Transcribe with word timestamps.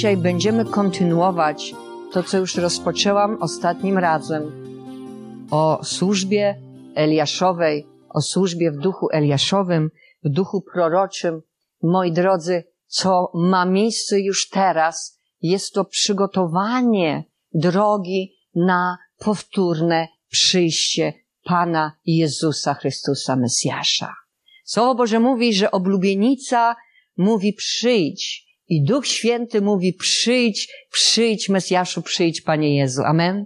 dzisiaj 0.00 0.16
będziemy 0.16 0.64
kontynuować 0.64 1.74
to, 2.12 2.22
co 2.22 2.38
już 2.38 2.54
rozpoczęłam 2.54 3.42
ostatnim 3.42 3.98
razem 3.98 4.42
o 5.50 5.84
służbie 5.84 6.60
Eliaszowej, 6.94 7.86
o 8.08 8.20
służbie 8.20 8.70
w 8.70 8.76
duchu 8.76 9.08
Eliaszowym, 9.12 9.90
w 10.24 10.28
duchu 10.28 10.62
proroczym. 10.72 11.42
Moi 11.82 12.12
drodzy, 12.12 12.64
co 12.86 13.30
ma 13.34 13.64
miejsce 13.64 14.20
już 14.20 14.48
teraz, 14.48 15.18
jest 15.42 15.72
to 15.72 15.84
przygotowanie 15.84 17.24
drogi 17.54 18.32
na 18.54 18.98
powtórne 19.18 20.08
przyjście 20.30 21.12
Pana 21.44 21.92
Jezusa 22.06 22.74
Chrystusa 22.74 23.36
Mesjasza. 23.36 24.14
Słowo 24.64 24.94
Boże 24.94 25.20
mówi, 25.20 25.54
że 25.54 25.70
oblubienica 25.70 26.76
mówi 27.16 27.52
przyjdź 27.52 28.49
i 28.70 28.82
Duch 28.82 29.06
Święty 29.06 29.60
mówi 29.60 29.92
przyjdź, 29.92 30.68
przyjdź 30.90 31.48
Mesjaszu, 31.48 32.02
przyjdź 32.02 32.40
Panie 32.40 32.76
Jezu. 32.76 33.02
Amen. 33.02 33.44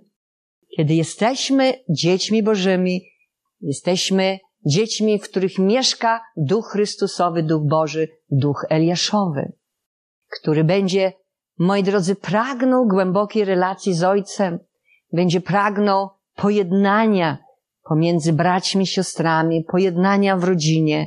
Kiedy 0.77 0.95
jesteśmy 0.95 1.74
dziećmi 1.91 2.42
Bożymi, 2.42 3.02
jesteśmy 3.60 4.38
dziećmi, 4.66 5.18
w 5.18 5.23
których 5.23 5.59
mieszka 5.59 6.20
Duch 6.37 6.66
Chrystusowy, 6.73 7.42
Duch 7.42 7.62
Boży, 7.66 8.09
Duch 8.30 8.66
Eliaszowy, 8.70 9.52
który 10.41 10.65
będzie, 10.65 11.12
moi 11.59 11.82
drodzy, 11.82 12.15
pragnął 12.15 12.87
głębokiej 12.87 13.45
relacji 13.45 13.95
z 13.95 14.04
Ojcem, 14.04 14.59
będzie 15.13 15.41
pragnął 15.41 16.09
pojednania 16.35 17.38
pomiędzy 17.82 18.32
braćmi, 18.32 18.87
siostrami, 18.87 19.65
pojednania 19.65 20.37
w 20.37 20.45
rodzinie, 20.45 21.07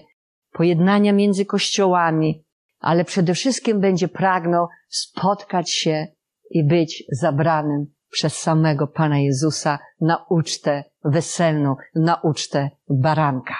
pojednania 0.51 1.13
między 1.13 1.45
kościołami, 1.45 2.46
ale 2.79 3.05
przede 3.05 3.33
wszystkim 3.33 3.79
będzie 3.79 4.07
pragnął 4.07 4.67
spotkać 4.89 5.71
się 5.71 6.07
i 6.49 6.67
być 6.67 7.03
zabranym 7.11 7.85
przez 8.09 8.37
samego 8.37 8.87
Pana 8.87 9.19
Jezusa 9.19 9.79
na 10.01 10.25
ucztę 10.29 10.83
weselną, 11.03 11.75
na 11.95 12.15
ucztę 12.15 12.69
baranka. 12.89 13.55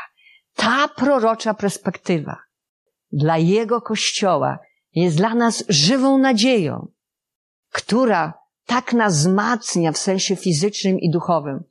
Ta 0.56 0.88
prorocza 0.88 1.54
perspektywa 1.54 2.38
dla 3.12 3.38
Jego 3.38 3.82
Kościoła 3.82 4.59
jest 4.94 5.18
dla 5.18 5.36
nas 5.36 5.64
żywą 5.70 6.18
nadzieją, 6.18 6.88
która 7.72 8.34
tak 8.66 8.94
nas 8.94 9.18
wzmacnia 9.18 9.92
w 9.92 9.98
sensie 9.98 10.36
fizycznym 10.36 11.00
i 11.00 11.09
duchowym, 11.09 11.64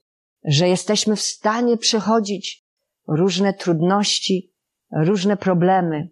że 0.44 0.68
jesteśmy 0.68 1.16
w 1.16 1.20
stanie 1.20 1.76
przechodzić 1.76 2.66
różne 3.08 3.54
trudności, 3.54 4.52
różne 4.92 5.36
problemy, 5.36 6.08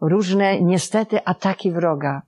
różne 0.00 0.60
niestety 0.60 1.24
ataki 1.24 1.72
wroga, 1.72 2.22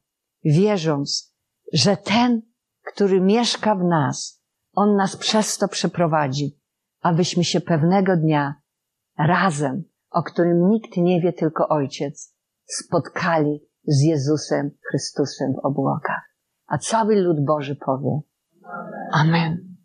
wierząc, 0.44 1.34
że 1.72 1.96
ten, 1.96 2.42
który 2.86 3.20
mieszka 3.20 3.74
w 3.74 3.84
nas, 3.84 4.42
on 4.74 4.96
nas 4.96 5.16
przez 5.16 5.58
to 5.58 5.68
przeprowadzi, 5.68 6.60
abyśmy 7.00 7.44
się 7.44 7.60
pewnego 7.60 8.16
dnia 8.16 8.54
razem, 9.18 9.84
o 10.10 10.22
którym 10.22 10.68
nikt 10.68 10.96
nie 10.96 11.20
wie, 11.20 11.32
tylko 11.32 11.68
Ojciec, 11.68 12.34
spotkali 12.66 13.60
z 13.84 14.02
Jezusem 14.02 14.70
Chrystusem 14.88 15.52
w 15.52 15.66
obłokach. 15.66 16.34
A 16.66 16.78
cały 16.78 17.16
lud 17.16 17.44
Boży 17.44 17.76
powie 17.76 18.20
Amen. 19.12 19.76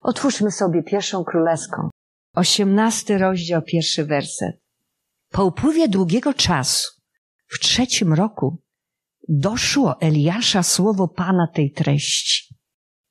Otwórzmy 0.00 0.50
sobie 0.50 0.82
pierwszą 0.82 1.24
królewską. 1.24 1.90
Osiemnasty 2.34 3.18
rozdział, 3.18 3.62
pierwszy 3.62 4.04
werset. 4.04 4.56
Po 5.30 5.44
upływie 5.44 5.88
długiego 5.88 6.34
czasu, 6.34 7.01
w 7.52 7.58
trzecim 7.58 8.12
roku, 8.12 8.62
doszło 9.28 10.00
Eliasza 10.00 10.62
słowo 10.62 11.08
Pana 11.08 11.46
tej 11.54 11.70
treści. 11.70 12.54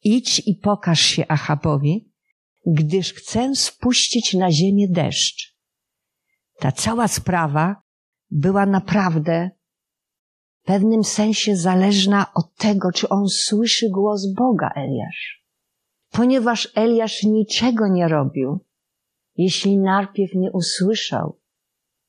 Idź 0.04 0.42
i 0.48 0.56
pokaż 0.56 1.00
się 1.00 1.28
Achabowi, 1.28 2.12
gdyż 2.66 3.14
chcę 3.14 3.56
spuścić 3.56 4.34
na 4.34 4.52
ziemię 4.52 4.88
deszcz. 4.90 5.58
Ta 6.60 6.72
cała 6.72 7.08
sprawa 7.08 7.82
była 8.30 8.66
naprawdę 8.66 9.50
w 10.62 10.66
pewnym 10.66 11.04
sensie 11.04 11.56
zależna 11.56 12.34
od 12.34 12.56
tego, 12.56 12.92
czy 12.92 13.10
on 13.10 13.30
słyszy 13.30 13.90
głos 13.90 14.34
Boga, 14.34 14.72
Eliasz. 14.76 15.46
Ponieważ 16.12 16.70
Eliasz 16.76 17.24
niczego 17.24 17.88
nie 17.88 18.08
robił, 18.08 18.60
jeśli 19.36 19.78
najpierw 19.78 20.32
nie 20.36 20.52
usłyszał 20.52 21.40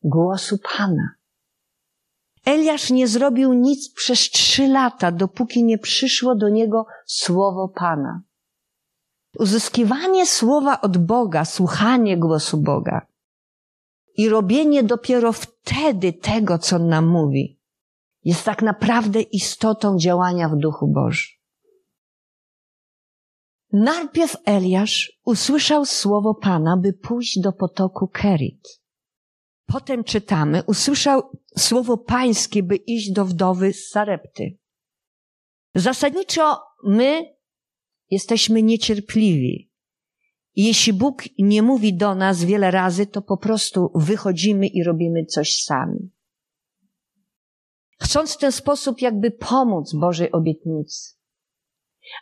głosu 0.02 0.58
Pana. 0.78 1.21
Eliasz 2.44 2.90
nie 2.90 3.08
zrobił 3.08 3.52
nic 3.52 3.92
przez 3.94 4.18
trzy 4.18 4.68
lata, 4.68 5.12
dopóki 5.12 5.64
nie 5.64 5.78
przyszło 5.78 6.34
do 6.34 6.48
niego 6.48 6.86
słowo 7.06 7.68
Pana. 7.68 8.22
Uzyskiwanie 9.38 10.26
słowa 10.26 10.80
od 10.80 10.98
Boga, 10.98 11.44
słuchanie 11.44 12.18
głosu 12.18 12.56
Boga 12.58 13.06
i 14.16 14.28
robienie 14.28 14.82
dopiero 14.82 15.32
wtedy 15.32 16.12
tego, 16.12 16.58
co 16.58 16.76
on 16.76 16.88
nam 16.88 17.06
mówi, 17.06 17.60
jest 18.24 18.44
tak 18.44 18.62
naprawdę 18.62 19.20
istotą 19.20 19.98
działania 19.98 20.48
w 20.48 20.56
Duchu 20.56 20.88
Bożym. 20.88 21.28
Najpierw 23.72 24.36
Eliasz 24.44 25.12
usłyszał 25.24 25.86
słowo 25.86 26.34
Pana, 26.34 26.76
by 26.76 26.92
pójść 26.92 27.40
do 27.40 27.52
potoku 27.52 28.08
Kerit. 28.08 28.81
Potem 29.72 30.04
czytamy, 30.04 30.62
usłyszał 30.66 31.22
słowo 31.58 31.96
pańskie, 31.96 32.62
by 32.62 32.76
iść 32.76 33.12
do 33.12 33.24
wdowy 33.24 33.72
z 33.72 33.88
Sarepty. 33.88 34.58
Zasadniczo 35.74 36.58
my 36.84 37.34
jesteśmy 38.10 38.62
niecierpliwi. 38.62 39.72
Jeśli 40.56 40.92
Bóg 40.92 41.22
nie 41.38 41.62
mówi 41.62 41.94
do 41.94 42.14
nas 42.14 42.44
wiele 42.44 42.70
razy, 42.70 43.06
to 43.06 43.22
po 43.22 43.36
prostu 43.36 43.90
wychodzimy 43.94 44.66
i 44.66 44.84
robimy 44.84 45.24
coś 45.24 45.62
sami. 45.62 46.10
Chcąc 48.00 48.34
w 48.34 48.38
ten 48.38 48.52
sposób 48.52 49.00
jakby 49.00 49.30
pomóc 49.30 49.94
Bożej 49.94 50.32
obietnicy. 50.32 51.14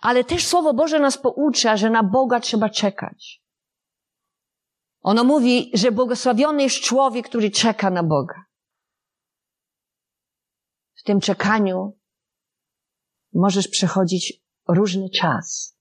Ale 0.02 0.24
też 0.24 0.46
Słowo 0.46 0.74
Boże 0.74 1.00
nas 1.00 1.18
poucza, 1.18 1.76
że 1.76 1.90
na 1.90 2.02
Boga 2.02 2.40
trzeba 2.40 2.68
czekać. 2.68 3.39
Ono 5.00 5.24
mówi, 5.24 5.70
że 5.74 5.92
błogosławiony 5.92 6.62
jest 6.62 6.80
człowiek, 6.80 7.28
który 7.28 7.50
czeka 7.50 7.90
na 7.90 8.02
Boga. 8.02 8.44
W 10.94 11.02
tym 11.02 11.20
czekaniu 11.20 11.98
możesz 13.34 13.68
przechodzić 13.68 14.42
różny 14.68 15.10
czas. 15.10 15.76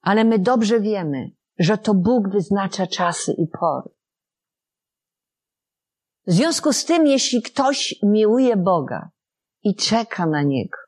Ale 0.00 0.24
my 0.24 0.38
dobrze 0.38 0.80
wiemy, 0.80 1.30
że 1.58 1.78
to 1.78 1.94
Bóg 1.94 2.28
wyznacza 2.28 2.86
czasy 2.86 3.32
i 3.32 3.46
pory. 3.46 3.94
W 6.26 6.32
związku 6.32 6.72
z 6.72 6.84
tym, 6.84 7.06
jeśli 7.06 7.42
ktoś 7.42 7.94
miłuje 8.02 8.56
Boga 8.56 9.10
i 9.62 9.74
czeka 9.74 10.26
na 10.26 10.42
Niego, 10.42 10.78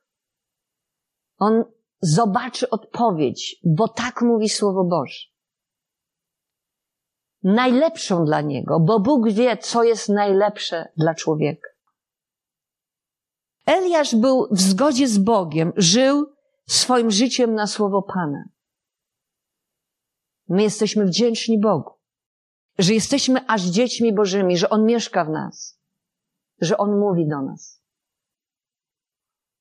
on 1.39 1.65
zobaczy 2.01 2.71
odpowiedź, 2.71 3.57
bo 3.65 3.89
tak 3.89 4.23
mówi 4.23 4.49
Słowo 4.49 4.85
Boże. 4.85 5.36
Najlepszą 7.47 8.25
dla 8.25 8.41
niego, 8.41 8.81
bo 8.81 9.01
Bóg 9.01 9.31
wie, 9.31 9.57
co 9.57 9.85
jest 9.85 10.09
najlepsze 10.09 10.93
dla 10.97 11.15
człowieka. 11.15 11.69
Eliasz 13.67 14.15
był 14.15 14.49
w 14.51 14.61
zgodzie 14.61 15.09
z 15.09 15.19
Bogiem, 15.19 15.73
żył 15.77 16.27
swoim 16.67 17.11
życiem 17.11 17.55
na 17.55 17.67
Słowo 17.67 18.03
Pana. 18.03 18.45
My 20.49 20.63
jesteśmy 20.63 21.05
wdzięczni 21.05 21.61
Bogu, 21.61 21.91
że 22.79 22.95
jesteśmy 22.95 23.47
aż 23.47 23.63
dziećmi 23.63 24.15
Bożymi, 24.15 24.57
że 24.59 24.71
On 24.71 24.85
mieszka 24.85 25.25
w 25.25 25.31
nas, 25.31 25.81
że 26.61 26.77
On 26.77 26.99
mówi 26.99 27.29
do 27.29 27.43
nas 27.43 27.77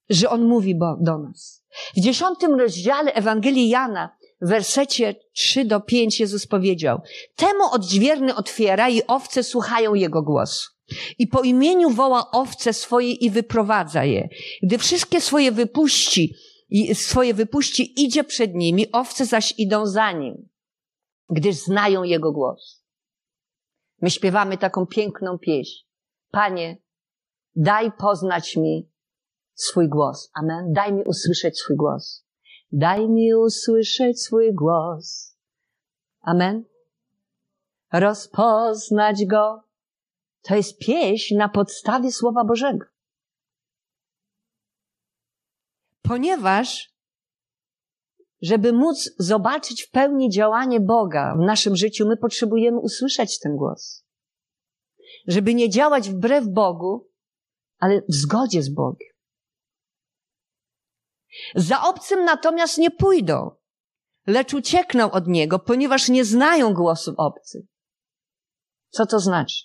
że 0.09 0.29
On 0.29 0.47
mówi 0.47 0.79
do 0.99 1.17
nas. 1.17 1.63
W 1.97 1.99
dziesiątym 1.99 2.59
rozdziale 2.59 3.13
Ewangelii 3.13 3.69
Jana, 3.69 4.17
w 4.41 4.49
wersecie 4.49 5.15
3 5.33 5.65
do 5.65 5.79
5 5.79 6.19
Jezus 6.19 6.47
powiedział, 6.47 7.01
temu 7.35 7.63
odźwierny 7.71 8.35
otwiera 8.35 8.89
i 8.89 9.01
owce 9.07 9.43
słuchają 9.43 9.93
Jego 9.93 10.21
głosu. 10.21 10.69
I 11.19 11.27
po 11.27 11.41
imieniu 11.41 11.89
woła 11.89 12.31
owce 12.31 12.73
swoje 12.73 13.11
i 13.11 13.29
wyprowadza 13.29 14.03
je. 14.03 14.29
Gdy 14.63 14.77
wszystkie 14.77 15.21
swoje 15.21 15.51
wypuści, 15.51 16.35
swoje 16.93 17.33
wypuści, 17.33 18.03
idzie 18.03 18.23
przed 18.23 18.55
nimi, 18.55 18.91
owce 18.91 19.25
zaś 19.25 19.53
idą 19.57 19.85
za 19.85 20.11
nim, 20.11 20.49
gdyż 21.29 21.55
znają 21.55 22.03
Jego 22.03 22.31
głos. 22.31 22.85
My 24.01 24.09
śpiewamy 24.09 24.57
taką 24.57 24.85
piękną 24.85 25.38
pieśń. 25.38 25.85
Panie, 26.31 26.77
daj 27.55 27.91
poznać 27.91 28.55
mi 28.55 28.89
swój 29.53 29.89
głos. 29.89 30.29
Amen. 30.33 30.73
Daj 30.73 30.93
mi 30.93 31.03
usłyszeć 31.03 31.59
swój 31.59 31.75
głos. 31.75 32.25
Daj 32.77 33.10
mi 33.10 33.36
usłyszeć 33.36 34.22
swój 34.22 34.54
głos. 34.54 35.38
Amen. 36.22 36.66
Rozpoznać 37.94 39.25
go. 39.25 39.63
To 40.42 40.56
jest 40.56 40.80
pieśń 40.80 41.36
na 41.36 41.50
podstawie 41.50 42.12
Słowa 42.12 42.44
Bożego. 42.44 42.86
Ponieważ, 46.01 46.94
żeby 48.42 48.74
móc 48.74 49.10
zobaczyć 49.19 49.83
w 49.83 49.92
pełni 49.92 50.30
działanie 50.30 50.80
Boga 50.80 51.36
w 51.36 51.45
naszym 51.45 51.75
życiu, 51.75 52.07
my 52.07 52.18
potrzebujemy 52.18 52.80
usłyszeć 52.80 53.39
ten 53.39 53.56
głos. 53.56 54.06
Żeby 55.27 55.54
nie 55.54 55.69
działać 55.69 56.10
wbrew 56.10 56.48
Bogu, 56.48 57.10
ale 57.80 58.01
w 58.01 58.13
zgodzie 58.13 58.63
z 58.63 58.69
Bogiem. 58.69 59.14
Za 61.55 61.81
obcym 61.83 62.25
natomiast 62.25 62.77
nie 62.77 62.91
pójdą, 62.91 63.51
lecz 64.27 64.53
uciekną 64.53 65.11
od 65.11 65.27
Niego, 65.27 65.59
ponieważ 65.59 66.09
nie 66.09 66.25
znają 66.25 66.73
głosów 66.73 67.15
obcych. 67.17 67.65
Co 68.89 69.05
to 69.05 69.19
znaczy? 69.19 69.63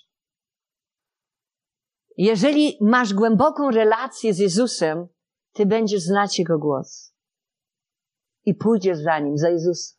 Jeżeli 2.17 2.77
masz 2.81 3.13
głęboką 3.13 3.71
relację 3.71 4.33
z 4.33 4.39
Jezusem, 4.39 5.07
ty 5.53 5.65
będziesz 5.65 6.01
znać 6.01 6.39
Jego 6.39 6.59
głos. 6.59 7.13
I 8.45 8.55
pójdziesz 8.55 8.97
za 8.97 9.19
Nim, 9.19 9.37
za 9.37 9.49
Jezusem. 9.49 9.97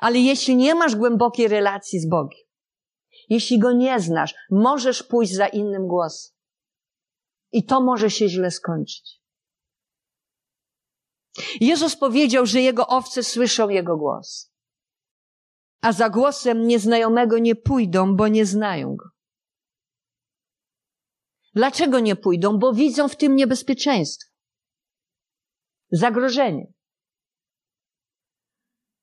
Ale 0.00 0.18
jeśli 0.18 0.56
nie 0.56 0.74
masz 0.74 0.96
głębokiej 0.96 1.48
relacji 1.48 2.00
z 2.00 2.08
Bogiem, 2.08 2.40
jeśli 3.28 3.58
Go 3.58 3.72
nie 3.72 4.00
znasz, 4.00 4.34
możesz 4.50 5.02
pójść 5.02 5.34
za 5.34 5.46
innym 5.46 5.86
głosem. 5.86 6.36
I 7.52 7.64
to 7.64 7.80
może 7.80 8.10
się 8.10 8.28
źle 8.28 8.50
skończyć. 8.50 9.20
Jezus 11.60 11.96
powiedział, 11.96 12.46
że 12.46 12.60
Jego 12.60 12.86
owce 12.86 13.22
słyszą 13.22 13.68
Jego 13.68 13.96
głos. 13.96 14.52
A 15.80 15.92
za 15.92 16.10
głosem 16.10 16.66
nieznajomego 16.66 17.38
nie 17.38 17.54
pójdą, 17.54 18.16
bo 18.16 18.28
nie 18.28 18.46
znają 18.46 18.96
Go. 18.96 19.04
Dlaczego 21.54 22.00
nie 22.00 22.16
pójdą? 22.16 22.58
Bo 22.58 22.72
widzą 22.72 23.08
w 23.08 23.16
tym 23.16 23.36
niebezpieczeństwo. 23.36 24.30
Zagrożenie. 25.90 26.72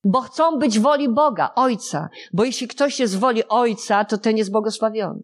Bo 0.04 0.22
chcą 0.22 0.60
być 0.60 0.80
woli 0.80 1.10
Boga, 1.10 1.54
Ojca. 1.56 2.10
Bo 2.34 2.44
jeśli 2.44 2.68
ktoś 2.68 3.00
jest 3.00 3.20
woli 3.20 3.48
Ojca, 3.48 4.06
to 4.06 4.18
ten 4.18 4.38
jest 4.38 4.52
błogosławiony. 4.52 5.24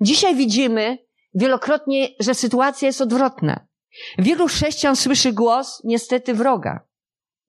Dzisiaj 0.00 0.36
widzimy 0.36 0.98
wielokrotnie, 1.34 2.08
że 2.20 2.34
sytuacja 2.34 2.86
jest 2.86 3.00
odwrotna. 3.00 3.67
Wielu 4.18 4.46
chrześcijan 4.46 4.96
słyszy 4.96 5.32
głos 5.32 5.80
niestety 5.84 6.34
wroga. 6.34 6.80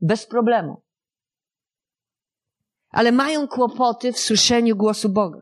Bez 0.01 0.25
problemu. 0.25 0.81
Ale 2.89 3.12
mają 3.12 3.47
kłopoty 3.47 4.13
w 4.13 4.19
słyszeniu 4.19 4.75
głosu 4.75 5.09
Boga. 5.09 5.39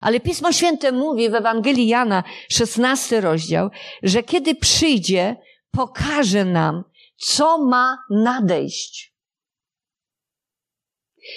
Ale 0.00 0.20
Pismo 0.20 0.52
Święte 0.52 0.92
mówi 0.92 1.30
w 1.30 1.34
Ewangelii 1.34 1.88
Jana, 1.88 2.24
16 2.48 3.20
rozdział, 3.20 3.70
że 4.02 4.22
kiedy 4.22 4.54
przyjdzie, 4.54 5.36
pokaże 5.70 6.44
nam, 6.44 6.84
co 7.16 7.64
ma 7.64 7.98
nadejść. 8.10 9.14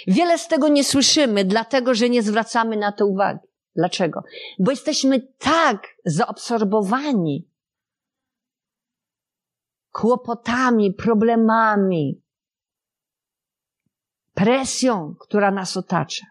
Wiele 0.08 0.38
z 0.38 0.48
tego 0.48 0.68
nie 0.68 0.84
słyszymy, 0.84 1.46
dlatego 1.46 1.94
że 1.94 2.10
nie 2.10 2.24
zwracamy 2.24 2.78
na 2.78 2.92
to 2.92 3.08
uwagi. 3.08 3.48
Dlaczego? 3.76 4.24
Bo 4.60 4.72
jesteśmy 4.72 5.28
tak 5.38 5.88
zaabsorbowani 6.06 7.48
kłopotami, 9.94 10.94
problemami, 10.94 12.24
presją, 14.34 15.16
która 15.20 15.52
nas 15.52 15.78
otacza, 15.78 16.26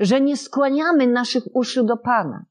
że 0.00 0.20
nie 0.20 0.36
skłaniamy 0.36 1.06
naszych 1.06 1.56
uszu 1.56 1.84
do 1.84 1.96
Pana. 1.96 2.46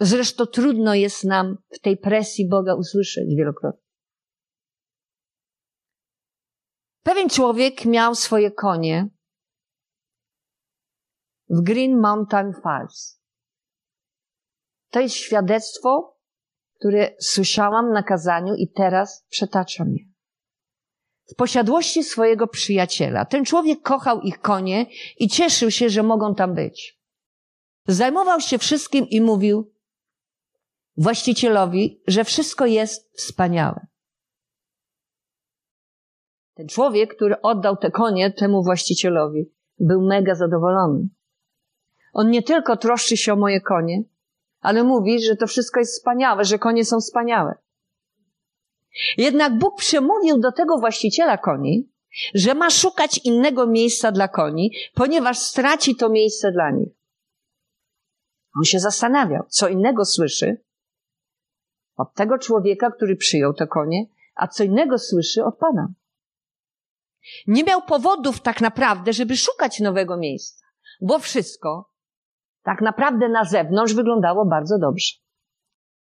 Zresztą 0.00 0.46
trudno 0.46 0.94
jest 0.94 1.24
nam 1.24 1.56
w 1.72 1.78
tej 1.78 1.96
presji 1.96 2.48
Boga 2.48 2.74
usłyszeć 2.74 3.34
wielokrotnie. 3.36 3.84
Pewien 7.02 7.28
człowiek 7.28 7.84
miał 7.84 8.14
swoje 8.14 8.50
konie 8.50 9.08
w 11.50 11.62
Green 11.62 12.00
Mountain 12.00 12.52
Falls. 12.62 13.20
To 14.90 15.00
jest 15.00 15.14
świadectwo, 15.14 16.13
które 16.84 17.10
słyszałam 17.20 17.92
na 17.92 18.02
kazaniu 18.02 18.54
i 18.54 18.68
teraz 18.68 19.26
przetaczam 19.28 19.92
je 19.92 20.04
w 21.32 21.34
posiadłości 21.34 22.04
swojego 22.04 22.46
przyjaciela. 22.46 23.24
Ten 23.24 23.44
człowiek 23.44 23.82
kochał 23.82 24.20
ich 24.20 24.40
konie 24.40 24.86
i 25.18 25.28
cieszył 25.28 25.70
się, 25.70 25.88
że 25.88 26.02
mogą 26.02 26.34
tam 26.34 26.54
być. 26.54 27.00
Zajmował 27.88 28.40
się 28.40 28.58
wszystkim 28.58 29.06
i 29.08 29.20
mówił 29.20 29.72
właścicielowi, 30.96 32.02
że 32.06 32.24
wszystko 32.24 32.66
jest 32.66 33.18
wspaniałe. 33.18 33.86
Ten 36.54 36.68
człowiek, 36.68 37.16
który 37.16 37.40
oddał 37.40 37.76
te 37.76 37.90
konie 37.90 38.32
temu 38.32 38.62
właścicielowi, 38.62 39.52
był 39.78 40.06
mega 40.06 40.34
zadowolony. 40.34 41.08
On 42.12 42.30
nie 42.30 42.42
tylko 42.42 42.76
troszczy 42.76 43.16
się 43.16 43.32
o 43.32 43.36
moje 43.36 43.60
konie, 43.60 44.02
ale 44.64 44.84
mówi, 44.84 45.24
że 45.24 45.36
to 45.36 45.46
wszystko 45.46 45.80
jest 45.80 45.92
wspaniałe, 45.92 46.44
że 46.44 46.58
konie 46.58 46.84
są 46.84 47.00
wspaniałe. 47.00 47.54
Jednak 49.16 49.58
Bóg 49.58 49.78
przemówił 49.78 50.38
do 50.38 50.52
tego 50.52 50.78
właściciela 50.78 51.38
koni, 51.38 51.92
że 52.34 52.54
ma 52.54 52.70
szukać 52.70 53.20
innego 53.24 53.66
miejsca 53.66 54.12
dla 54.12 54.28
koni, 54.28 54.72
ponieważ 54.94 55.38
straci 55.38 55.96
to 55.96 56.08
miejsce 56.08 56.52
dla 56.52 56.70
nich. 56.70 56.88
On 58.58 58.64
się 58.64 58.80
zastanawiał, 58.80 59.44
co 59.48 59.68
innego 59.68 60.04
słyszy 60.04 60.64
od 61.96 62.14
tego 62.14 62.38
człowieka, 62.38 62.90
który 62.90 63.16
przyjął 63.16 63.54
te 63.54 63.66
konie, 63.66 64.06
a 64.34 64.48
co 64.48 64.64
innego 64.64 64.98
słyszy 64.98 65.44
od 65.44 65.58
Pana. 65.58 65.88
Nie 67.46 67.64
miał 67.64 67.82
powodów 67.82 68.40
tak 68.40 68.60
naprawdę, 68.60 69.12
żeby 69.12 69.36
szukać 69.36 69.80
nowego 69.80 70.16
miejsca, 70.16 70.66
bo 71.00 71.18
wszystko 71.18 71.93
tak 72.64 72.80
naprawdę 72.80 73.28
na 73.28 73.44
zewnątrz 73.44 73.94
wyglądało 73.94 74.46
bardzo 74.46 74.78
dobrze. 74.78 75.14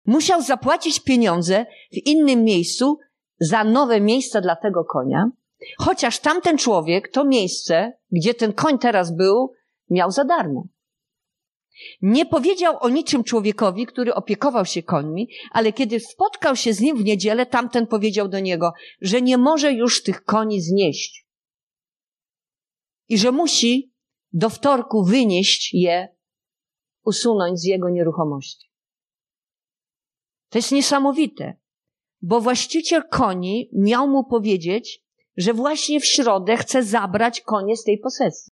Musiał 0.06 0.42
zapłacić 0.42 1.00
pieniądze 1.00 1.66
w 1.92 2.08
innym 2.08 2.44
miejscu 2.44 3.00
za 3.40 3.64
nowe 3.64 4.02
miejsce 4.02 4.42
dla 4.42 4.56
tego 4.56 4.86
konia, 4.86 5.30
chociaż 5.78 6.20
tamten 6.20 6.58
człowiek 6.58 7.12
to 7.12 7.26
miejsce, 7.26 7.94
gdzie 8.12 8.34
ten 8.34 8.54
koń 8.54 8.80
teraz 8.80 9.16
był, 9.16 9.54
miał 9.90 10.12
za 10.12 10.24
darmo. 10.24 10.68
Nie 12.02 12.26
powiedział 12.26 12.78
o 12.80 12.90
niczym 12.90 13.24
człowiekowi, 13.24 13.86
który 13.86 14.14
opiekował 14.14 14.66
się 14.66 14.84
końmi, 14.84 15.30
ale 15.52 15.74
kiedy 15.74 16.00
spotkał 16.00 16.56
się 16.56 16.74
z 16.74 16.80
nim 16.80 16.98
w 16.98 17.04
niedzielę, 17.04 17.46
tamten 17.46 17.88
powiedział 17.88 18.28
do 18.28 18.40
niego, 18.40 18.74
że 19.02 19.22
nie 19.22 19.38
może 19.38 19.74
już 19.74 20.04
tych 20.04 20.24
koni 20.24 20.62
znieść 20.62 21.26
i 23.10 23.18
że 23.18 23.32
musi 23.32 23.94
do 24.34 24.50
wtorku 24.50 25.04
wynieść 25.04 25.74
je, 25.74 26.16
usunąć 27.06 27.60
z 27.60 27.64
jego 27.64 27.90
nieruchomości. 27.90 28.70
To 30.50 30.58
jest 30.58 30.72
niesamowite, 30.72 31.58
bo 32.22 32.42
właściciel 32.42 33.04
koni 33.10 33.70
miał 33.74 34.08
mu 34.08 34.24
powiedzieć, 34.24 35.04
że 35.38 35.54
właśnie 35.54 36.00
w 36.00 36.06
środę 36.06 36.58
chce 36.58 36.84
zabrać 36.84 37.42
konie 37.42 37.78
z 37.78 37.84
tej 37.84 37.98
posesji. 37.98 38.54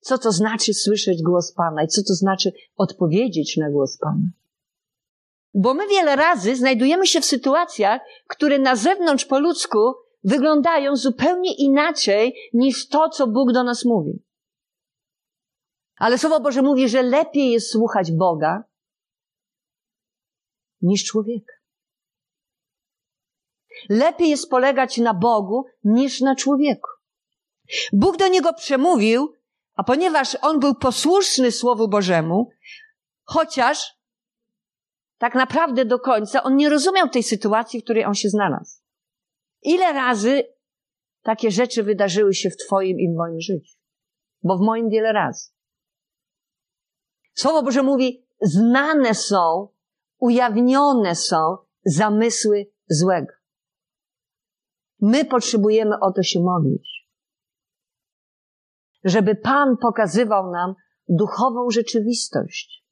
Co 0.00 0.18
to 0.18 0.32
znaczy 0.32 0.74
słyszeć 0.74 1.22
głos 1.22 1.52
Pana 1.52 1.82
i 1.82 1.88
co 1.88 2.02
to 2.02 2.14
znaczy 2.14 2.52
odpowiedzieć 2.76 3.56
na 3.56 3.70
głos 3.70 3.98
Pana? 3.98 4.28
Bo 5.54 5.74
my 5.74 5.88
wiele 5.88 6.16
razy 6.16 6.56
znajdujemy 6.56 7.06
się 7.06 7.20
w 7.20 7.24
sytuacjach, 7.24 8.00
które 8.28 8.58
na 8.58 8.76
zewnątrz 8.76 9.24
po 9.24 9.38
ludzku 9.38 9.78
wyglądają 10.24 10.96
zupełnie 10.96 11.54
inaczej 11.54 12.34
niż 12.52 12.88
to, 12.88 13.08
co 13.08 13.26
Bóg 13.26 13.52
do 13.52 13.62
nas 13.62 13.84
mówi. 13.84 14.23
Ale 15.96 16.18
Słowo 16.18 16.40
Boże 16.40 16.62
mówi, 16.62 16.88
że 16.88 17.02
lepiej 17.02 17.50
jest 17.50 17.70
słuchać 17.70 18.12
Boga 18.12 18.64
niż 20.82 21.04
człowieka. 21.04 21.52
Lepiej 23.88 24.30
jest 24.30 24.50
polegać 24.50 24.98
na 24.98 25.14
Bogu 25.14 25.64
niż 25.84 26.20
na 26.20 26.36
człowieku. 26.36 26.90
Bóg 27.92 28.16
do 28.16 28.28
niego 28.28 28.54
przemówił, 28.54 29.34
a 29.74 29.84
ponieważ 29.84 30.36
on 30.42 30.60
był 30.60 30.74
posłuszny 30.74 31.52
Słowu 31.52 31.88
Bożemu, 31.88 32.50
chociaż 33.24 33.98
tak 35.18 35.34
naprawdę 35.34 35.84
do 35.84 35.98
końca 35.98 36.42
on 36.42 36.56
nie 36.56 36.68
rozumiał 36.68 37.08
tej 37.08 37.22
sytuacji, 37.22 37.80
w 37.80 37.84
której 37.84 38.04
on 38.04 38.14
się 38.14 38.28
znalazł. 38.28 38.80
Ile 39.62 39.92
razy 39.92 40.44
takie 41.22 41.50
rzeczy 41.50 41.82
wydarzyły 41.82 42.34
się 42.34 42.50
w 42.50 42.56
Twoim 42.56 43.00
i 43.00 43.08
w 43.12 43.16
moim 43.16 43.40
życiu? 43.40 43.76
Bo 44.42 44.58
w 44.58 44.60
moim 44.60 44.88
wiele 44.88 45.12
razy. 45.12 45.53
Słowo 47.34 47.62
Boże 47.62 47.82
mówi, 47.82 48.26
znane 48.40 49.14
są 49.14 49.68
ujawnione 50.18 51.14
są 51.14 51.56
zamysły 51.84 52.66
złego. 52.88 53.32
My 55.00 55.24
potrzebujemy 55.24 56.00
o 56.00 56.12
to 56.12 56.22
się 56.22 56.40
modlić. 56.40 57.08
Żeby 59.04 59.34
Pan 59.34 59.76
pokazywał 59.76 60.50
nam 60.50 60.74
duchową 61.08 61.70
rzeczywistość. 61.70 62.84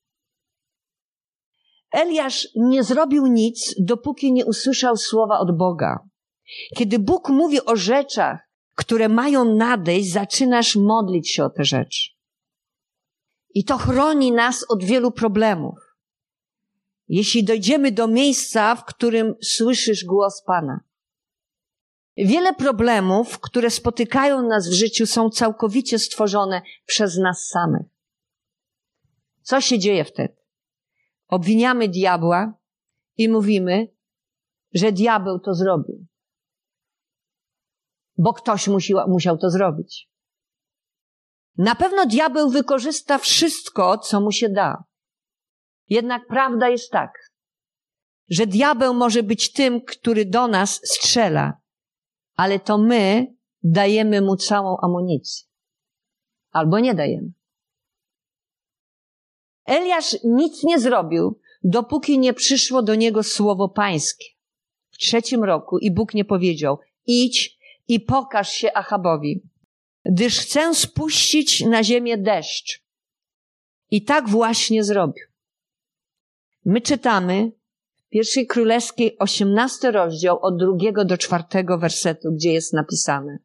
Eliasz 1.93 2.49
nie 2.57 2.85
zrobił 2.85 3.27
nic, 3.27 3.75
dopóki 3.79 4.33
nie 4.33 4.47
usłyszał 4.47 4.97
słowa 4.97 5.39
od 5.39 5.57
Boga. 5.57 5.99
Kiedy 6.77 6.99
Bóg 6.99 7.29
mówi 7.29 7.65
o 7.65 7.77
rzeczach, 7.77 8.41
które 8.75 9.09
mają 9.09 9.45
nadejść, 9.45 10.13
zaczynasz 10.13 10.77
modlić 10.77 11.31
się 11.31 11.45
o 11.45 11.51
te 11.51 11.65
rzeczy. 11.65 12.12
I 13.55 13.65
to 13.65 13.79
chroni 13.79 14.33
nas 14.33 14.65
od 14.69 14.85
wielu 14.85 15.11
problemów. 15.11 15.79
Jeśli 17.09 17.45
dojdziemy 17.45 17.93
do 17.93 18.09
miejsca, 18.09 18.77
w 18.77 18.85
którym 18.85 19.35
słyszysz 19.43 20.05
głos 20.05 20.43
Pana. 20.47 20.81
Wiele 22.17 22.55
problemów, 22.55 23.39
które 23.39 23.71
spotykają 23.71 24.43
nas 24.43 24.69
w 24.69 24.73
życiu, 24.73 25.07
są 25.07 25.31
całkowicie 25.31 25.99
stworzone 25.99 26.63
przez 26.87 27.19
nas 27.19 27.49
samych. 27.49 27.87
Co 29.43 29.61
się 29.61 29.79
dzieje 29.79 30.05
wtedy? 30.05 30.37
Obwiniamy 31.29 31.89
diabła 31.89 32.55
i 33.17 33.29
mówimy, 33.29 33.89
że 34.75 34.93
diabeł 34.93 35.39
to 35.39 35.55
zrobił. 35.55 36.07
Bo 38.19 38.33
ktoś 38.33 38.69
musiał, 38.69 39.09
musiał 39.09 39.39
to 39.39 39.51
zrobić. 39.51 40.12
Na 41.59 41.75
pewno 41.75 42.07
diabeł 42.07 42.51
wykorzysta 42.51 43.19
wszystko, 43.19 43.99
co 43.99 44.21
mu 44.21 44.33
się 44.33 44.49
da. 44.49 44.85
Jednak 45.89 46.27
prawda 46.27 46.69
jest 46.69 46.91
tak, 46.91 47.11
że 48.31 48.47
diabeł 48.47 48.95
może 48.95 49.23
być 49.23 49.53
tym, 49.53 49.81
który 49.81 50.25
do 50.25 50.49
nas 50.49 50.81
strzela, 50.85 51.53
ale 52.37 52.61
to 52.61 52.79
my 52.79 53.27
dajemy 53.63 54.23
mu 54.23 54.37
całą 54.37 54.77
amunicję. 54.83 55.47
Albo 56.51 56.79
nie 56.79 56.95
dajemy. 56.95 57.33
Eliasz 59.65 60.17
nic 60.25 60.63
nie 60.63 60.79
zrobił, 60.79 61.41
dopóki 61.65 62.19
nie 62.19 62.35
przyszło 62.35 62.83
do 62.83 62.95
niego 62.95 63.23
słowo 63.23 63.69
pańskie. 63.69 64.25
W 64.91 64.99
trzecim 64.99 65.45
roku 65.45 65.79
i 65.79 65.91
Bóg 65.91 66.15
nie 66.15 66.25
powiedział, 66.25 66.79
idź 67.07 67.59
i 67.89 68.01
pokaż 68.01 68.53
się 68.53 68.73
Achabowi, 68.73 69.43
gdyż 70.05 70.39
chcę 70.39 70.75
spuścić 70.75 71.61
na 71.61 71.85
ziemię 71.85 72.19
deszcz. 72.19 72.83
I 73.91 74.05
tak 74.05 74.29
właśnie 74.29 74.85
zrobił. 74.85 75.27
My 76.65 76.81
czytamy 76.81 77.53
w 77.97 78.09
pierwszej 78.09 78.47
królewskiej 78.47 79.19
osiemnasty 79.19 79.91
rozdział 79.91 80.39
od 80.43 80.59
drugiego 80.59 81.05
do 81.05 81.19
czwartego 81.19 81.79
wersetu, 81.79 82.33
gdzie 82.33 82.53
jest 82.53 82.73
napisane. 82.73 83.39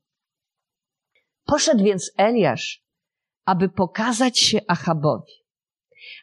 Poszedł 1.46 1.84
więc 1.84 2.12
Eliasz, 2.18 2.84
aby 3.46 3.70
pokazać 3.70 4.40
się 4.40 4.60
Achabowi. 4.68 5.34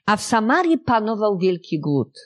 A 0.07 0.17
w 0.17 0.23
Samarii 0.23 0.79
panował 0.79 1.39
wielki 1.39 1.81
głód. 1.81 2.19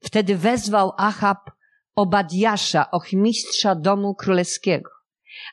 Wtedy 0.00 0.36
wezwał 0.36 0.92
Achab 0.96 1.50
Obadiasza, 1.96 2.90
ochmistrza 2.90 3.74
domu 3.74 4.14
królewskiego. 4.14 4.90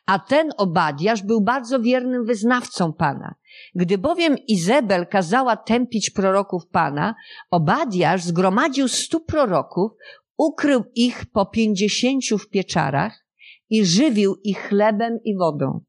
A 0.06 0.20
ten 0.20 0.50
Obadiasz 0.58 1.24
był 1.24 1.42
bardzo 1.42 1.80
wiernym 1.80 2.26
wyznawcą 2.26 2.94
Pana. 2.94 3.36
Gdy 3.76 3.98
bowiem 3.98 4.36
Izebel 4.48 5.08
kazała 5.08 5.58
tępić 5.58 6.10
proroków 6.10 6.68
Pana, 6.68 7.16
Obadiasz 7.52 8.24
zgromadził 8.24 8.88
stu 8.88 9.20
proroków, 9.20 9.92
ukrył 10.38 10.84
ich 10.96 11.26
po 11.34 11.46
pięćdziesięciu 11.46 12.38
w 12.38 12.50
pieczarach 12.50 13.26
i 13.70 13.86
żywił 13.86 14.36
ich 14.44 14.60
chlebem 14.60 15.20
i 15.24 15.38
wodą. 15.38 15.82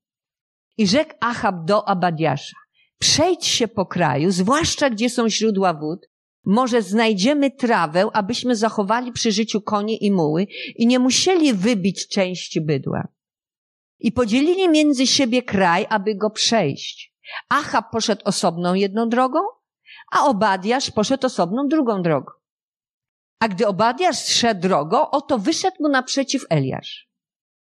I 0.79 0.87
rzekł 0.87 1.15
Achab 1.21 1.65
do 1.65 1.85
Obadiasza, 1.85 2.57
Przejdź 3.03 3.47
się 3.47 3.69
po 3.69 3.87
kraju, 3.87 4.31
zwłaszcza 4.31 4.91
gdzie 4.91 5.11
są 5.11 5.29
źródła 5.29 5.75
wód. 5.75 6.09
Może 6.45 6.83
znajdziemy 6.83 7.51
trawę, 7.51 8.09
abyśmy 8.13 8.57
zachowali 8.57 9.13
przy 9.13 9.33
życiu 9.33 9.61
konie 9.61 9.97
i 9.97 10.11
muły 10.11 10.47
i 10.77 10.87
nie 10.87 10.99
musieli 10.99 11.55
wybić 11.55 12.09
części 12.09 12.61
bydła. 12.61 13.09
I 14.03 14.13
podzielili 14.13 14.69
między 14.69 15.07
siebie 15.07 15.43
kraj, 15.43 15.87
aby 15.89 16.15
go 16.15 16.31
przejść. 16.31 17.15
Achab 17.49 17.91
poszedł 17.93 18.23
osobną 18.25 18.75
jedną 18.75 19.09
drogą, 19.09 19.39
a 20.13 20.25
Obadiasz 20.25 20.91
poszedł 20.91 21.27
osobną 21.27 21.69
drugą 21.69 22.03
drogą. 22.03 22.33
A 23.41 23.49
gdy 23.49 23.67
Obadiasz 23.67 24.27
szedł 24.27 24.61
drogą, 24.61 25.11
oto 25.11 25.39
wyszedł 25.39 25.77
mu 25.81 25.89
naprzeciw 25.89 26.45
Eliasz. 26.51 27.09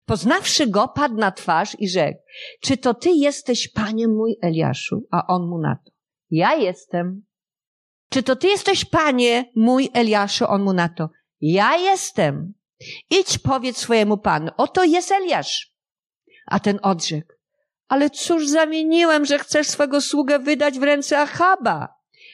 Poznawszy 0.05 0.67
go, 0.67 0.87
padł 0.87 1.15
na 1.15 1.31
twarz 1.31 1.75
i 1.79 1.89
rzekł, 1.89 2.19
czy 2.61 2.77
to 2.77 2.93
ty 2.93 3.09
jesteś, 3.09 3.67
panie 3.67 4.07
mój 4.07 4.37
Eliaszu? 4.41 5.07
A 5.11 5.27
on 5.27 5.47
mu 5.47 5.57
na 5.59 5.75
to, 5.75 5.91
ja 6.31 6.55
jestem. 6.55 7.25
Czy 8.09 8.23
to 8.23 8.35
ty 8.35 8.47
jesteś, 8.47 8.85
panie 8.85 9.45
mój 9.55 9.89
Eliaszu? 9.93 10.45
On 10.47 10.63
mu 10.63 10.73
na 10.73 10.89
to, 10.89 11.09
ja 11.41 11.77
jestem. 11.77 12.53
Idź 13.09 13.37
powiedz 13.37 13.77
swojemu 13.77 14.17
panu, 14.17 14.51
oto 14.57 14.83
jest 14.83 15.11
Eliasz. 15.11 15.68
A 16.49 16.59
ten 16.59 16.79
odrzekł, 16.81 17.33
ale 17.87 18.09
cóż 18.09 18.47
zamieniłem, 18.47 19.25
że 19.25 19.39
chcesz 19.39 19.67
swego 19.67 20.01
sługę 20.01 20.39
wydać 20.39 20.79
w 20.79 20.83
ręce 20.83 21.19
Achaba, 21.19 21.87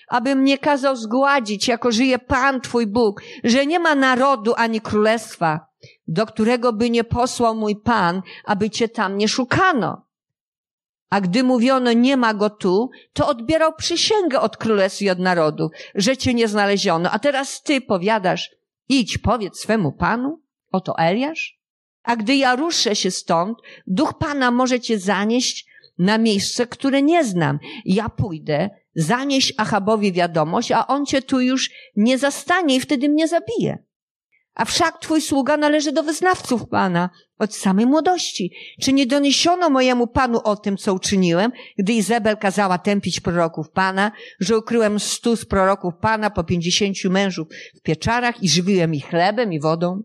aby 0.07 0.36
mnie 0.36 0.57
kazał 0.57 0.95
zgładzić, 0.95 1.67
jako 1.67 1.91
żyje 1.91 2.19
Pan 2.19 2.62
Twój 2.62 2.88
Bóg, 2.88 3.22
że 3.43 3.65
nie 3.65 3.79
ma 3.79 3.95
narodu 3.95 4.53
ani 4.57 4.81
królestwa, 4.81 5.67
do 6.07 6.25
którego 6.25 6.74
by 6.74 6.89
nie 6.89 7.03
posłał 7.03 7.55
mój 7.55 7.75
Pan, 7.75 8.22
aby 8.45 8.69
cię 8.69 8.89
tam 8.89 9.17
nie 9.17 9.27
szukano. 9.27 10.05
A 11.10 11.22
gdy 11.22 11.43
mówiono, 11.43 11.93
nie 11.93 12.17
ma 12.17 12.34
go 12.34 12.50
tu, 12.50 12.89
to 13.13 13.27
odbierał 13.27 13.74
przysięgę 13.74 14.39
od 14.39 14.57
królestw 14.57 15.01
i 15.01 15.10
od 15.10 15.19
narodu, 15.19 15.69
że 15.95 16.17
cię 16.17 16.34
nie 16.34 16.48
znaleziono. 16.48 17.12
A 17.12 17.19
teraz 17.19 17.62
ty 17.63 17.81
powiadasz, 17.81 18.51
idź, 18.89 19.17
powiedz 19.17 19.60
swemu 19.60 19.91
Panu, 19.91 20.41
oto 20.72 20.98
Eliasz. 20.98 21.60
A 22.05 22.15
gdy 22.15 22.35
ja 22.35 22.55
ruszę 22.55 22.95
się 22.95 23.12
stąd, 23.12 23.57
duch 23.88 24.13
Pana 24.17 24.51
może 24.51 24.79
cię 24.79 25.00
zanieść 25.00 25.65
na 25.97 26.17
miejsce, 26.17 26.67
które 26.67 27.01
nie 27.01 27.24
znam. 27.24 27.59
Ja 27.85 28.09
pójdę, 28.09 28.69
zanieś 28.95 29.53
Achabowi 29.57 30.12
wiadomość, 30.12 30.71
a 30.71 30.88
on 30.88 31.05
cię 31.05 31.21
tu 31.21 31.39
już 31.39 31.71
nie 31.95 32.17
zastanie 32.17 32.75
i 32.75 32.79
wtedy 32.79 33.09
mnie 33.09 33.27
zabije. 33.27 33.77
A 34.55 34.65
wszak 34.65 35.00
twój 35.00 35.21
sługa 35.21 35.57
należy 35.57 35.91
do 35.91 36.03
wyznawców 36.03 36.69
Pana 36.69 37.09
od 37.39 37.55
samej 37.55 37.85
młodości. 37.85 38.51
Czy 38.81 38.93
nie 38.93 39.05
doniesiono 39.05 39.69
mojemu 39.69 40.07
Panu 40.07 40.39
o 40.43 40.55
tym, 40.55 40.77
co 40.77 40.93
uczyniłem, 40.93 41.51
gdy 41.77 41.93
Izabel 41.93 42.38
kazała 42.38 42.77
tępić 42.77 43.19
proroków 43.19 43.69
Pana, 43.69 44.12
że 44.39 44.57
ukryłem 44.57 45.00
stu 45.00 45.35
z 45.35 45.45
proroków 45.45 45.93
Pana 46.01 46.29
po 46.29 46.43
pięćdziesięciu 46.43 47.12
mężów 47.12 47.47
w 47.75 47.81
pieczarach 47.81 48.43
i 48.43 48.50
żywiłem 48.50 48.93
ich 48.93 49.05
chlebem 49.05 49.53
i 49.53 49.59
wodą? 49.59 50.03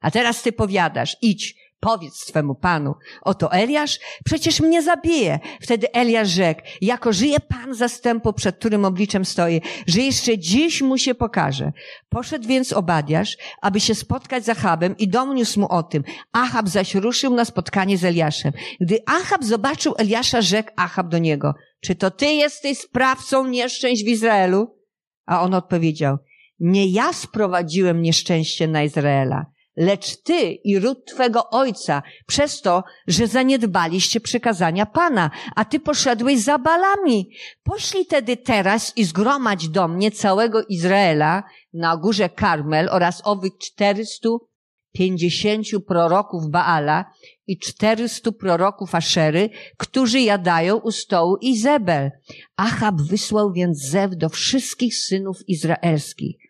A 0.00 0.10
teraz 0.10 0.42
ty 0.42 0.52
powiadasz, 0.52 1.16
idź, 1.22 1.54
Powiedz 1.80 2.14
swemu 2.14 2.54
panu, 2.54 2.94
oto 3.22 3.52
Eliasz, 3.52 3.98
przecież 4.24 4.60
mnie 4.60 4.82
zabije. 4.82 5.38
Wtedy 5.60 5.92
Eliasz 5.92 6.28
rzekł, 6.28 6.60
jako 6.80 7.12
żyje 7.12 7.40
pan 7.40 7.74
zastępu, 7.74 8.32
przed 8.32 8.56
którym 8.56 8.84
obliczem 8.84 9.24
stoję, 9.24 9.60
że 9.86 10.00
jeszcze 10.00 10.38
dziś 10.38 10.82
mu 10.82 10.98
się 10.98 11.14
pokaże. 11.14 11.72
Poszedł 12.08 12.48
więc 12.48 12.72
Obadiasz, 12.72 13.36
aby 13.62 13.80
się 13.80 13.94
spotkać 13.94 14.44
z 14.44 14.48
Achabem 14.48 14.96
i 14.96 15.08
doniósł 15.08 15.60
mu 15.60 15.72
o 15.72 15.82
tym. 15.82 16.04
Achab 16.32 16.68
zaś 16.68 16.94
ruszył 16.94 17.34
na 17.34 17.44
spotkanie 17.44 17.98
z 17.98 18.04
Eliaszem. 18.04 18.52
Gdy 18.80 18.98
Achab 19.06 19.44
zobaczył 19.44 19.94
Eliasza, 19.98 20.42
rzekł 20.42 20.72
Achab 20.76 21.08
do 21.08 21.18
niego, 21.18 21.54
czy 21.80 21.94
to 21.94 22.10
ty 22.10 22.26
jesteś 22.26 22.78
sprawcą 22.78 23.46
nieszczęść 23.46 24.04
w 24.04 24.08
Izraelu? 24.08 24.78
A 25.26 25.42
on 25.42 25.54
odpowiedział, 25.54 26.18
nie 26.60 26.86
ja 26.86 27.12
sprowadziłem 27.12 28.02
nieszczęście 28.02 28.68
na 28.68 28.82
Izraela 28.82 29.46
lecz 29.78 30.22
ty 30.22 30.52
i 30.64 30.78
ród 30.78 31.06
twego 31.06 31.50
ojca, 31.50 32.02
przez 32.26 32.60
to, 32.60 32.84
że 33.06 33.26
zaniedbaliście 33.26 34.20
przykazania 34.20 34.86
Pana, 34.86 35.30
a 35.56 35.64
ty 35.64 35.80
poszedłeś 35.80 36.40
za 36.40 36.58
balami. 36.58 37.30
Poślij 37.62 38.06
tedy 38.06 38.36
teraz 38.36 38.92
i 38.96 39.04
zgromadź 39.04 39.68
do 39.68 39.88
mnie 39.88 40.10
całego 40.10 40.62
Izraela 40.64 41.42
na 41.72 41.96
górze 41.96 42.28
Karmel 42.28 42.88
oraz 42.92 43.22
owych 43.24 43.58
czterystu 43.58 44.48
pięćdziesięciu 44.92 45.80
proroków 45.80 46.50
Baala 46.50 47.04
i 47.46 47.58
czterystu 47.58 48.32
proroków 48.32 48.94
Aszery, 48.94 49.50
którzy 49.76 50.20
jadają 50.20 50.76
u 50.76 50.90
stołu 50.90 51.36
Izebel. 51.36 52.10
Achab 52.56 52.94
wysłał 53.10 53.52
więc 53.52 53.78
zew 53.78 54.16
do 54.16 54.28
wszystkich 54.28 54.96
synów 54.96 55.48
izraelskich 55.48 56.47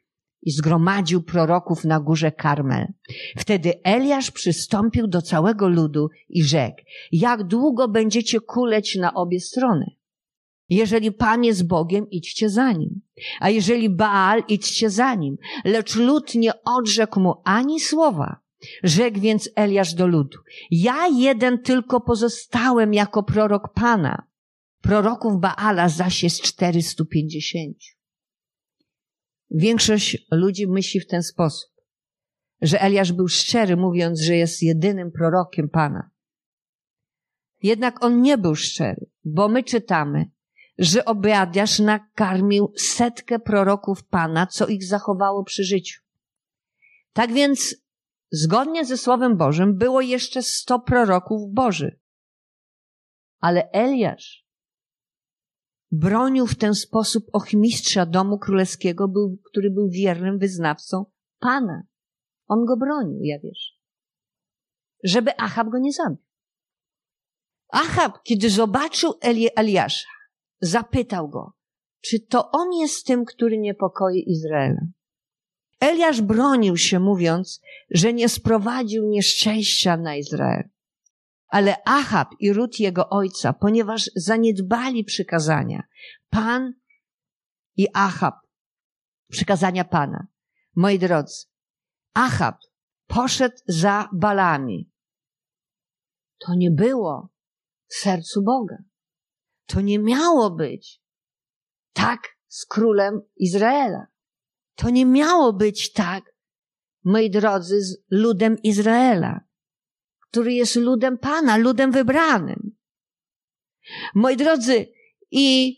i 0.48 0.50
zgromadził 0.50 1.22
proroków 1.22 1.84
na 1.84 2.00
górze 2.00 2.32
Karmel. 2.32 2.86
Wtedy 3.38 3.82
Eliasz 3.82 4.30
przystąpił 4.30 5.06
do 5.06 5.22
całego 5.22 5.68
ludu 5.68 6.08
i 6.28 6.44
rzekł, 6.44 6.82
jak 7.12 7.44
długo 7.44 7.88
będziecie 7.88 8.40
kuleć 8.40 8.96
na 8.96 9.14
obie 9.14 9.40
strony? 9.40 9.86
Jeżeli 10.68 11.12
Pan 11.12 11.44
jest 11.44 11.66
Bogiem, 11.66 12.10
idźcie 12.10 12.50
za 12.50 12.72
Nim. 12.72 13.00
A 13.40 13.50
jeżeli 13.50 13.90
Baal, 13.90 14.42
idźcie 14.48 14.90
za 14.90 15.14
Nim. 15.14 15.36
Lecz 15.64 15.96
lud 15.96 16.34
nie 16.34 16.52
odrzekł 16.64 17.20
mu 17.20 17.34
ani 17.44 17.80
słowa. 17.80 18.36
Rzekł 18.82 19.20
więc 19.20 19.50
Eliasz 19.56 19.94
do 19.94 20.06
ludu. 20.06 20.38
Ja 20.70 21.06
jeden 21.06 21.62
tylko 21.62 22.00
pozostałem 22.00 22.94
jako 22.94 23.22
prorok 23.22 23.72
Pana. 23.74 24.22
Proroków 24.82 25.40
Baala 25.40 25.88
zaś 25.88 26.22
jest 26.22 26.42
czterystu 26.42 27.06
pięćdziesięciu. 27.06 27.97
Większość 29.50 30.26
ludzi 30.30 30.66
myśli 30.66 31.00
w 31.00 31.06
ten 31.06 31.22
sposób, 31.22 31.70
że 32.62 32.80
Eliasz 32.80 33.12
był 33.12 33.28
szczery, 33.28 33.76
mówiąc, 33.76 34.20
że 34.20 34.36
jest 34.36 34.62
jedynym 34.62 35.12
prorokiem 35.12 35.68
Pana. 35.68 36.10
Jednak 37.62 38.04
on 38.04 38.22
nie 38.22 38.38
był 38.38 38.54
szczery, 38.54 39.10
bo 39.24 39.48
my 39.48 39.62
czytamy, 39.62 40.30
że 40.78 41.04
Obiadiasz 41.04 41.78
nakarmił 41.78 42.72
setkę 42.76 43.38
proroków 43.38 44.04
Pana, 44.04 44.46
co 44.46 44.66
ich 44.66 44.84
zachowało 44.84 45.44
przy 45.44 45.64
życiu. 45.64 46.02
Tak 47.12 47.32
więc, 47.32 47.76
zgodnie 48.30 48.84
ze 48.84 48.96
Słowem 48.96 49.36
Bożym, 49.36 49.78
było 49.78 50.00
jeszcze 50.00 50.42
sto 50.42 50.80
proroków 50.80 51.52
Bożych. 51.52 51.94
Ale 53.40 53.70
Eliasz 53.70 54.47
bronił 55.90 56.46
w 56.46 56.54
ten 56.54 56.74
sposób 56.74 57.24
ochmistrza 57.32 58.06
domu 58.06 58.38
królewskiego, 58.38 59.08
był, 59.08 59.38
który 59.50 59.70
był 59.70 59.88
wiernym 59.88 60.38
wyznawcą 60.38 61.04
Pana. 61.38 61.82
On 62.46 62.64
go 62.64 62.76
bronił, 62.76 63.18
ja 63.22 63.38
wiesz. 63.38 63.78
Żeby 65.04 65.36
Achab 65.36 65.68
go 65.68 65.78
nie 65.78 65.92
zabił. 65.92 66.24
Achab, 67.68 68.22
kiedy 68.22 68.50
zobaczył 68.50 69.14
Eli 69.20 69.48
Eliasza, 69.56 70.08
zapytał 70.60 71.28
go, 71.28 71.52
czy 72.00 72.20
to 72.20 72.50
on 72.50 72.72
jest 72.72 73.06
tym, 73.06 73.24
który 73.24 73.58
niepokoi 73.58 74.24
Izraela. 74.26 74.80
Eliasz 75.80 76.20
bronił 76.22 76.76
się, 76.76 77.00
mówiąc, 77.00 77.60
że 77.90 78.12
nie 78.12 78.28
sprowadził 78.28 79.08
nieszczęścia 79.08 79.96
na 79.96 80.16
Izrael. 80.16 80.68
Ale 81.48 81.76
Achab 81.84 82.28
i 82.40 82.52
ród 82.52 82.80
jego 82.80 83.08
ojca, 83.08 83.52
ponieważ 83.52 84.10
zaniedbali 84.16 85.04
przykazania, 85.04 85.82
Pan 86.30 86.72
i 87.76 87.86
Achab, 87.94 88.34
przykazania 89.30 89.84
Pana. 89.84 90.26
Moi 90.76 90.98
drodzy, 90.98 91.46
Achab 92.14 92.56
poszedł 93.06 93.56
za 93.66 94.08
balami. 94.12 94.90
To 96.38 96.54
nie 96.54 96.70
było 96.70 97.28
w 97.86 97.94
sercu 97.94 98.42
Boga. 98.42 98.76
To 99.66 99.80
nie 99.80 99.98
miało 99.98 100.50
być 100.50 101.02
tak 101.92 102.20
z 102.48 102.66
królem 102.66 103.20
Izraela. 103.36 104.06
To 104.74 104.90
nie 104.90 105.06
miało 105.06 105.52
być 105.52 105.92
tak, 105.92 106.24
moi 107.04 107.30
drodzy, 107.30 107.82
z 107.82 107.96
ludem 108.10 108.56
Izraela, 108.62 109.40
który 110.30 110.52
jest 110.52 110.76
ludem 110.76 111.18
Pana, 111.18 111.56
ludem 111.56 111.92
wybranym. 111.92 112.76
Moi 114.14 114.36
drodzy, 114.36 114.86
i 115.30 115.76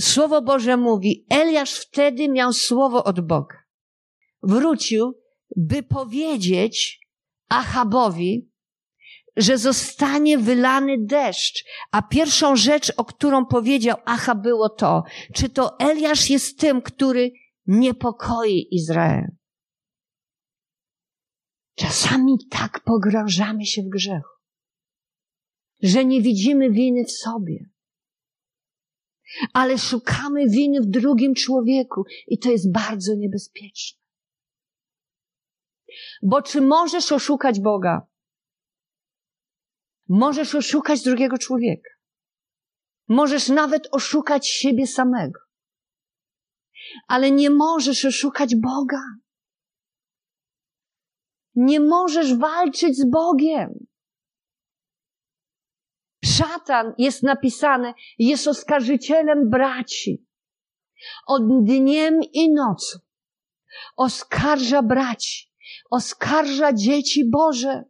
Słowo 0.00 0.42
Boże 0.42 0.76
mówi, 0.76 1.26
Eliasz 1.30 1.74
wtedy 1.74 2.28
miał 2.28 2.52
słowo 2.52 3.04
od 3.04 3.20
Boga. 3.20 3.56
Wrócił, 4.42 5.20
by 5.56 5.82
powiedzieć 5.82 7.00
Achabowi, 7.48 8.50
że 9.36 9.58
zostanie 9.58 10.38
wylany 10.38 10.96
deszcz. 11.00 11.64
A 11.92 12.02
pierwszą 12.02 12.56
rzecz, 12.56 12.92
o 12.96 13.04
którą 13.04 13.46
powiedział 13.46 13.96
Acha, 14.04 14.34
było 14.34 14.68
to, 14.68 15.02
czy 15.34 15.48
to 15.48 15.78
Eliasz 15.78 16.30
jest 16.30 16.58
tym, 16.58 16.82
który 16.82 17.32
niepokoi 17.66 18.68
Izrael. 18.70 19.26
Czasami 21.76 22.38
tak 22.50 22.80
pogrążamy 22.80 23.66
się 23.66 23.82
w 23.82 23.88
grzechu, 23.88 24.34
że 25.82 26.04
nie 26.04 26.22
widzimy 26.22 26.70
winy 26.70 27.04
w 27.04 27.12
sobie, 27.12 27.70
ale 29.52 29.78
szukamy 29.78 30.48
winy 30.48 30.80
w 30.80 30.86
drugim 30.86 31.34
człowieku 31.34 32.04
i 32.26 32.38
to 32.38 32.50
jest 32.50 32.72
bardzo 32.72 33.14
niebezpieczne. 33.14 34.00
Bo 36.22 36.42
czy 36.42 36.60
możesz 36.60 37.12
oszukać 37.12 37.60
Boga? 37.60 38.06
Możesz 40.08 40.54
oszukać 40.54 41.02
drugiego 41.02 41.38
człowieka. 41.38 41.90
Możesz 43.08 43.48
nawet 43.48 43.88
oszukać 43.92 44.48
siebie 44.48 44.86
samego. 44.86 45.40
Ale 47.08 47.30
nie 47.30 47.50
możesz 47.50 48.04
oszukać 48.04 48.56
Boga. 48.56 49.00
Nie 51.56 51.80
możesz 51.80 52.36
walczyć 52.36 52.96
z 52.96 53.10
Bogiem. 53.10 53.86
Szatan 56.24 56.94
jest 56.98 57.22
napisane, 57.22 57.94
jest 58.18 58.48
oskarżycielem 58.48 59.50
braci. 59.50 60.26
Od 61.26 61.42
dniem 61.64 62.20
i 62.32 62.52
nocą 62.52 62.98
oskarża 63.96 64.82
braci, 64.82 65.52
oskarża 65.90 66.72
dzieci 66.72 67.30
Boże 67.30 67.84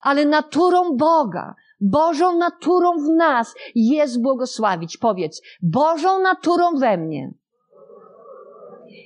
ale 0.00 0.26
naturą 0.26 0.96
Boga, 0.96 1.54
Bożą 1.80 2.36
naturą 2.36 2.92
w 2.92 3.16
nas 3.16 3.54
jest 3.74 4.22
błogosławić. 4.22 4.96
Powiedz, 4.96 5.42
Bożą 5.62 6.20
naturą 6.20 6.78
we 6.78 6.96
mnie 6.96 7.34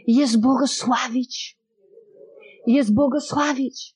jest 0.07 0.41
błogosławić. 0.41 1.62
Jest 2.67 2.95
błogosławić. 2.95 3.95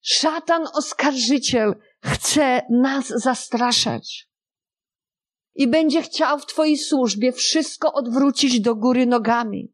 Szatan 0.00 0.66
oskarżyciel 0.74 1.74
chce 2.04 2.62
nas 2.70 3.08
zastraszać. 3.08 4.28
I 5.54 5.68
będzie 5.68 6.02
chciał 6.02 6.38
w 6.38 6.46
Twojej 6.46 6.78
służbie 6.78 7.32
wszystko 7.32 7.92
odwrócić 7.92 8.60
do 8.60 8.74
góry 8.74 9.06
nogami. 9.06 9.72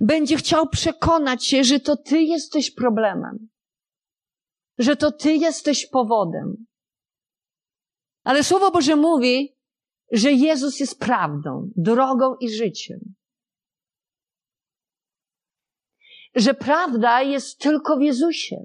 Będzie 0.00 0.36
chciał 0.36 0.68
przekonać 0.68 1.46
się, 1.46 1.64
że 1.64 1.80
to 1.80 1.96
ty 1.96 2.22
jesteś 2.22 2.70
problemem, 2.70 3.48
że 4.78 4.96
to 4.96 5.12
ty 5.12 5.34
jesteś 5.34 5.86
powodem. 5.86 6.66
Ale 8.24 8.44
Słowo 8.44 8.70
Boże 8.70 8.96
mówi, 8.96 9.56
że 10.12 10.32
Jezus 10.32 10.80
jest 10.80 10.98
prawdą, 10.98 11.70
drogą 11.76 12.36
i 12.36 12.50
życiem. 12.50 13.14
Że 16.34 16.54
prawda 16.54 17.22
jest 17.22 17.58
tylko 17.58 17.96
w 17.96 18.02
Jezusie. 18.02 18.56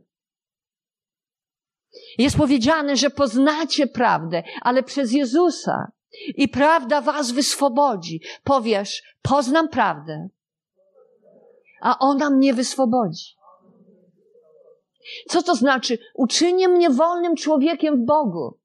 Jest 2.18 2.38
powiedziane, 2.38 2.96
że 2.96 3.10
poznacie 3.10 3.88
prawdę, 3.88 4.44
ale 4.62 4.84
przez 4.84 5.12
Jezusa. 5.12 5.92
I 6.36 6.48
prawda 6.48 7.02
was 7.02 7.32
wyswobodzi. 7.32 8.22
Powiesz, 8.44 9.04
poznam 9.22 9.70
prawdę, 9.70 10.30
a 11.82 12.00
ona 12.00 12.30
mnie 12.30 12.54
wyswobodzi. 12.54 13.38
Co 15.30 15.44
to 15.44 15.56
znaczy? 15.56 15.98
Uczynię 16.16 16.68
mnie 16.68 16.90
wolnym 16.90 17.36
człowiekiem 17.36 18.04
w 18.04 18.06
Bogu. 18.06 18.60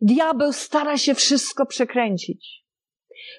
Diabeł 0.00 0.52
stara 0.52 0.98
się 0.98 1.14
wszystko 1.14 1.66
przekręcić, 1.66 2.64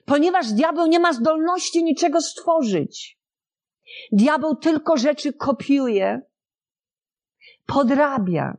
ponieważ 0.06 0.52
diabeł 0.52 0.88
nie 0.88 1.00
ma 1.00 1.14
zdolności 1.14 1.84
niczego 1.84 2.22
stworzyć. 2.22 3.17
Diabeł 4.12 4.56
tylko 4.56 4.98
rzeczy 4.98 5.34
kopiuje, 5.34 6.22
podrabia, 7.66 8.58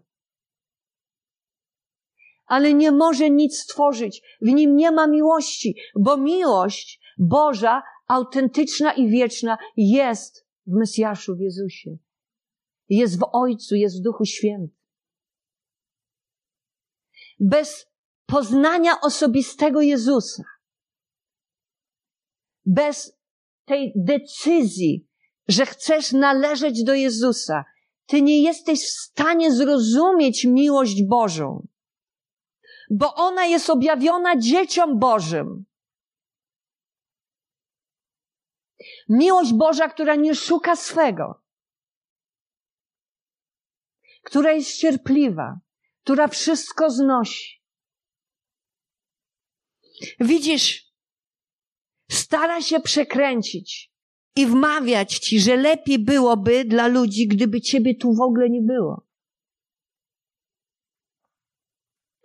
ale 2.47 2.75
nie 2.75 2.93
może 2.93 3.31
nic 3.31 3.59
stworzyć. 3.59 4.23
W 4.41 4.47
nim 4.47 4.77
nie 4.77 4.91
ma 4.91 5.07
miłości, 5.07 5.77
bo 5.97 6.17
miłość 6.17 7.01
Boża 7.19 7.83
autentyczna 8.09 8.93
i 8.93 9.09
wieczna 9.09 9.59
jest 9.77 10.47
w 10.67 10.73
Mesjaszu, 10.73 11.37
w 11.37 11.41
Jezusie. 11.41 11.99
Jest 12.89 13.19
w 13.19 13.25
Ojcu, 13.33 13.75
jest 13.75 14.01
w 14.01 14.03
Duchu 14.03 14.25
Świętym. 14.25 14.79
Bez 17.41 17.87
poznania 18.27 19.01
osobistego 19.01 19.81
Jezusa, 19.81 20.43
bez 22.67 23.19
tej 23.65 23.93
decyzji, 23.97 25.08
że 25.49 25.67
chcesz 25.67 26.13
należeć 26.13 26.85
do 26.85 26.95
Jezusa, 26.95 27.65
ty 28.07 28.23
nie 28.23 28.43
jesteś 28.43 28.81
w 28.81 28.91
stanie 28.91 29.53
zrozumieć 29.53 30.45
miłość 30.45 31.03
Bożą, 31.03 31.67
bo 32.91 33.15
ona 33.15 33.47
jest 33.47 33.71
objawiona 33.71 34.37
dzieciom 34.39 34.99
Bożym. 34.99 35.65
Miłość 39.09 39.53
Boża, 39.53 39.89
która 39.89 40.15
nie 40.15 40.35
szuka 40.35 40.77
swego, 40.77 41.43
która 44.23 44.53
jest 44.53 44.77
cierpliwa, 44.77 45.61
która 46.05 46.29
wszystko 46.29 46.91
znosi. 46.91 47.63
Widzisz, 50.21 50.93
stara 52.11 52.63
się 52.63 52.81
przekręcić 52.81 53.93
i 54.37 54.47
wmawiać 54.47 55.19
ci, 55.19 55.41
że 55.41 55.57
lepiej 55.57 55.99
byłoby 55.99 56.65
dla 56.65 56.87
ludzi, 56.87 57.29
gdyby 57.29 57.61
ciebie 57.61 57.95
tu 57.95 58.15
w 58.15 58.21
ogóle 58.21 58.51
nie 58.51 58.63
było. 58.63 59.09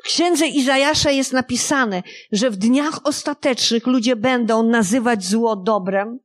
W 0.04 0.06
księdze 0.06 0.48
Izajasza 0.48 1.12
jest 1.12 1.34
napisane, 1.34 2.04
że 2.32 2.50
w 2.50 2.58
dniach 2.58 3.06
ostatecznych 3.06 3.88
ludzie 3.88 4.16
będą 4.16 4.63
nazywać 4.63 5.26
zło 5.26 5.56
dobrem, 5.56 6.20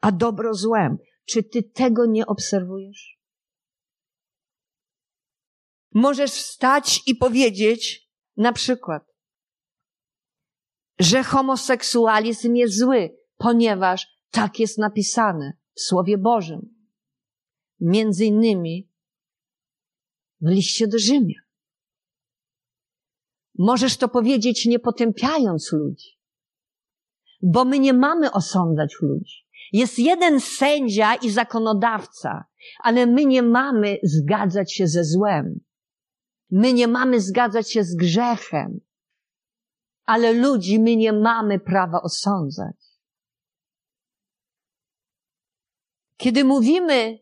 a 0.00 0.12
dobro 0.12 0.54
złem. 0.54 0.98
Czy 1.24 1.42
ty 1.42 1.62
tego 1.62 2.06
nie 2.06 2.26
obserwujesz? 2.26 3.18
Możesz 5.94 6.30
wstać 6.30 7.00
i 7.06 7.14
powiedzieć 7.14 8.08
na 8.36 8.52
przykład, 8.52 9.02
że 10.98 11.22
homoseksualizm 11.22 12.54
jest 12.54 12.78
zły, 12.78 13.16
ponieważ 13.36 14.11
tak 14.32 14.60
jest 14.60 14.78
napisane 14.78 15.52
w 15.74 15.80
Słowie 15.80 16.18
Bożym. 16.18 16.74
Między 17.80 18.24
innymi 18.24 18.90
w 20.40 20.48
liście 20.48 20.88
do 20.88 20.98
Rzymian. 20.98 21.44
Możesz 23.58 23.96
to 23.96 24.08
powiedzieć 24.08 24.66
nie 24.66 24.78
potępiając 24.78 25.72
ludzi, 25.72 26.18
bo 27.42 27.64
my 27.64 27.78
nie 27.78 27.92
mamy 27.92 28.32
osądzać 28.32 28.94
ludzi. 29.00 29.46
Jest 29.72 29.98
jeden 29.98 30.40
sędzia 30.40 31.14
i 31.14 31.30
zakonodawca, 31.30 32.44
ale 32.82 33.06
my 33.06 33.26
nie 33.26 33.42
mamy 33.42 33.98
zgadzać 34.02 34.72
się 34.72 34.86
ze 34.86 35.04
złem. 35.04 35.60
My 36.50 36.72
nie 36.72 36.88
mamy 36.88 37.20
zgadzać 37.20 37.72
się 37.72 37.84
z 37.84 37.94
grzechem, 37.94 38.80
ale 40.04 40.32
ludzi 40.32 40.80
my 40.80 40.96
nie 40.96 41.12
mamy 41.12 41.60
prawa 41.60 42.02
osądzać. 42.02 42.91
Kiedy 46.22 46.44
mówimy, 46.44 47.18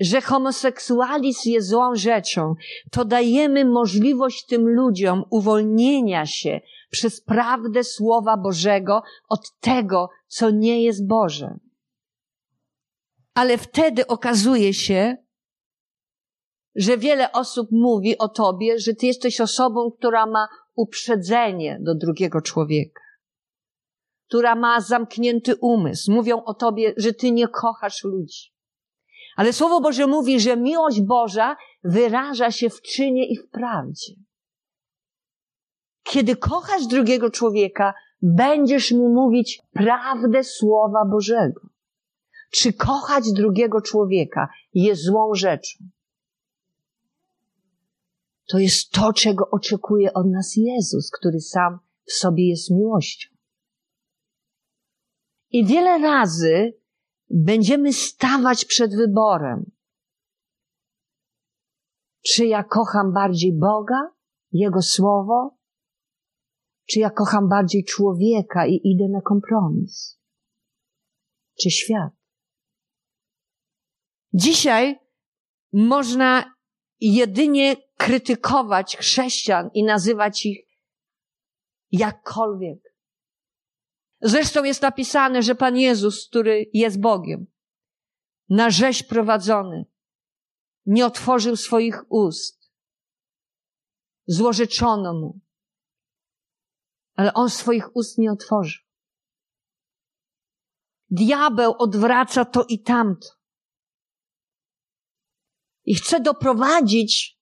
że 0.00 0.20
homoseksualizm 0.20 1.50
jest 1.50 1.68
złą 1.68 1.94
rzeczą, 1.94 2.54
to 2.90 3.04
dajemy 3.04 3.64
możliwość 3.64 4.46
tym 4.46 4.68
ludziom 4.68 5.24
uwolnienia 5.30 6.26
się 6.26 6.60
przez 6.90 7.20
prawdę 7.20 7.84
Słowa 7.84 8.36
Bożego 8.36 9.02
od 9.28 9.40
tego, 9.60 10.08
co 10.26 10.50
nie 10.50 10.82
jest 10.82 11.06
Boże. 11.06 11.58
Ale 13.34 13.58
wtedy 13.58 14.06
okazuje 14.06 14.74
się, 14.74 15.16
że 16.74 16.98
wiele 16.98 17.32
osób 17.32 17.68
mówi 17.72 18.18
o 18.18 18.28
tobie, 18.28 18.78
że 18.78 18.94
ty 18.94 19.06
jesteś 19.06 19.40
osobą, 19.40 19.90
która 19.98 20.26
ma 20.26 20.48
uprzedzenie 20.74 21.78
do 21.80 21.94
drugiego 21.94 22.40
człowieka, 22.40 23.03
która 24.28 24.54
ma 24.54 24.80
zamknięty 24.80 25.56
umysł. 25.56 26.12
Mówią 26.12 26.44
o 26.44 26.54
tobie, 26.54 26.94
że 26.96 27.12
ty 27.12 27.30
nie 27.30 27.48
kochasz 27.48 28.04
ludzi. 28.04 28.54
Ale 29.36 29.52
Słowo 29.52 29.80
Boże 29.80 30.06
mówi, 30.06 30.40
że 30.40 30.56
miłość 30.56 31.00
Boża 31.00 31.56
wyraża 31.84 32.50
się 32.50 32.70
w 32.70 32.82
czynie 32.82 33.28
i 33.28 33.36
w 33.36 33.50
prawdzie. 33.50 34.14
Kiedy 36.02 36.36
kochasz 36.36 36.86
drugiego 36.86 37.30
człowieka, 37.30 37.94
będziesz 38.22 38.92
mu 38.92 39.08
mówić 39.08 39.62
prawdę 39.72 40.44
Słowa 40.44 41.04
Bożego. 41.04 41.60
Czy 42.50 42.72
kochać 42.72 43.32
drugiego 43.32 43.80
człowieka 43.80 44.48
jest 44.74 45.02
złą 45.02 45.34
rzeczą? 45.34 45.84
To 48.48 48.58
jest 48.58 48.90
to, 48.90 49.12
czego 49.12 49.50
oczekuje 49.50 50.12
od 50.12 50.26
nas 50.26 50.52
Jezus, 50.56 51.10
który 51.10 51.40
sam 51.40 51.78
w 52.04 52.12
sobie 52.12 52.48
jest 52.48 52.70
miłością. 52.70 53.33
I 55.54 55.64
wiele 55.64 55.98
razy 55.98 56.72
będziemy 57.30 57.92
stawać 57.92 58.64
przed 58.64 58.96
wyborem. 58.96 59.70
Czy 62.26 62.46
ja 62.46 62.64
kocham 62.64 63.12
bardziej 63.12 63.52
Boga, 63.58 64.10
Jego 64.52 64.82
Słowo, 64.82 65.58
czy 66.86 67.00
ja 67.00 67.10
kocham 67.10 67.48
bardziej 67.48 67.84
człowieka 67.84 68.66
i 68.66 68.80
idę 68.84 69.08
na 69.08 69.20
kompromis? 69.20 70.20
Czy 71.60 71.70
świat? 71.70 72.12
Dzisiaj 74.32 74.98
można 75.72 76.54
jedynie 77.00 77.76
krytykować 77.96 78.96
chrześcijan 78.96 79.70
i 79.74 79.84
nazywać 79.84 80.46
ich 80.46 80.58
jakkolwiek. 81.92 82.83
Zresztą 84.26 84.64
jest 84.64 84.82
napisane, 84.82 85.42
że 85.42 85.54
Pan 85.54 85.76
Jezus, 85.76 86.28
który 86.28 86.70
jest 86.72 87.00
Bogiem, 87.00 87.46
na 88.48 88.70
rzeź 88.70 89.02
prowadzony, 89.02 89.84
nie 90.86 91.06
otworzył 91.06 91.56
swoich 91.56 92.12
ust. 92.12 92.72
Złożeczono 94.26 95.14
mu. 95.14 95.40
Ale 97.14 97.34
on 97.34 97.50
swoich 97.50 97.96
ust 97.96 98.18
nie 98.18 98.32
otworzył. 98.32 98.82
Diabeł 101.10 101.74
odwraca 101.78 102.44
to 102.44 102.64
i 102.68 102.82
tamto. 102.82 103.28
I 105.84 105.94
chce 105.94 106.20
doprowadzić 106.20 107.40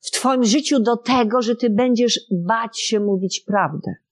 w 0.00 0.10
Twoim 0.10 0.44
życiu 0.44 0.80
do 0.80 0.96
tego, 0.96 1.42
że 1.42 1.56
Ty 1.56 1.70
będziesz 1.70 2.20
bać 2.46 2.80
się 2.80 3.00
mówić 3.00 3.40
prawdę. 3.46 4.07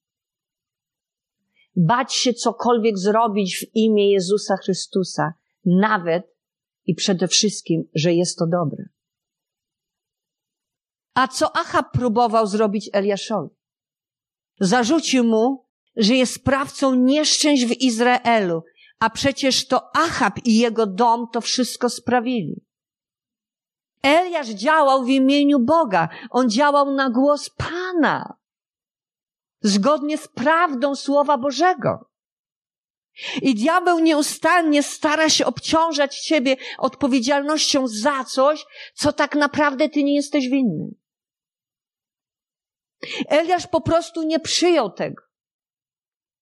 Bać 1.76 2.14
się 2.14 2.34
cokolwiek 2.34 2.98
zrobić 2.98 3.56
w 3.56 3.74
imię 3.74 4.12
Jezusa 4.12 4.56
Chrystusa, 4.56 5.34
nawet 5.64 6.36
i 6.86 6.94
przede 6.94 7.28
wszystkim, 7.28 7.88
że 7.94 8.14
jest 8.14 8.38
to 8.38 8.46
dobre. 8.46 8.84
A 11.14 11.28
co 11.28 11.56
Achab 11.56 11.92
próbował 11.92 12.46
zrobić 12.46 12.90
Eliaszowi? 12.92 13.54
Zarzucił 14.60 15.24
mu, 15.24 15.66
że 15.96 16.14
jest 16.14 16.34
sprawcą 16.34 16.94
nieszczęść 16.94 17.66
w 17.66 17.80
Izraelu, 17.80 18.62
a 18.98 19.10
przecież 19.10 19.66
to 19.66 19.96
Achab 19.96 20.38
i 20.44 20.58
jego 20.58 20.86
dom 20.86 21.26
to 21.32 21.40
wszystko 21.40 21.90
sprawili. 21.90 22.64
Eliasz 24.02 24.48
działał 24.48 25.04
w 25.04 25.08
imieniu 25.08 25.58
Boga. 25.58 26.08
On 26.30 26.50
działał 26.50 26.94
na 26.94 27.10
głos 27.10 27.50
Pana. 27.50 28.36
Zgodnie 29.60 30.18
z 30.18 30.28
prawdą 30.28 30.96
Słowa 30.96 31.38
Bożego. 31.38 32.10
I 33.42 33.54
diabeł 33.54 33.98
nieustannie 33.98 34.82
stara 34.82 35.28
się 35.28 35.46
obciążać 35.46 36.20
ciebie 36.20 36.56
odpowiedzialnością 36.78 37.88
za 37.88 38.24
coś, 38.24 38.66
co 38.94 39.12
tak 39.12 39.34
naprawdę 39.34 39.88
ty 39.88 40.04
nie 40.04 40.14
jesteś 40.14 40.48
winny. 40.48 40.94
Eliasz 43.28 43.66
po 43.66 43.80
prostu 43.80 44.22
nie 44.22 44.40
przyjął 44.40 44.90
tego. 44.90 45.22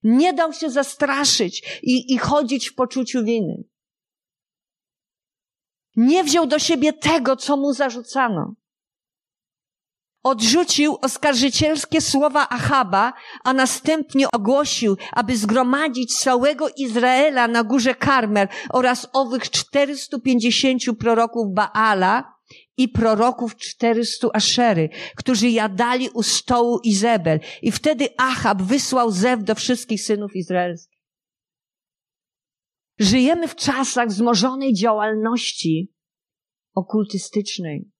Nie 0.02 0.32
dał 0.32 0.52
się 0.52 0.70
zastraszyć 0.70 1.80
i, 1.82 2.14
i 2.14 2.18
chodzić 2.18 2.68
w 2.68 2.74
poczuciu 2.74 3.24
winy. 3.24 3.64
Nie 5.96 6.24
wziął 6.24 6.46
do 6.46 6.58
siebie 6.58 6.92
tego, 6.92 7.36
co 7.36 7.56
mu 7.56 7.72
zarzucano. 7.72 8.54
Odrzucił 10.24 10.98
oskarżycielskie 11.02 12.00
słowa 12.00 12.48
Achaba, 12.48 13.12
a 13.44 13.52
następnie 13.52 14.30
ogłosił, 14.30 14.96
aby 15.12 15.36
zgromadzić 15.36 16.18
całego 16.18 16.68
Izraela 16.76 17.48
na 17.48 17.64
górze 17.64 17.94
Karmel 17.94 18.48
oraz 18.72 19.08
owych 19.12 19.50
450 19.50 20.82
proroków 20.98 21.54
Baala 21.54 22.34
i 22.76 22.88
proroków 22.88 23.56
400 23.56 24.28
Aszery, 24.32 24.88
którzy 25.16 25.48
jadali 25.48 26.10
u 26.10 26.22
stołu 26.22 26.78
Izebel. 26.78 27.40
I 27.62 27.72
wtedy 27.72 28.08
Achab 28.18 28.62
wysłał 28.62 29.10
zew 29.10 29.44
do 29.44 29.54
wszystkich 29.54 30.02
synów 30.02 30.36
izraelskich. 30.36 30.98
Żyjemy 32.98 33.48
w 33.48 33.56
czasach 33.56 34.08
wzmożonej 34.08 34.74
działalności 34.74 35.92
okultystycznej, 36.74 37.93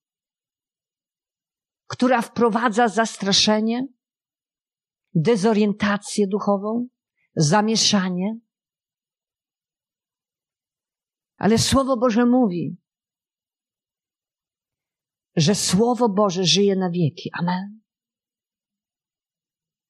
która 1.87 2.23
wprowadza 2.23 2.88
zastraszenie, 2.88 3.87
dezorientację 5.14 6.27
duchową, 6.27 6.88
zamieszanie. 7.37 8.38
Ale 11.37 11.59
Słowo 11.59 11.97
Boże 11.97 12.27
mówi, 12.27 12.77
że 15.37 15.55
Słowo 15.55 16.09
Boże 16.09 16.44
żyje 16.44 16.77
na 16.77 16.90
wieki. 16.90 17.31
Amen. 17.38 17.81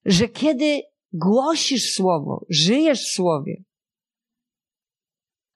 Że 0.05 0.29
kiedy 0.29 0.83
głosisz 1.13 1.95
Słowo, 1.95 2.47
żyjesz 2.51 3.05
w 3.05 3.13
Słowie, 3.13 3.65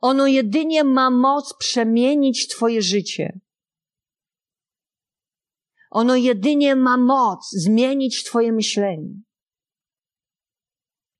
ono 0.00 0.26
jedynie 0.26 0.84
ma 0.84 1.10
moc 1.10 1.56
przemienić 1.58 2.48
Twoje 2.48 2.82
życie. 2.82 3.40
Ono 5.90 6.16
jedynie 6.16 6.76
ma 6.76 6.96
moc 6.96 7.50
zmienić 7.50 8.24
Twoje 8.24 8.52
myślenie. 8.52 9.08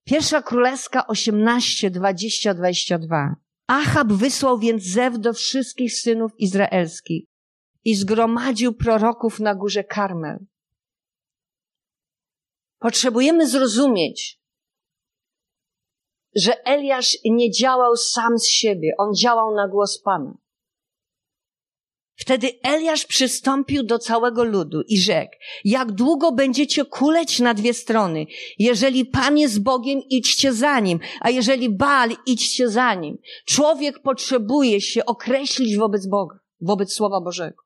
Pierwsza 0.05 0.43
Królewska 0.43 1.07
18, 1.07 1.91
20, 1.91 2.55
22. 2.55 3.37
Achab 3.67 4.13
wysłał 4.13 4.59
więc 4.59 4.83
zew 4.83 5.19
do 5.19 5.33
wszystkich 5.33 5.93
synów 5.95 6.33
izraelskich 6.39 7.25
i 7.85 7.95
zgromadził 7.95 8.75
proroków 8.75 9.41
na 9.41 9.55
górze 9.55 9.85
Karmel. 9.85 10.39
Potrzebujemy 12.79 13.49
zrozumieć, 13.49 14.41
że 16.37 16.65
Eliasz 16.65 17.19
nie 17.25 17.51
działał 17.51 17.97
sam 17.97 18.39
z 18.39 18.47
siebie, 18.47 18.93
on 18.99 19.15
działał 19.15 19.55
na 19.55 19.69
głos 19.69 20.03
Pana. 20.03 20.35
Wtedy 22.19 22.61
Eliasz 22.63 23.07
przystąpił 23.07 23.83
do 23.83 23.99
całego 23.99 24.45
ludu 24.45 24.83
i 24.83 25.01
rzekł, 25.01 25.33
jak 25.65 25.93
długo 25.93 26.33
będziecie 26.33 26.85
kuleć 26.85 27.41
na 27.41 27.55
dwie 27.55 27.75
strony? 27.75 28.27
Jeżeli 28.59 29.07
Pan 29.07 29.39
jest 29.39 29.63
Bogiem, 29.63 30.03
idźcie 30.11 30.53
za 30.53 30.81
Nim, 30.81 31.01
a 31.21 31.31
jeżeli 31.31 31.71
Baal, 31.71 32.11
idźcie 32.27 32.69
za 32.69 32.95
Nim. 32.95 33.19
Człowiek 33.47 34.03
potrzebuje 34.03 34.81
się 34.81 35.05
określić 35.05 35.77
wobec 35.77 36.07
Boga, 36.07 36.39
wobec 36.61 36.93
Słowa 36.93 37.21
Bożego. 37.21 37.63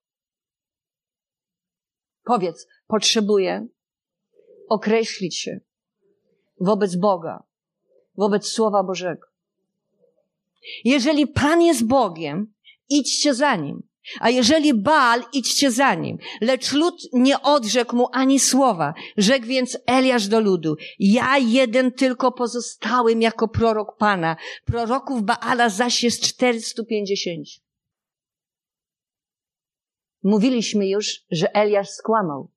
Powiedz, 2.25 2.67
potrzebuję 2.87 3.67
określić 4.69 5.38
się 5.38 5.61
wobec 6.61 6.97
Boga, 6.97 7.43
wobec 8.17 8.47
Słowa 8.47 8.83
Bożego. 8.83 9.27
Jeżeli 10.85 11.27
Pan 11.27 11.62
jest 11.62 11.87
Bogiem, 11.87 12.55
idźcie 12.88 13.35
za 13.35 13.57
Nim. 13.57 13.91
A 14.21 14.31
jeżeli 14.31 14.75
Baal, 14.75 15.23
idźcie 15.33 15.71
za 15.71 15.95
nim. 15.95 16.19
Lecz 16.41 16.73
lud 16.73 17.03
nie 17.12 17.43
odrzekł 17.43 17.97
mu 17.97 18.09
ani 18.12 18.41
słowa. 18.41 18.95
Rzekł 19.17 19.47
więc 19.47 19.79
Eliasz 19.87 20.29
do 20.29 20.41
ludu, 20.41 20.77
ja 20.99 21.38
jeden 21.38 21.93
tylko 21.93 22.33
pozostałem 22.33 23.23
jako 23.23 23.49
prorok 23.49 23.97
Pana. 23.97 24.37
Proroków 24.65 25.23
Baala 25.23 25.69
zaś 25.69 26.05
jest 26.05 26.23
450. 26.23 27.47
Mówiliśmy 30.23 30.88
już, 30.88 31.25
że 31.31 31.55
Eliasz 31.55 31.91
skłamał. 31.91 32.51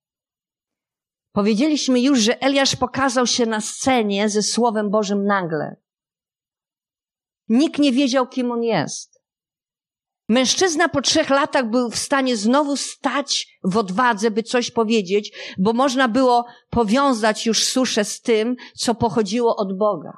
Powiedzieliśmy 1.32 2.02
już, 2.02 2.20
że 2.20 2.42
Eliasz 2.42 2.76
pokazał 2.76 3.28
się 3.28 3.46
na 3.46 3.62
scenie 3.62 4.30
ze 4.30 4.44
Słowem 4.44 4.90
Bożym 4.90 5.26
nagle. 5.26 5.76
Nikt 7.50 7.80
nie 7.80 7.92
wiedział, 7.92 8.28
kim 8.28 8.52
on 8.52 8.64
jest. 8.64 9.15
Mężczyzna 10.30 10.90
po 10.90 11.02
trzech 11.02 11.30
latach 11.30 11.70
był 11.70 11.90
w 11.90 11.96
stanie 11.96 12.38
znowu 12.38 12.78
stać 12.78 13.60
w 13.64 13.78
odwadze, 13.78 14.32
by 14.32 14.44
coś 14.44 14.72
powiedzieć, 14.72 15.56
bo 15.58 15.74
można 15.74 16.08
było 16.08 16.46
powiązać 16.70 17.46
już 17.46 17.64
suszę 17.64 18.06
z 18.06 18.22
tym, 18.22 18.56
co 18.78 18.96
pochodziło 18.96 19.56
od 19.56 19.78
Boga. 19.78 20.14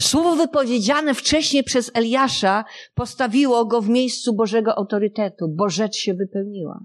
Słowo 0.00 0.36
wypowiedziane 0.36 1.14
wcześniej 1.14 1.64
przez 1.64 1.90
Eliasza 1.94 2.64
postawiło 2.94 3.64
go 3.64 3.80
w 3.80 3.88
miejscu 3.88 4.34
Bożego 4.34 4.78
autorytetu, 4.78 5.48
bo 5.48 5.68
rzecz 5.68 5.96
się 5.96 6.14
wypełniła. 6.14 6.84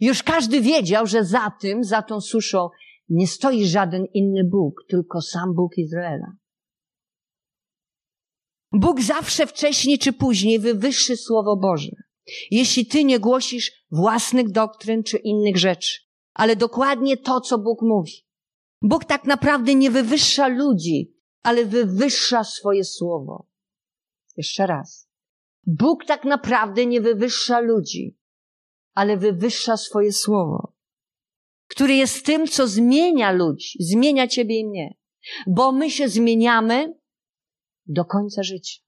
Już 0.00 0.22
każdy 0.22 0.60
wiedział, 0.60 1.06
że 1.06 1.24
za 1.24 1.52
tym, 1.60 1.84
za 1.84 2.02
tą 2.02 2.20
suszą 2.20 2.68
nie 3.08 3.26
stoi 3.26 3.66
żaden 3.66 4.04
inny 4.14 4.44
Bóg, 4.44 4.74
tylko 4.88 5.20
sam 5.20 5.54
Bóg 5.54 5.78
Izraela. 5.78 6.32
Bóg 8.72 9.00
zawsze 9.00 9.46
wcześniej 9.46 9.98
czy 9.98 10.12
później 10.12 10.58
wywyższy 10.58 11.16
Słowo 11.16 11.56
Boże. 11.56 11.90
Jeśli 12.50 12.86
ty 12.86 13.04
nie 13.04 13.18
głosisz 13.18 13.72
własnych 13.90 14.50
doktryn 14.50 15.02
czy 15.02 15.16
innych 15.16 15.56
rzeczy, 15.56 16.00
ale 16.34 16.56
dokładnie 16.56 17.16
to, 17.16 17.40
co 17.40 17.58
Bóg 17.58 17.82
mówi. 17.82 18.12
Bóg 18.82 19.04
tak 19.04 19.24
naprawdę 19.24 19.74
nie 19.74 19.90
wywyższa 19.90 20.48
ludzi, 20.48 21.14
ale 21.42 21.64
wywyższa 21.64 22.44
swoje 22.44 22.84
Słowo. 22.84 23.48
Jeszcze 24.36 24.66
raz. 24.66 25.08
Bóg 25.66 26.04
tak 26.04 26.24
naprawdę 26.24 26.86
nie 26.86 27.00
wywyższa 27.00 27.60
ludzi, 27.60 28.18
ale 28.94 29.16
wywyższa 29.16 29.76
swoje 29.76 30.12
Słowo, 30.12 30.74
które 31.66 31.94
jest 31.94 32.26
tym, 32.26 32.46
co 32.46 32.68
zmienia 32.68 33.32
ludzi, 33.32 33.78
zmienia 33.80 34.28
ciebie 34.28 34.58
i 34.58 34.66
mnie. 34.66 34.96
Bo 35.46 35.72
my 35.72 35.90
się 35.90 36.08
zmieniamy, 36.08 36.99
do 37.90 38.04
końca 38.04 38.42
życia. 38.42 38.80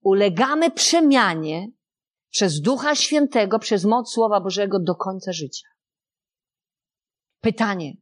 Ulegamy 0.00 0.70
przemianie 0.70 1.68
przez 2.30 2.60
Ducha 2.60 2.94
Świętego, 2.94 3.58
przez 3.58 3.84
moc 3.84 4.12
Słowa 4.12 4.40
Bożego 4.40 4.78
do 4.80 4.94
końca 4.94 5.32
życia. 5.32 5.68
Pytanie, 7.40 7.92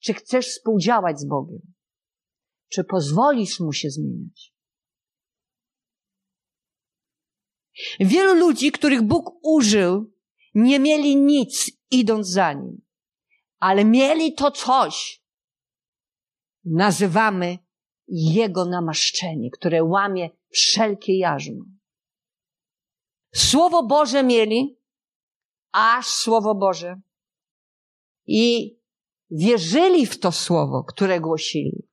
czy 0.00 0.14
chcesz 0.14 0.46
współdziałać 0.46 1.20
z 1.20 1.26
Bogiem? 1.26 1.74
Czy 2.68 2.84
pozwolisz 2.84 3.60
Mu 3.60 3.72
się 3.72 3.90
zmieniać? 3.90 4.54
Wielu 8.00 8.34
ludzi, 8.34 8.72
których 8.72 9.02
Bóg 9.02 9.30
użył, 9.42 10.12
nie 10.54 10.78
mieli 10.78 11.16
nic 11.16 11.70
idąc 11.90 12.28
za 12.28 12.52
Nim, 12.52 12.82
ale 13.58 13.84
mieli 13.84 14.34
to 14.34 14.50
coś. 14.50 15.22
Nazywamy 16.64 17.67
jego 18.08 18.64
namaszczenie, 18.64 19.50
które 19.50 19.84
łamie 19.84 20.30
wszelkie 20.50 21.18
jarzmo. 21.18 21.64
Słowo 23.34 23.82
Boże 23.82 24.22
mieli, 24.22 24.78
aż 25.72 26.06
Słowo 26.06 26.54
Boże. 26.54 27.00
I 28.26 28.76
wierzyli 29.30 30.06
w 30.06 30.20
to 30.20 30.32
Słowo, 30.32 30.84
które 30.84 31.20
głosili. 31.20 31.88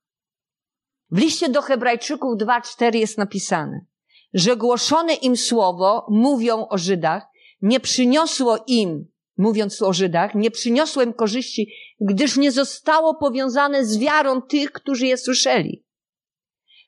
W 1.10 1.18
liście 1.18 1.48
do 1.48 1.62
Hebrajczyków 1.62 2.36
2:4 2.36 2.96
jest 2.96 3.18
napisane, 3.18 3.86
że 4.34 4.56
głoszone 4.56 5.14
im 5.14 5.36
Słowo, 5.36 6.06
mówią 6.10 6.68
o 6.68 6.78
Żydach, 6.78 7.26
nie 7.62 7.80
przyniosło 7.80 8.58
im, 8.66 9.08
mówiąc 9.36 9.82
o 9.82 9.92
Żydach, 9.92 10.34
nie 10.34 10.50
przyniosło 10.50 11.02
im 11.02 11.12
korzyści, 11.12 11.72
gdyż 12.00 12.36
nie 12.36 12.52
zostało 12.52 13.14
powiązane 13.14 13.86
z 13.86 13.98
wiarą 13.98 14.42
tych, 14.42 14.72
którzy 14.72 15.06
je 15.06 15.16
słyszeli. 15.16 15.85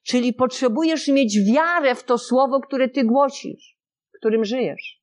Czyli 0.09 0.33
potrzebujesz 0.33 1.09
mieć 1.09 1.39
wiarę 1.53 1.95
w 1.95 2.05
to 2.05 2.19
słowo, 2.19 2.61
które 2.61 2.89
ty 2.89 3.05
głosisz, 3.05 3.79
którym 4.19 4.45
żyjesz. 4.45 5.03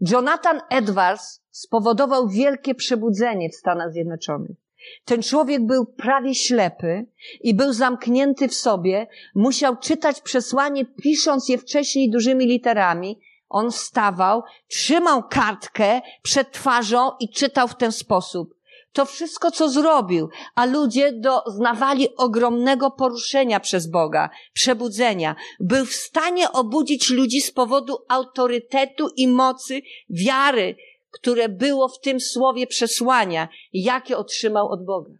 Jonathan 0.00 0.60
Edwards 0.70 1.42
spowodował 1.50 2.28
wielkie 2.28 2.74
przebudzenie 2.74 3.48
w 3.50 3.54
Stanach 3.54 3.92
Zjednoczonych. 3.92 4.56
Ten 5.04 5.22
człowiek 5.22 5.66
był 5.66 5.86
prawie 5.86 6.34
ślepy 6.34 7.06
i 7.40 7.54
był 7.54 7.72
zamknięty 7.72 8.48
w 8.48 8.54
sobie, 8.54 9.06
musiał 9.34 9.76
czytać 9.76 10.20
przesłanie, 10.20 10.84
pisząc 11.02 11.48
je 11.48 11.58
wcześniej 11.58 12.10
dużymi 12.10 12.46
literami. 12.46 13.20
On 13.48 13.70
wstawał, 13.70 14.42
trzymał 14.66 15.22
kartkę 15.28 16.00
przed 16.22 16.52
twarzą 16.52 17.10
i 17.20 17.28
czytał 17.28 17.68
w 17.68 17.76
ten 17.76 17.92
sposób 17.92 18.57
to 18.98 19.04
wszystko, 19.04 19.50
co 19.50 19.68
zrobił, 19.68 20.28
a 20.54 20.64
ludzie 20.64 21.12
doznawali 21.12 22.16
ogromnego 22.16 22.90
poruszenia 22.90 23.60
przez 23.60 23.90
Boga, 23.90 24.30
przebudzenia. 24.52 25.36
Był 25.60 25.86
w 25.86 25.92
stanie 25.94 26.52
obudzić 26.52 27.10
ludzi 27.10 27.40
z 27.40 27.52
powodu 27.52 27.96
autorytetu 28.08 29.08
i 29.16 29.28
mocy 29.28 29.80
wiary, 30.10 30.76
które 31.10 31.48
było 31.48 31.88
w 31.88 32.00
tym 32.00 32.20
słowie 32.20 32.66
przesłania, 32.66 33.48
jakie 33.72 34.18
otrzymał 34.18 34.68
od 34.68 34.84
Boga. 34.84 35.12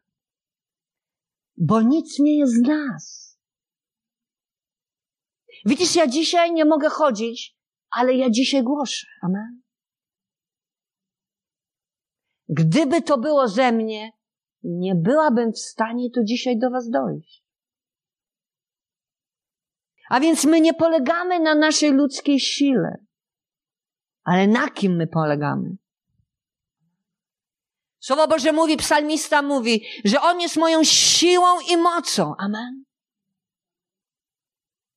Bo 1.56 1.82
nic 1.82 2.18
nie 2.18 2.38
jest 2.38 2.54
z 2.54 2.68
nas. 2.68 3.36
Widzisz, 5.64 5.96
ja 5.96 6.06
dzisiaj 6.06 6.52
nie 6.52 6.64
mogę 6.64 6.88
chodzić, 6.88 7.56
ale 7.90 8.14
ja 8.14 8.30
dzisiaj 8.30 8.62
głoszę. 8.62 9.06
Amen. 9.22 9.67
Gdyby 12.48 13.02
to 13.02 13.18
było 13.18 13.48
ze 13.48 13.72
mnie, 13.72 14.12
nie 14.62 14.94
byłabym 14.94 15.52
w 15.52 15.58
stanie 15.58 16.10
tu 16.10 16.24
dzisiaj 16.24 16.58
do 16.58 16.70
Was 16.70 16.90
dojść. 16.90 17.44
A 20.10 20.20
więc 20.20 20.44
my 20.44 20.60
nie 20.60 20.74
polegamy 20.74 21.40
na 21.40 21.54
naszej 21.54 21.92
ludzkiej 21.92 22.40
sile. 22.40 23.04
Ale 24.24 24.46
na 24.46 24.70
kim 24.70 24.96
my 24.96 25.06
polegamy? 25.06 25.76
Słowo 28.00 28.28
Boże 28.28 28.52
mówi, 28.52 28.76
psalmista 28.76 29.42
mówi, 29.42 29.84
że 30.04 30.20
On 30.20 30.40
jest 30.40 30.56
moją 30.56 30.84
siłą 30.84 31.60
i 31.70 31.76
mocą. 31.76 32.34
Amen. 32.38 32.84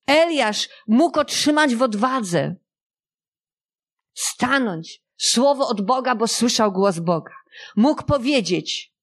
Eliasz 0.07 0.69
mógł 0.87 1.19
otrzymać 1.19 1.75
w 1.75 1.81
odwadze, 1.81 2.55
stanąć, 4.13 5.01
słowo 5.17 5.67
od 5.67 5.81
Boga, 5.81 6.15
bo 6.15 6.27
słyszał 6.27 6.71
głos 6.71 6.99
Boga. 6.99 7.40
Mógł 7.75 8.03
powiedzieć, 8.03 8.93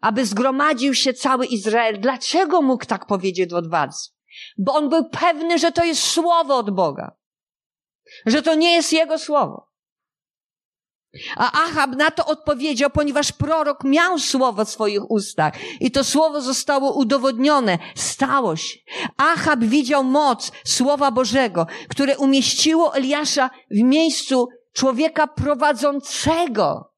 aby 0.00 0.26
zgromadził 0.26 0.94
się 0.94 1.14
cały 1.14 1.46
Izrael. 1.46 2.00
Dlaczego 2.00 2.62
mógł 2.62 2.86
tak 2.86 3.06
powiedzieć 3.06 3.50
w 3.50 3.54
odwadze? 3.54 4.10
Bo 4.58 4.74
on 4.74 4.88
był 4.88 5.10
pewny, 5.10 5.58
że 5.58 5.72
to 5.72 5.84
jest 5.84 6.02
słowo 6.02 6.56
od 6.56 6.70
Boga. 6.70 7.16
Że 8.26 8.42
to 8.42 8.54
nie 8.54 8.72
jest 8.72 8.92
jego 8.92 9.18
słowo. 9.18 9.66
A 11.36 11.64
Achab 11.64 11.96
na 11.96 12.10
to 12.10 12.26
odpowiedział, 12.26 12.90
ponieważ 12.90 13.32
prorok 13.32 13.84
miał 13.84 14.18
słowo 14.18 14.64
w 14.64 14.70
swoich 14.70 15.10
ustach 15.10 15.54
i 15.80 15.90
to 15.90 16.04
słowo 16.04 16.40
zostało 16.40 16.92
udowodnione, 16.92 17.78
stało 17.94 18.56
się. 18.56 18.78
Achab 19.16 19.60
widział 19.60 20.04
moc 20.04 20.52
słowa 20.64 21.10
Bożego, 21.10 21.66
które 21.88 22.18
umieściło 22.18 22.94
Eliasza 22.94 23.50
w 23.70 23.82
miejscu 23.82 24.48
człowieka 24.72 25.26
prowadzącego, 25.26 26.92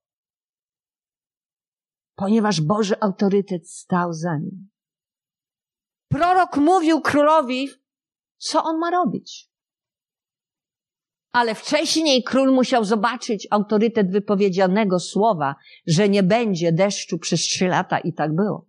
ponieważ 2.19 2.61
Boży 2.61 3.01
autorytet 3.01 3.71
stał 3.71 4.13
za 4.13 4.37
nim. 4.37 4.69
Prorok 6.09 6.57
mówił 6.57 7.01
królowi, 7.01 7.69
co 8.39 8.65
on 8.65 8.79
ma 8.79 8.91
robić. 8.91 9.49
Ale 11.33 11.55
wcześniej 11.55 12.23
król 12.23 12.53
musiał 12.53 12.85
zobaczyć 12.85 13.49
autorytet 13.51 14.11
wypowiedzianego 14.11 15.01
słowa, 15.01 15.55
że 15.87 16.09
nie 16.09 16.23
będzie 16.23 16.73
deszczu 16.73 17.19
przez 17.19 17.41
trzy 17.41 17.69
lata 17.69 17.99
i 17.99 18.13
tak 18.13 18.35
było. 18.35 18.67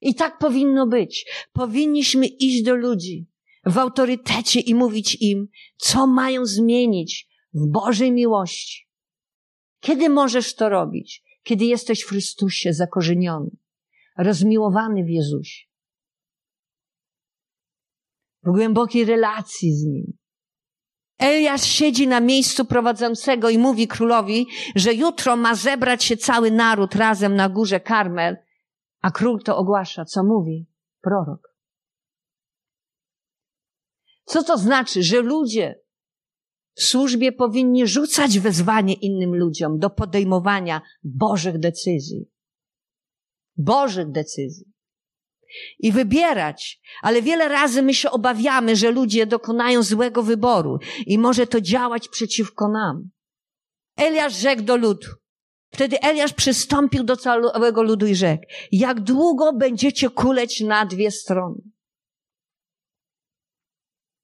I 0.00 0.14
tak 0.14 0.38
powinno 0.38 0.86
być. 0.86 1.26
Powinniśmy 1.52 2.26
iść 2.26 2.62
do 2.62 2.74
ludzi 2.74 3.30
w 3.66 3.78
autorytecie 3.78 4.60
i 4.60 4.74
mówić 4.74 5.16
im, 5.20 5.48
co 5.76 6.06
mają 6.06 6.46
zmienić 6.46 7.28
w 7.54 7.70
Bożej 7.70 8.12
miłości. 8.12 8.88
Kiedy 9.80 10.08
możesz 10.08 10.54
to 10.54 10.68
robić? 10.68 11.27
Kiedy 11.48 11.64
jesteś 11.64 12.02
w 12.02 12.08
Chrystusie 12.08 12.72
zakorzeniony, 12.72 13.50
rozmiłowany 14.18 15.04
w 15.04 15.08
Jezusie, 15.08 15.66
w 18.42 18.50
głębokiej 18.50 19.04
relacji 19.04 19.76
z 19.76 19.84
Nim. 19.84 20.18
Eliasz 21.18 21.62
siedzi 21.62 22.08
na 22.08 22.20
miejscu 22.20 22.64
prowadzącego 22.64 23.48
i 23.48 23.58
mówi 23.58 23.88
królowi, 23.88 24.46
że 24.76 24.94
jutro 24.94 25.36
ma 25.36 25.54
zebrać 25.54 26.04
się 26.04 26.16
cały 26.16 26.50
naród 26.50 26.94
razem 26.94 27.34
na 27.34 27.48
górze 27.48 27.80
Karmel, 27.80 28.36
a 29.00 29.10
król 29.10 29.42
to 29.42 29.56
ogłasza, 29.56 30.04
co 30.04 30.24
mówi 30.24 30.66
prorok. 31.00 31.54
Co 34.24 34.42
to 34.42 34.58
znaczy, 34.58 35.02
że 35.02 35.20
ludzie 35.20 35.80
służbie 36.78 37.32
powinni 37.32 37.86
rzucać 37.86 38.38
wezwanie 38.38 38.94
innym 38.94 39.36
ludziom 39.36 39.78
do 39.78 39.90
podejmowania 39.90 40.82
Bożych 41.04 41.58
decyzji. 41.58 42.24
Bożych 43.56 44.10
decyzji. 44.10 44.66
I 45.78 45.92
wybierać, 45.92 46.80
ale 47.02 47.22
wiele 47.22 47.48
razy 47.48 47.82
my 47.82 47.94
się 47.94 48.10
obawiamy, 48.10 48.76
że 48.76 48.90
ludzie 48.90 49.26
dokonają 49.26 49.82
złego 49.82 50.22
wyboru 50.22 50.78
i 51.06 51.18
może 51.18 51.46
to 51.46 51.60
działać 51.60 52.08
przeciwko 52.08 52.68
nam. 52.68 53.10
Eliasz 53.96 54.36
rzekł 54.36 54.62
do 54.62 54.76
ludu. 54.76 55.06
Wtedy 55.72 56.00
Eliasz 56.00 56.32
przystąpił 56.32 57.04
do 57.04 57.16
całego 57.16 57.82
ludu 57.82 58.06
i 58.06 58.14
rzekł, 58.14 58.44
jak 58.72 59.00
długo 59.00 59.52
będziecie 59.52 60.10
kuleć 60.10 60.60
na 60.60 60.86
dwie 60.86 61.10
strony? 61.10 61.62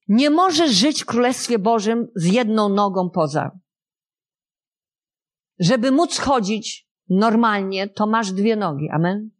Nie 0.08 0.30
możesz 0.30 0.70
żyć 0.70 1.02
w 1.02 1.06
Królestwie 1.06 1.58
Bożym 1.58 2.08
z 2.14 2.24
jedną 2.24 2.68
nogą 2.68 3.10
poza. 3.10 3.58
Żeby 5.58 5.90
móc 5.90 6.18
chodzić 6.18 6.88
normalnie, 7.08 7.88
to 7.88 8.06
masz 8.06 8.32
dwie 8.32 8.56
nogi. 8.56 8.88
Amen? 8.90 9.30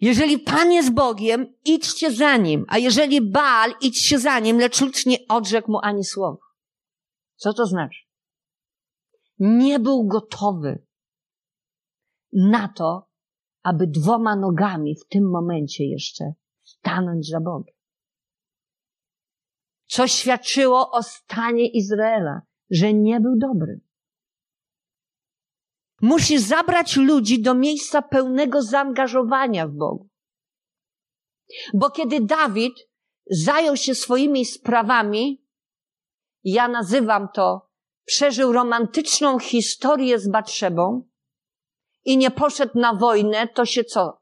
Jeżeli 0.00 0.38
Pan 0.38 0.72
jest 0.72 0.92
Bogiem, 0.92 1.54
idźcie 1.64 2.12
za 2.12 2.36
Nim, 2.36 2.64
a 2.68 2.78
jeżeli 2.78 3.30
Baal, 3.30 3.74
idźcie 3.80 4.18
za 4.18 4.38
Nim, 4.38 4.58
lecz 4.58 4.80
lud 4.80 5.06
nie 5.06 5.16
odrzekł 5.28 5.72
mu 5.72 5.78
ani 5.82 6.04
słowa. 6.04 6.38
Co 7.36 7.52
to 7.54 7.66
znaczy? 7.66 8.00
Nie 9.38 9.78
był 9.78 10.06
gotowy 10.06 10.86
na 12.32 12.68
to, 12.68 13.08
aby 13.62 13.86
dwoma 13.86 14.36
nogami 14.36 14.96
w 14.96 15.06
tym 15.06 15.30
momencie 15.30 15.84
jeszcze 15.84 16.32
stanąć 16.62 17.28
za 17.28 17.40
Bogiem 17.40 17.79
co 19.90 20.08
świadczyło 20.08 20.90
o 20.90 21.02
stanie 21.02 21.68
Izraela, 21.68 22.42
że 22.70 22.94
nie 22.94 23.20
był 23.20 23.38
dobry. 23.38 23.80
Musi 26.02 26.38
zabrać 26.38 26.96
ludzi 26.96 27.42
do 27.42 27.54
miejsca 27.54 28.02
pełnego 28.02 28.62
zaangażowania 28.62 29.68
w 29.68 29.72
Bogu. 29.72 30.08
Bo 31.74 31.90
kiedy 31.90 32.20
Dawid 32.20 32.74
zajął 33.30 33.76
się 33.76 33.94
swoimi 33.94 34.44
sprawami, 34.44 35.44
ja 36.44 36.68
nazywam 36.68 37.28
to, 37.34 37.68
przeżył 38.04 38.52
romantyczną 38.52 39.38
historię 39.38 40.18
z 40.18 40.28
Batrzebą 40.28 41.08
i 42.04 42.16
nie 42.16 42.30
poszedł 42.30 42.78
na 42.78 42.94
wojnę, 42.94 43.48
to 43.48 43.66
się 43.66 43.84
co 43.84 44.20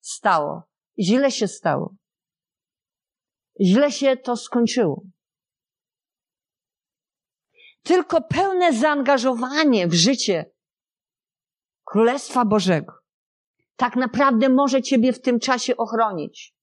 stało? 0.00 0.62
Źle 0.98 1.30
się 1.30 1.48
stało 1.48 1.94
źle 3.60 3.92
się 3.92 4.16
to 4.16 4.36
skończyło. 4.36 5.02
Tylko 7.82 8.20
pełne 8.20 8.72
zaangażowanie 8.72 9.88
w 9.88 9.94
życie 9.94 10.50
Królestwa 11.84 12.44
Bożego 12.44 13.02
tak 13.82 13.96
naprawdę 13.96 14.48
może 14.48 14.82
Ciebie 14.82 15.12
w 15.12 15.20
tym 15.20 15.40
czasie 15.40 15.76
ochronić. 15.76 16.54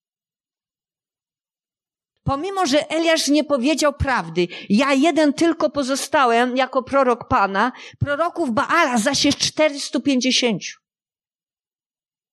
Pomimo, 2.24 2.66
że 2.66 2.90
Eliasz 2.90 3.28
nie 3.28 3.44
powiedział 3.44 3.94
prawdy, 3.94 4.48
ja 4.70 4.94
jeden 4.94 5.34
tylko 5.34 5.70
pozostałem 5.70 6.58
jako 6.58 6.84
prorok 6.84 7.28
Pana, 7.28 7.72
proroków 8.00 8.52
Baala 8.52 8.98
zaś 8.98 9.26
jest 9.26 9.38
450. 9.38 10.62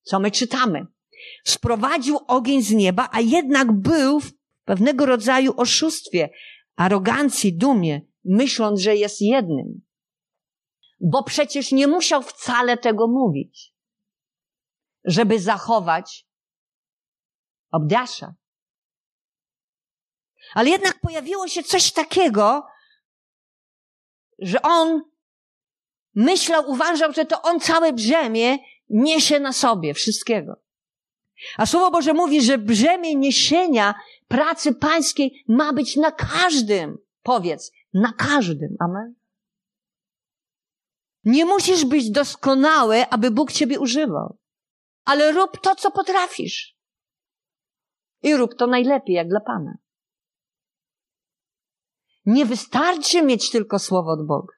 Co 0.03 0.21
my 0.21 0.31
czytamy? 0.31 0.87
Sprowadził 1.45 2.19
ogień 2.27 2.63
z 2.63 2.71
nieba, 2.71 3.09
a 3.13 3.21
jednak 3.21 3.73
był 3.73 4.21
w 4.21 4.36
pewnego 4.67 5.07
rodzaju 5.07 5.55
oszustwie, 5.57 6.29
arogancji, 6.77 7.57
dumie, 7.57 8.01
myśląc, 8.25 8.81
że 8.81 8.97
jest 8.97 9.21
jednym. 9.21 9.87
Bo 11.01 11.23
przecież 11.23 11.73
nie 11.73 11.87
musiał 11.87 12.23
wcale 12.23 12.77
tego 12.77 13.09
mówić, 13.09 13.75
żeby 15.05 15.41
zachować 15.41 16.27
obdasza. 17.71 18.35
Ale 20.55 20.71
jednak 20.71 21.01
pojawiło 21.01 21.49
się 21.49 21.63
coś 21.63 21.93
takiego, 21.93 22.67
że 24.39 24.63
on 24.63 25.03
myślał, 26.15 26.71
uważał, 26.71 27.13
że 27.13 27.25
to 27.25 27.43
on 27.43 27.61
całe 27.61 27.93
brzemię 27.93 28.59
niesie 28.89 29.41
na 29.41 29.53
sobie 29.53 29.95
wszystkiego. 29.95 30.63
A 31.57 31.67
Słowo 31.67 31.91
Boże 31.91 32.15
mówi, 32.15 32.43
że 32.43 32.59
brzemię 32.59 33.15
niesienia 33.15 33.95
pracy 34.29 34.75
pańskiej 34.75 35.45
ma 35.49 35.73
być 35.73 35.97
na 35.97 36.13
każdym. 36.13 36.99
Powiedz, 37.23 37.73
na 37.95 38.13
każdym. 38.13 38.77
Amen. 38.81 39.15
Nie 41.25 41.45
musisz 41.45 41.85
być 41.85 42.11
doskonały, 42.11 43.09
aby 43.11 43.31
Bóg 43.31 43.53
ciebie 43.53 43.81
używał. 43.81 44.39
Ale 45.05 45.33
rób 45.33 45.61
to, 45.61 45.75
co 45.75 45.91
potrafisz. 45.91 46.77
I 48.23 48.37
rób 48.37 48.55
to 48.59 48.67
najlepiej, 48.67 49.15
jak 49.15 49.29
dla 49.29 49.41
Pana. 49.41 49.79
Nie 52.27 52.47
wystarczy 52.47 53.23
mieć 53.23 53.51
tylko 53.51 53.79
słowo 53.79 54.11
od 54.13 54.27
Boga. 54.27 54.55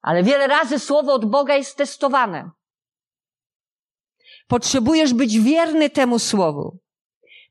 Ale 0.00 0.22
wiele 0.22 0.46
razy 0.46 0.78
słowo 0.78 1.12
od 1.12 1.30
Boga 1.30 1.56
jest 1.56 1.76
testowane. 1.76 2.50
Potrzebujesz 4.48 5.14
być 5.14 5.38
wierny 5.38 5.90
temu 5.90 6.18
słowu. 6.18 6.78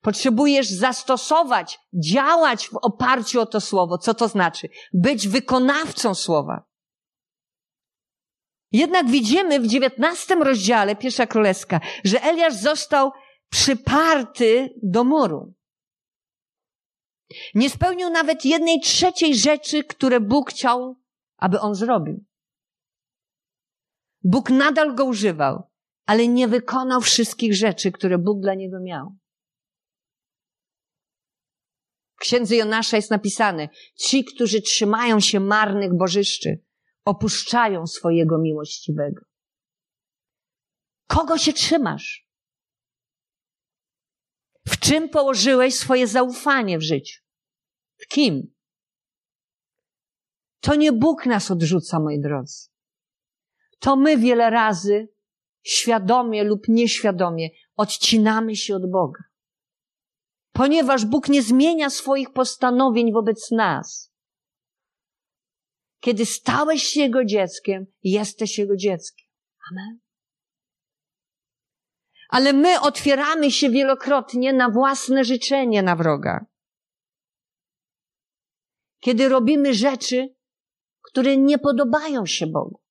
Potrzebujesz 0.02 0.70
zastosować, 0.70 1.80
działać 1.94 2.70
w 2.70 2.76
oparciu 2.76 3.42
o 3.42 3.46
to 3.46 3.62
słowo. 3.62 3.98
Co 3.98 4.14
to 4.14 4.28
znaczy? 4.28 4.70
Być 4.94 5.28
wykonawcą 5.28 6.16
słowa. 6.16 6.64
Jednak 8.72 9.10
widzimy 9.10 9.60
w 9.60 9.68
dziewiętnastym 9.68 10.42
rozdziale, 10.42 10.96
pierwsza 10.96 11.28
królewska, 11.28 11.80
że 12.04 12.24
Eliasz 12.24 12.54
został 12.54 13.12
przyparty 13.50 14.70
do 14.84 15.04
muru. 15.04 15.54
Nie 17.56 17.70
spełnił 17.70 18.10
nawet 18.10 18.46
jednej 18.46 18.80
trzeciej 18.80 19.36
rzeczy, 19.36 19.84
które 19.84 20.20
Bóg 20.20 20.50
chciał, 20.50 20.96
aby 21.38 21.60
on 21.60 21.76
zrobił. 21.76 22.26
Bóg 24.24 24.50
nadal 24.50 24.96
go 24.96 25.06
używał, 25.06 25.64
ale 26.06 26.28
nie 26.28 26.48
wykonał 26.48 27.02
wszystkich 27.02 27.56
rzeczy, 27.56 27.92
które 27.92 28.18
Bóg 28.18 28.42
dla 28.42 28.54
niego 28.54 28.80
miał. 28.80 29.16
W 32.09 32.09
księdze 32.20 32.56
Jonasza 32.56 32.98
jest 32.98 33.12
napisane, 33.12 33.70
ci, 33.96 34.26
którzy 34.26 34.62
trzymają 34.62 35.20
się 35.20 35.40
marnych 35.40 35.98
bożyszczy, 35.98 36.64
opuszczają 37.06 37.88
swojego 37.88 38.38
miłościwego. 38.38 39.22
Kogo 41.08 41.38
się 41.38 41.54
trzymasz? 41.54 42.28
W 44.68 44.80
czym 44.80 45.10
położyłeś 45.10 45.76
swoje 45.76 46.08
zaufanie 46.08 46.78
w 46.78 46.82
życiu? 46.82 47.22
W 47.98 48.08
kim? 48.08 48.54
To 50.60 50.76
nie 50.76 50.92
Bóg 50.92 51.26
nas 51.26 51.52
odrzuca, 51.52 52.00
moi 52.00 52.20
drodzy. 52.20 52.68
To 53.80 53.96
my 53.96 54.18
wiele 54.18 54.50
razy, 54.50 55.08
świadomie 55.64 56.44
lub 56.44 56.68
nieświadomie, 56.68 57.50
odcinamy 57.76 58.56
się 58.56 58.76
od 58.76 58.92
Boga 58.92 59.29
ponieważ 60.60 61.06
Bóg 61.06 61.30
nie 61.30 61.42
zmienia 61.42 61.90
swoich 61.90 62.34
postanowień 62.34 63.14
wobec 63.14 63.52
nas. 63.52 64.12
Kiedy 66.00 66.26
stałeś 66.26 66.84
się 66.84 67.00
Jego 67.00 67.26
dzieckiem, 67.26 67.86
jesteś 68.04 68.58
Jego 68.58 68.76
dzieckiem. 68.76 69.28
Amen. 69.72 70.00
Ale 72.30 72.54
my 72.54 72.82
otwieramy 72.82 73.52
się 73.52 73.70
wielokrotnie 73.70 74.54
na 74.54 74.70
własne 74.70 75.24
życzenie 75.24 75.84
na 75.84 75.96
wroga. 75.96 76.46
Kiedy 79.00 79.30
robimy 79.30 79.74
rzeczy, 79.74 80.36
które 81.02 81.38
nie 81.38 81.60
podobają 81.60 82.26
się 82.26 82.48
Bogu. 82.48 82.82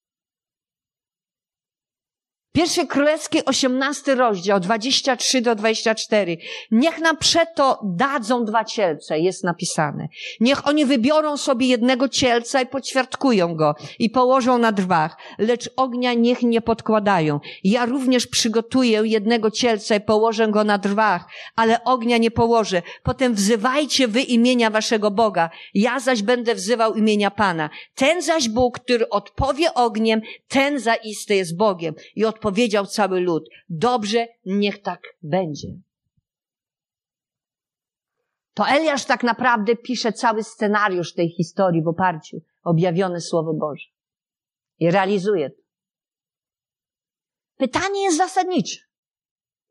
Pierwszy 2.52 2.86
Królewski, 2.86 3.44
18 3.44 4.14
rozdział, 4.14 4.60
23 4.60 5.40
do 5.40 5.54
24. 5.54 6.36
Niech 6.70 6.98
nam 6.98 7.16
przeto 7.16 7.80
dadzą 7.84 8.44
dwa 8.44 8.64
cielce, 8.64 9.18
jest 9.18 9.44
napisane. 9.44 10.08
Niech 10.40 10.68
oni 10.68 10.84
wybiorą 10.84 11.36
sobie 11.36 11.66
jednego 11.66 12.08
cielca 12.08 12.60
i 12.60 12.66
poćwiartkują 12.66 13.54
go 13.54 13.74
i 13.98 14.10
położą 14.10 14.58
na 14.58 14.72
drwach, 14.72 15.16
lecz 15.38 15.70
ognia 15.76 16.14
niech 16.14 16.42
nie 16.42 16.60
podkładają. 16.60 17.40
Ja 17.64 17.86
również 17.86 18.26
przygotuję 18.26 19.02
jednego 19.04 19.50
cielca 19.50 19.94
i 19.94 20.00
położę 20.00 20.48
go 20.48 20.64
na 20.64 20.78
drwach, 20.78 21.24
ale 21.56 21.84
ognia 21.84 22.18
nie 22.18 22.30
położę. 22.30 22.82
Potem 23.02 23.34
wzywajcie 23.34 24.08
wy 24.08 24.20
imienia 24.20 24.70
waszego 24.70 25.10
Boga. 25.10 25.50
Ja 25.74 26.00
zaś 26.00 26.22
będę 26.22 26.54
wzywał 26.54 26.94
imienia 26.94 27.30
Pana. 27.30 27.70
Ten 27.94 28.22
zaś 28.22 28.48
Bóg, 28.48 28.78
który 28.78 29.08
odpowie 29.08 29.74
ogniem, 29.74 30.20
ten 30.48 30.78
zaiste 30.78 31.36
jest 31.36 31.56
Bogiem. 31.56 31.94
I 32.16 32.24
odpowie 32.24 32.37
powiedział 32.40 32.86
cały 32.86 33.20
lud, 33.20 33.48
dobrze, 33.68 34.26
niech 34.44 34.82
tak 34.82 35.00
będzie. 35.22 35.68
To 38.54 38.68
Eliasz 38.68 39.04
tak 39.04 39.22
naprawdę 39.22 39.76
pisze 39.76 40.12
cały 40.12 40.42
scenariusz 40.42 41.14
tej 41.14 41.30
historii 41.30 41.82
w 41.82 41.88
oparciu 41.88 42.36
o 42.36 42.70
objawione 42.70 43.20
Słowo 43.20 43.54
Boże. 43.54 43.86
I 44.78 44.90
realizuje 44.90 45.50
to. 45.50 45.62
Pytanie 47.56 48.02
jest 48.02 48.16
zasadnicze. 48.16 48.80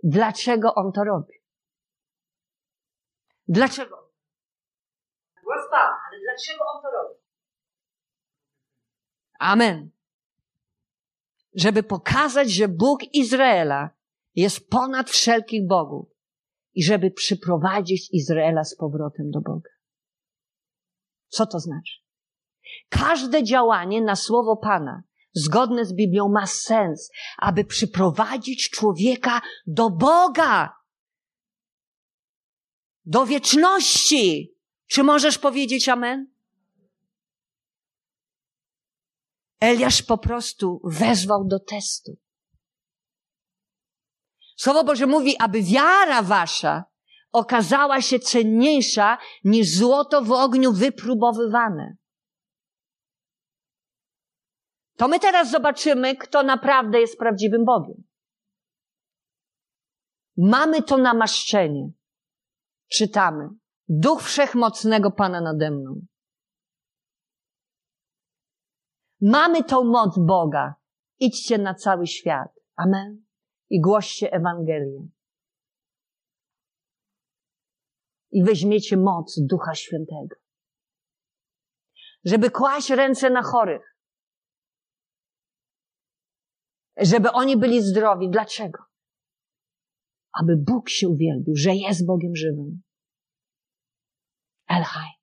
Dlaczego 0.03 0.75
on 0.75 0.91
to 0.91 1.03
robi? 1.03 1.33
Dlaczego? 3.47 4.11
Głos 5.43 5.69
Pana, 5.71 5.99
ale 6.09 6.19
dlaczego 6.21 6.63
on 6.75 6.81
to 6.81 6.87
robi? 6.91 7.19
Amen 9.39 9.96
żeby 11.57 11.83
pokazać, 11.83 12.51
że 12.51 12.67
Bóg 12.67 13.13
Izraela 13.13 13.89
jest 14.35 14.69
ponad 14.69 15.09
wszelkich 15.09 15.67
bogów 15.67 16.09
i 16.73 16.83
żeby 16.83 17.11
przyprowadzić 17.11 18.09
Izraela 18.13 18.63
z 18.63 18.75
powrotem 18.75 19.31
do 19.31 19.41
Boga. 19.41 19.69
Co 21.27 21.45
to 21.45 21.59
znaczy? 21.59 21.93
Każde 22.89 23.43
działanie 23.43 24.01
na 24.01 24.15
słowo 24.15 24.57
Pana, 24.57 25.03
zgodne 25.33 25.85
z 25.85 25.93
Biblią, 25.93 26.29
ma 26.29 26.47
sens, 26.47 27.11
aby 27.37 27.65
przyprowadzić 27.65 28.69
człowieka 28.69 29.41
do 29.67 29.89
Boga, 29.89 30.73
do 33.05 33.25
wieczności. 33.25 34.53
Czy 34.87 35.03
możesz 35.03 35.37
powiedzieć 35.37 35.89
Amen? 35.89 36.36
Eliasz 39.59 40.01
po 40.01 40.17
prostu 40.17 40.81
wezwał 40.83 41.47
do 41.47 41.59
testu. 41.59 42.17
Słowo 44.55 44.83
Boże 44.83 45.07
mówi, 45.07 45.35
aby 45.39 45.61
wiara 45.61 46.21
wasza 46.21 46.83
okazała 47.31 48.01
się 48.01 48.19
cenniejsza 48.19 49.17
niż 49.43 49.69
złoto 49.69 50.21
w 50.21 50.31
ogniu 50.31 50.73
wypróbowywane. 50.73 51.97
To 54.97 55.07
my 55.07 55.19
teraz 55.19 55.51
zobaczymy, 55.51 56.15
kto 56.15 56.43
naprawdę 56.43 56.99
jest 56.99 57.17
prawdziwym 57.17 57.65
Bogiem. 57.65 58.03
Mamy 60.37 60.83
to 60.83 60.97
namaszczenie. 60.97 61.89
Czytamy. 62.91 63.49
Duch 63.89 64.21
Wszechmocnego 64.23 65.11
Pana 65.11 65.41
nade 65.41 65.71
mną 65.71 66.01
Mamy 69.21 69.63
tą 69.63 69.83
moc 69.83 70.19
Boga. 70.19 70.75
Idźcie 71.19 71.57
na 71.57 71.73
cały 71.73 72.07
świat. 72.07 72.59
Amen. 72.75 73.25
I 73.69 73.81
głoście 73.81 74.33
Ewangelię. 74.33 75.07
I 78.31 78.43
weźmiecie 78.43 78.97
moc 78.97 79.39
Ducha 79.41 79.75
Świętego. 79.75 80.35
Żeby 82.25 82.51
kłaść 82.51 82.89
ręce 82.89 83.29
na 83.29 83.41
chorych. 83.41 83.97
Żeby 86.97 87.31
oni 87.31 87.57
byli 87.57 87.81
zdrowi. 87.81 88.29
Dlaczego? 88.29 88.83
Aby 90.33 90.57
Bóg 90.57 90.89
się 90.89 91.09
uwielbił, 91.09 91.55
że 91.55 91.75
jest 91.75 92.05
Bogiem 92.05 92.35
żywym. 92.35 92.81
Elhaj 94.67 95.16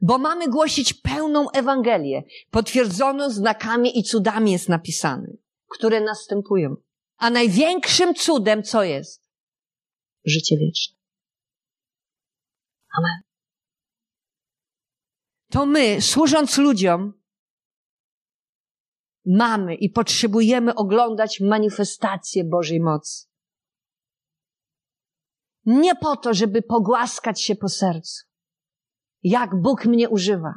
bo 0.00 0.18
mamy 0.18 0.48
głosić 0.48 0.94
pełną 0.94 1.50
Ewangelię, 1.50 2.22
potwierdzoną 2.50 3.30
znakami 3.30 3.98
i 3.98 4.02
cudami 4.02 4.52
jest 4.52 4.68
napisane, 4.68 5.28
które 5.68 6.00
następują. 6.00 6.76
A 7.16 7.30
największym 7.30 8.14
cudem 8.14 8.62
co 8.62 8.82
jest? 8.82 9.28
Życie 10.24 10.56
wieczne. 10.56 10.96
Amen. 12.98 13.20
To 15.50 15.66
my, 15.66 16.02
służąc 16.02 16.58
ludziom, 16.58 17.12
mamy 19.26 19.74
i 19.74 19.90
potrzebujemy 19.90 20.74
oglądać 20.74 21.40
manifestację 21.40 22.44
Bożej 22.44 22.80
mocy. 22.80 23.26
Nie 25.66 25.94
po 25.94 26.16
to, 26.16 26.34
żeby 26.34 26.62
pogłaskać 26.62 27.42
się 27.42 27.56
po 27.56 27.68
sercu, 27.68 28.27
jak 29.22 29.50
Bóg 29.62 29.84
mnie 29.84 30.08
używa. 30.08 30.54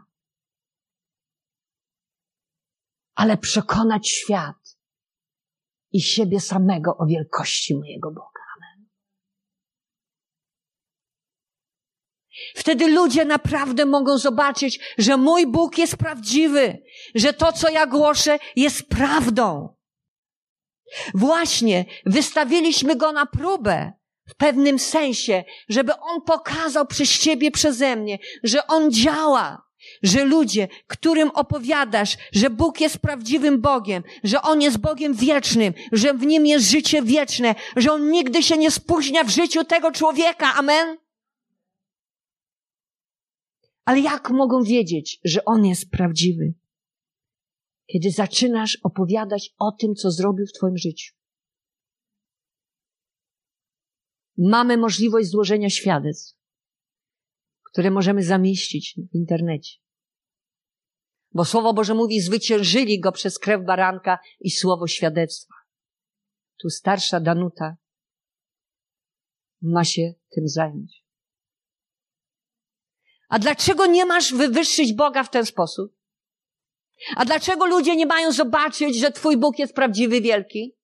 Ale 3.15 3.37
przekonać 3.37 4.09
świat 4.09 4.77
i 5.91 6.01
siebie 6.01 6.39
samego 6.39 6.97
o 6.97 7.05
wielkości 7.05 7.77
mojego 7.77 8.11
Boga. 8.11 8.41
Amen. 8.57 8.89
Wtedy 12.55 12.87
ludzie 12.87 13.25
naprawdę 13.25 13.85
mogą 13.85 14.17
zobaczyć, 14.17 14.95
że 14.97 15.17
mój 15.17 15.47
Bóg 15.47 15.77
jest 15.77 15.97
prawdziwy, 15.97 16.83
że 17.15 17.33
to, 17.33 17.53
co 17.53 17.69
ja 17.69 17.87
głoszę, 17.87 18.39
jest 18.55 18.89
prawdą. 18.89 19.75
Właśnie 21.13 21.85
wystawiliśmy 22.05 22.95
go 22.95 23.11
na 23.11 23.25
próbę 23.25 24.00
w 24.31 24.35
pewnym 24.35 24.79
sensie, 24.79 25.43
żeby 25.69 25.91
On 25.95 26.21
pokazał 26.21 26.85
przez 26.85 27.19
Ciebie, 27.19 27.51
przeze 27.51 27.95
mnie, 27.95 28.19
że 28.43 28.67
On 28.67 28.91
działa, 28.91 29.67
że 30.03 30.25
ludzie, 30.25 30.67
którym 30.87 31.31
opowiadasz, 31.31 32.17
że 32.31 32.49
Bóg 32.49 32.81
jest 32.81 32.97
prawdziwym 32.97 33.61
Bogiem, 33.61 34.03
że 34.23 34.41
On 34.41 34.61
jest 34.61 34.77
Bogiem 34.77 35.13
wiecznym, 35.13 35.73
że 35.91 36.13
w 36.13 36.25
Nim 36.25 36.45
jest 36.45 36.65
życie 36.69 37.01
wieczne, 37.01 37.55
że 37.75 37.91
On 37.91 38.11
nigdy 38.11 38.43
się 38.43 38.57
nie 38.57 38.71
spóźnia 38.71 39.23
w 39.23 39.29
życiu 39.29 39.63
tego 39.63 39.91
człowieka. 39.91 40.53
Amen? 40.55 40.97
Ale 43.85 43.99
jak 43.99 44.29
mogą 44.29 44.63
wiedzieć, 44.63 45.19
że 45.23 45.45
On 45.45 45.65
jest 45.65 45.89
prawdziwy? 45.89 46.53
Kiedy 47.91 48.11
zaczynasz 48.11 48.77
opowiadać 48.83 49.53
o 49.59 49.71
tym, 49.71 49.95
co 49.95 50.11
zrobił 50.11 50.45
w 50.45 50.53
Twoim 50.53 50.77
życiu. 50.77 51.20
Mamy 54.37 54.77
możliwość 54.77 55.29
złożenia 55.29 55.69
świadectw, 55.69 56.35
które 57.71 57.91
możemy 57.91 58.23
zamieścić 58.23 58.95
w 59.11 59.15
internecie. 59.15 59.77
Bo 61.33 61.45
Słowo 61.45 61.73
Boże 61.73 61.93
mówi, 61.93 62.21
zwyciężyli 62.21 62.99
go 62.99 63.11
przez 63.11 63.39
krew 63.39 63.65
baranka 63.65 64.19
i 64.39 64.51
słowo 64.51 64.87
świadectwa. 64.87 65.53
Tu 66.61 66.69
starsza 66.69 67.19
Danuta 67.19 67.77
ma 69.61 69.83
się 69.83 70.13
tym 70.29 70.47
zająć. 70.47 71.05
A 73.29 73.39
dlaczego 73.39 73.85
nie 73.85 74.05
masz 74.05 74.33
wywyższyć 74.33 74.93
Boga 74.93 75.23
w 75.23 75.29
ten 75.29 75.45
sposób? 75.45 75.95
A 77.15 77.25
dlaczego 77.25 77.65
ludzie 77.65 77.95
nie 77.95 78.05
mają 78.05 78.31
zobaczyć, 78.31 78.99
że 78.99 79.11
Twój 79.11 79.37
Bóg 79.37 79.59
jest 79.59 79.73
prawdziwy, 79.73 80.21
wielki? 80.21 80.75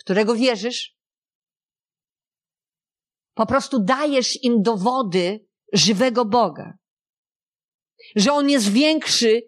którego 0.00 0.34
wierzysz, 0.34 0.96
po 3.34 3.46
prostu 3.46 3.84
dajesz 3.84 4.42
im 4.42 4.62
dowody 4.62 5.46
żywego 5.72 6.24
Boga, 6.24 6.78
że 8.16 8.32
On 8.32 8.50
jest 8.50 8.72
większy 8.72 9.42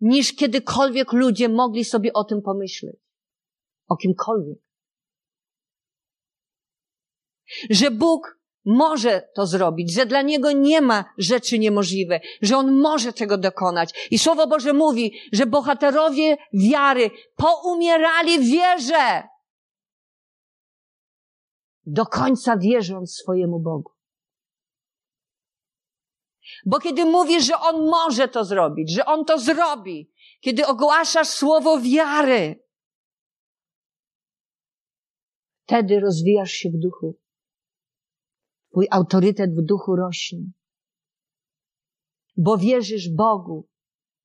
niż 0.00 0.36
kiedykolwiek 0.36 1.12
ludzie 1.12 1.48
mogli 1.48 1.84
sobie 1.84 2.12
o 2.12 2.24
tym 2.24 2.42
pomyśleć, 2.42 2.96
o 3.88 3.96
kimkolwiek. 3.96 4.58
Że 7.70 7.90
Bóg 7.90 8.37
może 8.68 9.28
to 9.34 9.46
zrobić, 9.46 9.92
że 9.92 10.06
dla 10.06 10.22
Niego 10.22 10.52
nie 10.52 10.80
ma 10.80 11.04
rzeczy 11.18 11.58
niemożliwe, 11.58 12.20
że 12.42 12.56
On 12.56 12.80
może 12.80 13.12
tego 13.12 13.38
dokonać. 13.38 14.08
I 14.10 14.18
Słowo 14.18 14.46
Boże 14.46 14.72
mówi, 14.72 15.20
że 15.32 15.46
bohaterowie 15.46 16.36
wiary 16.52 17.10
poumierali 17.36 18.38
w 18.38 18.42
wierze. 18.42 19.22
Do 21.86 22.06
końca 22.06 22.56
wierząc 22.56 23.14
swojemu 23.14 23.60
Bogu. 23.60 23.92
Bo 26.66 26.78
kiedy 26.78 27.04
mówisz, 27.04 27.44
że 27.44 27.58
On 27.60 27.88
może 27.88 28.28
to 28.28 28.44
zrobić, 28.44 28.92
że 28.92 29.04
On 29.04 29.24
to 29.24 29.38
zrobi, 29.38 30.12
kiedy 30.40 30.66
ogłaszasz 30.66 31.28
słowo 31.28 31.80
wiary, 31.80 32.64
wtedy 35.64 36.00
rozwijasz 36.00 36.50
się 36.50 36.68
w 36.70 36.78
duchu. 36.78 37.18
Twój 38.70 38.86
autorytet 38.90 39.50
w 39.50 39.62
duchu 39.62 39.96
rośnie. 39.96 40.38
Bo 42.36 42.58
wierzysz 42.58 43.08
Bogu, 43.08 43.68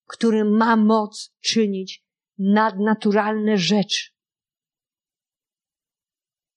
który 0.07 0.45
ma 0.45 0.75
moc 0.75 1.33
czynić 1.39 2.03
nadnaturalne 2.37 3.57
rzeczy. 3.57 4.13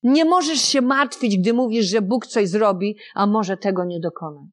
Nie 0.02 0.24
możesz 0.24 0.60
się 0.60 0.80
martwić, 0.80 1.38
gdy 1.38 1.52
mówisz, 1.52 1.86
że 1.86 2.02
Bóg 2.02 2.26
coś 2.26 2.48
zrobi, 2.48 2.96
a 3.14 3.26
może 3.26 3.56
tego 3.56 3.84
nie 3.84 4.00
dokonać. 4.00 4.50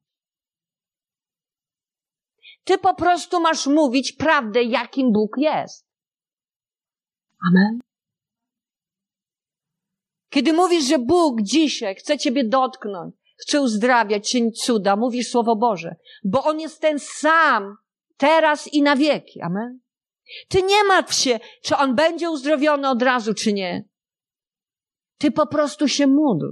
Ty 2.64 2.78
po 2.78 2.94
prostu 2.94 3.40
masz 3.40 3.66
mówić 3.66 4.12
prawdę, 4.12 4.62
jakim 4.62 5.12
Bóg 5.12 5.30
jest. 5.38 5.86
Amen. 7.48 7.80
Kiedy 10.28 10.52
mówisz, 10.52 10.84
że 10.84 10.98
Bóg 10.98 11.42
dzisiaj 11.42 11.94
chce 11.94 12.18
Ciebie 12.18 12.44
dotknąć, 12.44 13.14
chce 13.36 13.60
uzdrawiać, 13.60 14.30
czynić 14.30 14.64
cuda, 14.64 14.96
mówisz 14.96 15.28
Słowo 15.28 15.56
Boże, 15.56 15.96
bo 16.24 16.44
On 16.44 16.60
jest 16.60 16.80
ten 16.80 16.98
sam, 16.98 17.76
teraz 18.16 18.72
i 18.72 18.82
na 18.82 18.96
wieki. 18.96 19.40
Amen. 19.42 19.80
Ty 20.48 20.62
nie 20.62 20.84
martw 20.84 21.14
się, 21.14 21.40
czy 21.62 21.76
On 21.76 21.94
będzie 21.94 22.30
uzdrowiony 22.30 22.88
od 22.88 23.02
razu, 23.02 23.34
czy 23.34 23.52
nie. 23.52 23.88
Ty 25.18 25.30
po 25.30 25.46
prostu 25.46 25.88
się 25.88 26.06
módl. 26.06 26.46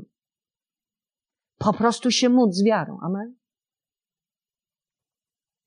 Po 1.58 1.72
prostu 1.72 2.10
się 2.10 2.28
módl 2.28 2.52
z 2.52 2.64
wiarą. 2.64 2.98
Amen. 3.02 3.36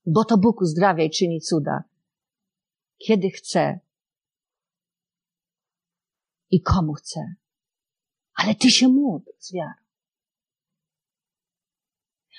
Bo 0.05 0.25
to 0.25 0.37
Bóg 0.37 0.61
uzdrawia 0.61 1.03
i 1.03 1.09
czyni 1.09 1.41
cuda. 1.41 1.83
Kiedy 2.97 3.29
chce. 3.29 3.79
I 6.49 6.61
komu 6.61 6.93
chce. 6.93 7.35
Ale 8.33 8.55
ty 8.55 8.71
się 8.71 8.87
módl 8.87 9.31
z 9.39 9.53
wiarą. 9.53 9.84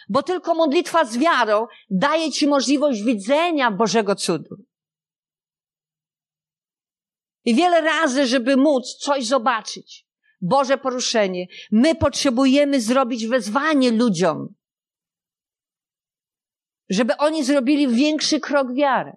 Bo 0.08 0.22
tylko 0.22 0.54
modlitwa 0.54 1.04
z 1.04 1.16
wiarą 1.18 1.66
daje 1.90 2.32
ci 2.32 2.46
możliwość 2.46 3.02
widzenia 3.02 3.70
Bożego 3.70 4.14
cudu. 4.14 4.56
I 7.44 7.54
wiele 7.54 7.80
razy, 7.80 8.26
żeby 8.26 8.56
móc 8.56 8.96
coś 8.96 9.26
zobaczyć, 9.26 10.06
Boże 10.40 10.78
poruszenie, 10.78 11.46
my 11.72 11.94
potrzebujemy 11.94 12.80
zrobić 12.80 13.26
wezwanie 13.26 13.90
ludziom, 13.90 14.54
żeby 16.88 17.16
oni 17.16 17.44
zrobili 17.44 17.88
większy 17.88 18.40
krok 18.40 18.74
wiary. 18.74 19.12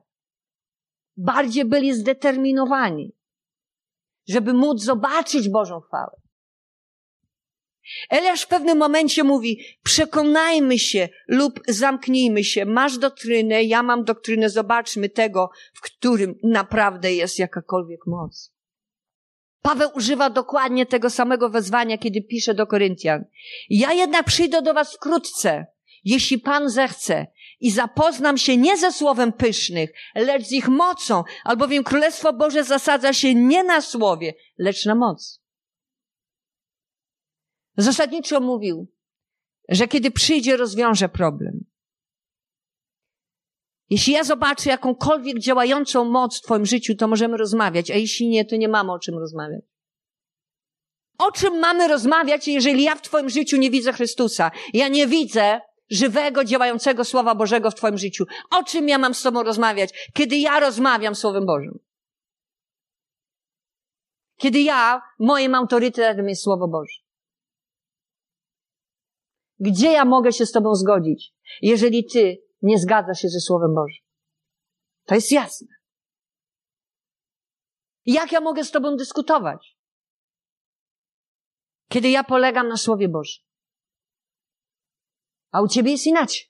Bardziej 1.18 1.66
byli 1.66 1.94
zdeterminowani, 1.94 3.12
żeby 4.28 4.54
móc 4.54 4.84
zobaczyć 4.84 5.50
Bożą 5.50 5.80
chwałę. 5.80 6.22
Eliasz 8.10 8.42
w 8.42 8.48
pewnym 8.48 8.78
momencie 8.78 9.24
mówi, 9.24 9.66
przekonajmy 9.84 10.80
się 10.80 11.10
lub 11.28 11.60
zamknijmy 11.68 12.44
się. 12.44 12.66
Masz 12.66 12.98
doktrynę, 12.98 13.64
ja 13.64 13.84
mam 13.84 14.04
doktrynę, 14.04 14.50
zobaczmy 14.50 15.10
tego, 15.10 15.50
w 15.74 15.82
którym 15.82 16.36
naprawdę 16.44 17.14
jest 17.14 17.40
jakakolwiek 17.40 18.00
moc. 18.08 18.54
Paweł 19.62 19.90
używa 19.96 20.30
dokładnie 20.30 20.86
tego 20.86 21.10
samego 21.10 21.50
wezwania, 21.50 21.98
kiedy 21.98 22.22
pisze 22.22 22.54
do 22.54 22.68
Koryntian. 22.68 23.26
Ja 23.70 23.94
jednak 23.94 24.26
przyjdę 24.26 24.62
do 24.62 24.74
was 24.74 24.96
wkrótce, 24.96 25.66
jeśli 26.04 26.40
Pan 26.40 26.70
zechce, 26.70 27.28
i 27.60 27.72
zapoznam 27.72 28.38
się 28.38 28.58
nie 28.58 28.78
ze 28.78 28.92
słowem 28.92 29.34
pysznych, 29.34 29.94
lecz 30.16 30.44
z 30.44 30.52
ich 30.52 30.68
mocą, 30.68 31.24
albowiem 31.44 31.84
Królestwo 31.84 32.34
Boże 32.34 32.64
zasadza 32.64 33.14
się 33.14 33.36
nie 33.36 33.64
na 33.64 33.82
słowie, 33.82 34.34
lecz 34.58 34.86
na 34.86 34.96
moc. 34.96 35.39
Zasadniczo 37.82 38.40
mówił, 38.40 38.88
że 39.70 39.88
kiedy 39.88 40.12
przyjdzie, 40.12 40.58
rozwiąże 40.58 41.10
problem. 41.10 41.66
Jeśli 43.90 44.14
ja 44.14 44.24
zobaczę 44.24 44.70
jakąkolwiek 44.70 45.40
działającą 45.40 46.06
moc 46.06 46.38
w 46.38 46.42
Twoim 46.42 46.66
życiu, 46.66 46.96
to 46.96 47.08
możemy 47.08 47.38
rozmawiać, 47.38 47.92
a 47.92 47.96
jeśli 47.96 48.30
nie, 48.30 48.46
to 48.46 48.56
nie 48.56 48.68
mamy 48.68 48.92
o 48.92 49.00
czym 49.00 49.18
rozmawiać. 49.18 49.62
O 51.18 51.32
czym 51.32 51.60
mamy 51.60 51.88
rozmawiać, 51.88 52.48
jeżeli 52.48 52.84
ja 52.84 52.96
w 52.96 53.02
Twoim 53.02 53.30
życiu 53.30 53.58
nie 53.58 53.72
widzę 53.72 53.94
Chrystusa? 53.94 54.52
Ja 54.74 54.88
nie 54.88 55.08
widzę 55.08 55.62
żywego, 55.90 56.44
działającego 56.44 57.06
Słowa 57.06 57.36
Bożego 57.36 57.72
w 57.72 57.76
Twoim 57.76 57.98
życiu. 57.98 58.26
O 58.52 58.64
czym 58.64 58.90
ja 58.90 58.98
mam 58.98 59.14
z 59.14 59.22
Tobą 59.22 59.44
rozmawiać, 59.44 60.10
kiedy 60.14 60.38
ja 60.38 60.60
rozmawiam 60.60 61.16
Słowem 61.16 61.46
Bożym? 61.46 61.80
Kiedy 64.38 64.62
ja, 64.62 65.02
moim 65.20 65.56
autorytetem 65.56 66.30
jest 66.30 66.44
Słowo 66.44 66.68
Boże. 66.68 67.09
Gdzie 69.60 69.92
ja 69.92 70.06
mogę 70.06 70.34
się 70.34 70.46
z 70.46 70.52
Tobą 70.52 70.76
zgodzić, 70.76 71.34
jeżeli 71.62 72.06
Ty 72.06 72.38
nie 72.62 72.80
zgadzasz 72.80 73.20
się 73.20 73.30
ze 73.30 73.40
Słowem 73.40 73.76
Bożym? 73.76 74.06
To 75.06 75.16
jest 75.16 75.32
jasne. 75.32 75.68
Jak 78.06 78.32
ja 78.32 78.42
mogę 78.42 78.64
z 78.64 78.72
Tobą 78.72 78.96
dyskutować? 78.96 79.78
Kiedy 81.90 82.10
ja 82.10 82.24
polegam 82.24 82.68
na 82.68 82.78
Słowie 82.78 83.10
Bożym. 83.10 83.44
A 85.52 85.62
u 85.62 85.68
Ciebie 85.68 85.92
jest 85.92 86.08
inaczej. 86.08 86.42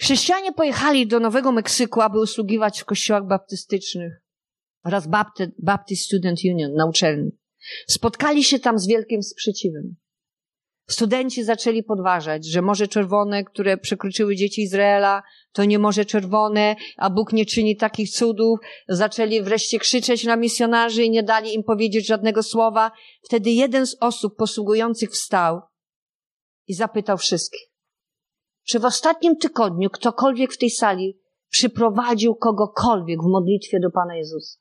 Chrześcijanie 0.00 0.52
pojechali 0.52 1.06
do 1.06 1.20
Nowego 1.20 1.52
Meksyku, 1.52 2.00
aby 2.00 2.20
usługiwać 2.20 2.80
w 2.80 2.84
kościołach 2.84 3.26
baptystycznych 3.26 4.22
oraz 4.84 5.08
Baptist 5.58 6.06
Student 6.06 6.38
Union 6.44 6.74
na 6.74 6.86
uczelni. 6.86 7.30
Spotkali 7.88 8.44
się 8.44 8.58
tam 8.58 8.78
z 8.78 8.86
wielkim 8.86 9.22
sprzeciwem. 9.22 9.96
Studenci 10.90 11.44
zaczęli 11.44 11.82
podważać, 11.82 12.46
że 12.46 12.62
Morze 12.62 12.88
Czerwone, 12.88 13.44
które 13.44 13.76
przekroczyły 13.76 14.36
dzieci 14.36 14.62
Izraela, 14.62 15.22
to 15.52 15.64
nie 15.64 15.78
Morze 15.78 16.04
Czerwone, 16.04 16.76
a 16.96 17.10
Bóg 17.10 17.32
nie 17.32 17.46
czyni 17.46 17.76
takich 17.76 18.10
cudów. 18.10 18.58
Zaczęli 18.88 19.42
wreszcie 19.42 19.78
krzyczeć 19.78 20.24
na 20.24 20.36
misjonarzy 20.36 21.04
i 21.04 21.10
nie 21.10 21.22
dali 21.22 21.54
im 21.54 21.62
powiedzieć 21.62 22.06
żadnego 22.06 22.42
słowa. 22.42 22.92
Wtedy 23.22 23.50
jeden 23.50 23.86
z 23.86 23.96
osób 24.00 24.36
posługujących 24.36 25.10
wstał 25.10 25.60
i 26.66 26.74
zapytał 26.74 27.18
wszystkich. 27.18 27.74
Czy 28.66 28.78
w 28.78 28.84
ostatnim 28.84 29.36
tygodniu 29.36 29.90
ktokolwiek 29.90 30.52
w 30.52 30.58
tej 30.58 30.70
sali 30.70 31.20
przyprowadził 31.50 32.34
kogokolwiek 32.34 33.22
w 33.22 33.26
modlitwie 33.26 33.80
do 33.80 33.90
Pana 33.90 34.16
Jezusa? 34.16 34.58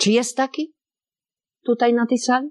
Czy 0.00 0.10
jest 0.10 0.36
taki? 0.36 0.77
Tutaj 1.68 1.94
na 1.94 2.06
tej 2.06 2.18
sali? 2.18 2.50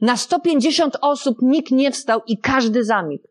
Na 0.00 0.16
150 0.16 0.96
osób 1.00 1.36
nikt 1.42 1.70
nie 1.70 1.90
wstał 1.90 2.20
i 2.26 2.38
każdy 2.38 2.84
zamilkł. 2.84 3.28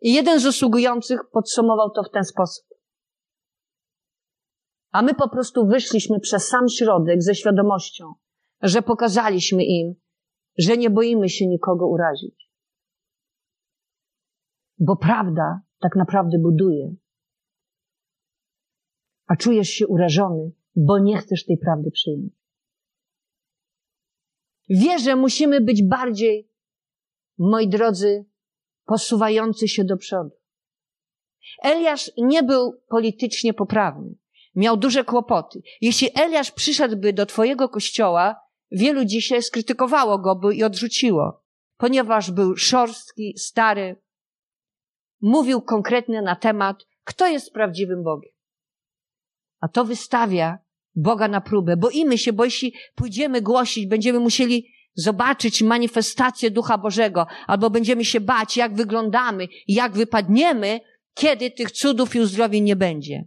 I 0.00 0.14
jeden 0.14 0.40
z 0.40 0.46
usługujących 0.46 1.20
podsumował 1.32 1.90
to 1.90 2.02
w 2.02 2.10
ten 2.10 2.24
sposób. 2.24 2.66
A 4.92 5.02
my 5.02 5.14
po 5.14 5.28
prostu 5.28 5.66
wyszliśmy 5.66 6.20
przez 6.20 6.48
sam 6.48 6.68
środek 6.68 7.22
ze 7.22 7.34
świadomością, 7.34 8.04
że 8.62 8.82
pokazaliśmy 8.82 9.64
im, 9.64 9.94
że 10.58 10.76
nie 10.76 10.90
boimy 10.90 11.28
się 11.28 11.46
nikogo 11.46 11.86
urazić. 11.86 12.50
Bo 14.78 14.96
prawda 14.96 15.60
tak 15.80 15.96
naprawdę 15.96 16.38
buduje. 16.38 16.94
A 19.26 19.36
czujesz 19.36 19.68
się 19.68 19.86
urażony, 19.86 20.52
bo 20.86 20.98
nie 20.98 21.18
chcesz 21.18 21.44
tej 21.44 21.58
prawdy 21.58 21.90
przyjąć. 21.90 22.32
Wierzę, 24.68 25.16
musimy 25.16 25.60
być 25.60 25.82
bardziej, 25.82 26.50
moi 27.38 27.68
drodzy, 27.68 28.24
posuwający 28.84 29.68
się 29.68 29.84
do 29.84 29.96
przodu. 29.96 30.30
Eliasz 31.62 32.10
nie 32.18 32.42
był 32.42 32.80
politycznie 32.88 33.54
poprawny. 33.54 34.14
Miał 34.54 34.76
duże 34.76 35.04
kłopoty. 35.04 35.62
Jeśli 35.80 36.08
Eliasz 36.20 36.50
przyszedłby 36.50 37.12
do 37.12 37.26
twojego 37.26 37.68
kościoła, 37.68 38.40
wielu 38.70 39.04
dzisiaj 39.04 39.42
skrytykowało 39.42 40.18
go 40.18 40.36
by 40.36 40.54
i 40.54 40.64
odrzuciło, 40.64 41.44
ponieważ 41.76 42.30
był 42.30 42.56
szorstki, 42.56 43.34
stary. 43.38 44.02
Mówił 45.20 45.62
konkretnie 45.62 46.22
na 46.22 46.36
temat, 46.36 46.86
kto 47.04 47.26
jest 47.26 47.52
prawdziwym 47.52 48.02
Bogiem. 48.02 48.32
A 49.60 49.68
to 49.68 49.84
wystawia 49.84 50.58
Boga 50.94 51.28
na 51.28 51.40
próbę. 51.40 51.76
Boimy 51.76 52.18
się, 52.18 52.32
bo 52.32 52.44
jeśli 52.44 52.74
pójdziemy 52.94 53.42
głosić, 53.42 53.86
będziemy 53.86 54.20
musieli 54.20 54.72
zobaczyć 54.94 55.62
manifestację 55.62 56.50
Ducha 56.50 56.78
Bożego, 56.78 57.26
albo 57.46 57.70
będziemy 57.70 58.04
się 58.04 58.20
bać, 58.20 58.56
jak 58.56 58.74
wyglądamy, 58.74 59.46
jak 59.68 59.92
wypadniemy, 59.92 60.80
kiedy 61.14 61.50
tych 61.50 61.70
cudów 61.70 62.14
i 62.14 62.20
uzdrowień 62.20 62.64
nie 62.64 62.76
będzie. 62.76 63.24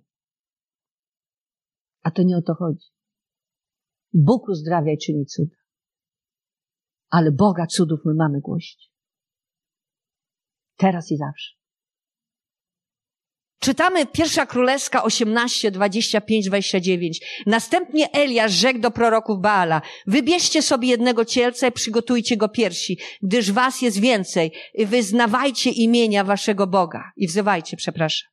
A 2.02 2.12
to 2.12 2.24
nie 2.24 2.38
o 2.38 2.42
to 2.42 2.54
chodzi. 2.54 2.88
Bóg 4.14 4.50
uzdrawia 4.50 4.94
i 4.94 4.98
czyni 4.98 5.26
cuda. 5.26 5.56
Ale 7.10 7.32
Boga 7.32 7.68
cudów 7.68 8.00
my 8.06 8.14
mamy 8.14 8.40
głosić. 8.40 8.92
Teraz 10.76 11.12
i 11.12 11.18
zawsze. 11.18 11.63
Czytamy 13.64 14.06
pierwsza 14.06 14.46
królewska 14.46 15.04
18, 15.04 15.72
25, 15.72 16.46
29. 16.46 17.20
Następnie 17.46 18.12
Eliasz 18.12 18.52
rzekł 18.52 18.80
do 18.80 18.92
proroków 18.92 19.40
Baala, 19.40 19.82
wybierzcie 20.08 20.62
sobie 20.62 20.88
jednego 20.88 21.26
cielca 21.26 21.68
i 21.68 21.72
przygotujcie 21.72 22.38
go 22.38 22.50
piersi, 22.50 22.98
gdyż 23.22 23.52
was 23.52 23.82
jest 23.82 24.00
więcej. 24.00 24.52
Wyznawajcie 24.80 25.70
imienia 25.70 26.24
waszego 26.24 26.68
Boga. 26.68 27.12
I 27.18 27.28
wzywajcie, 27.28 27.78
przepraszam. 27.78 28.30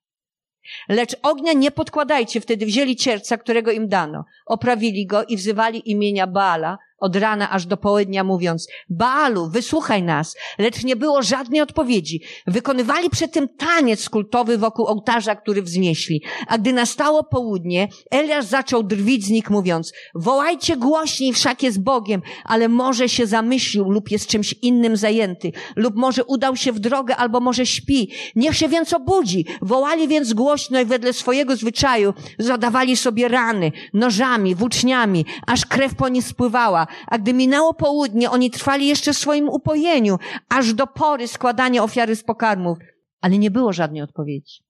Lecz 0.88 1.16
ognia 1.22 1.52
nie 1.52 1.70
podkładajcie. 1.70 2.40
Wtedy 2.40 2.66
wzięli 2.66 2.96
cielca, 2.96 3.36
którego 3.36 3.70
im 3.70 3.88
dano. 3.88 4.24
Oprawili 4.46 5.06
go 5.06 5.24
i 5.24 5.36
wzywali 5.36 5.90
imienia 5.90 6.26
Baala, 6.26 6.78
od 7.00 7.16
rana 7.16 7.50
aż 7.50 7.66
do 7.66 7.76
południa 7.76 8.24
mówiąc, 8.24 8.68
Baalu, 8.88 9.50
wysłuchaj 9.50 10.02
nas, 10.02 10.36
lecz 10.58 10.84
nie 10.84 10.96
było 10.96 11.22
żadnej 11.22 11.60
odpowiedzi. 11.60 12.22
Wykonywali 12.46 13.10
przy 13.10 13.28
tym 13.28 13.48
taniec 13.48 14.08
kultowy 14.08 14.58
wokół 14.58 14.86
ołtarza, 14.86 15.36
który 15.36 15.62
wznieśli. 15.62 16.22
A 16.48 16.58
gdy 16.58 16.72
nastało 16.72 17.24
południe, 17.24 17.88
Eliasz 18.10 18.44
zaczął 18.44 18.82
drwić 18.82 19.24
z 19.24 19.30
nich 19.30 19.50
mówiąc, 19.50 19.92
wołajcie 20.14 20.76
głośniej, 20.76 21.32
wszak 21.32 21.62
jest 21.62 21.82
Bogiem, 21.82 22.22
ale 22.44 22.68
może 22.68 23.08
się 23.08 23.26
zamyślił 23.26 23.90
lub 23.90 24.10
jest 24.10 24.26
czymś 24.26 24.54
innym 24.62 24.96
zajęty, 24.96 25.52
lub 25.76 25.94
może 25.96 26.24
udał 26.24 26.56
się 26.56 26.72
w 26.72 26.78
drogę, 26.78 27.16
albo 27.16 27.40
może 27.40 27.66
śpi. 27.66 28.12
Niech 28.36 28.56
się 28.56 28.68
więc 28.68 28.92
obudzi. 28.92 29.46
Wołali 29.62 30.08
więc 30.08 30.32
głośno 30.32 30.80
i 30.80 30.84
wedle 30.84 31.12
swojego 31.12 31.56
zwyczaju 31.56 32.14
zadawali 32.38 32.96
sobie 32.96 33.28
rany, 33.28 33.72
nożami, 33.94 34.54
włóczniami, 34.54 35.24
aż 35.46 35.66
krew 35.66 35.94
po 35.94 36.08
nich 36.08 36.24
spływała 36.24 36.86
a 37.06 37.18
gdy 37.18 37.34
minęło 37.34 37.74
południe, 37.74 38.30
oni 38.30 38.50
trwali 38.50 38.86
jeszcze 38.86 39.12
w 39.12 39.18
swoim 39.18 39.48
upojeniu, 39.48 40.16
aż 40.48 40.74
do 40.74 40.86
pory 40.86 41.28
składania 41.28 41.82
ofiary 41.82 42.16
z 42.16 42.24
pokarmów, 42.24 42.78
ale 43.20 43.38
nie 43.38 43.50
było 43.50 43.72
żadnej 43.72 44.02
odpowiedzi. 44.02 44.62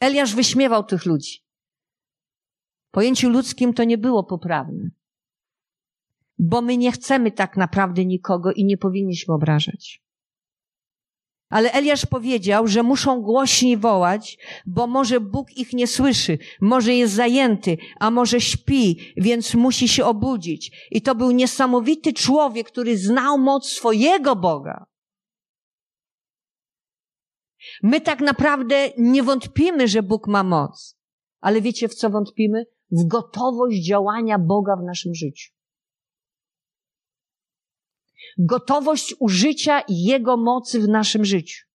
Eliasz 0.00 0.34
wyśmiewał 0.34 0.84
tych 0.84 1.06
ludzi. 1.06 1.44
W 2.88 2.90
pojęciu 2.90 3.30
ludzkim 3.30 3.74
to 3.74 3.84
nie 3.84 3.98
było 3.98 4.24
poprawne. 4.24 4.90
Bo 6.38 6.62
my 6.62 6.76
nie 6.76 6.92
chcemy 6.92 7.32
tak 7.32 7.56
naprawdę 7.56 8.04
nikogo 8.04 8.52
i 8.52 8.64
nie 8.64 8.78
powinniśmy 8.78 9.34
obrażać. 9.34 10.01
Ale 11.52 11.72
Eliasz 11.72 12.06
powiedział, 12.06 12.66
że 12.66 12.82
muszą 12.82 13.22
głośniej 13.22 13.76
wołać, 13.76 14.38
bo 14.66 14.86
może 14.86 15.20
Bóg 15.20 15.56
ich 15.56 15.72
nie 15.72 15.86
słyszy, 15.86 16.38
może 16.60 16.94
jest 16.94 17.14
zajęty, 17.14 17.78
a 18.00 18.10
może 18.10 18.40
śpi, 18.40 19.12
więc 19.16 19.54
musi 19.54 19.88
się 19.88 20.04
obudzić. 20.04 20.88
I 20.90 21.02
to 21.02 21.14
był 21.14 21.30
niesamowity 21.30 22.12
człowiek, 22.12 22.66
który 22.66 22.98
znał 22.98 23.38
moc 23.38 23.66
swojego 23.66 24.36
Boga. 24.36 24.86
My 27.82 28.00
tak 28.00 28.20
naprawdę 28.20 28.90
nie 28.98 29.22
wątpimy, 29.22 29.88
że 29.88 30.02
Bóg 30.02 30.28
ma 30.28 30.42
moc, 30.42 30.98
ale 31.40 31.60
wiecie 31.60 31.88
w 31.88 31.94
co 31.94 32.10
wątpimy? 32.10 32.66
W 32.90 33.06
gotowość 33.06 33.86
działania 33.86 34.38
Boga 34.38 34.76
w 34.76 34.84
naszym 34.84 35.14
życiu 35.14 35.51
gotowość 38.38 39.14
użycia 39.18 39.82
Jego 39.88 40.36
mocy 40.36 40.80
w 40.80 40.88
naszym 40.88 41.24
życiu. 41.24 41.66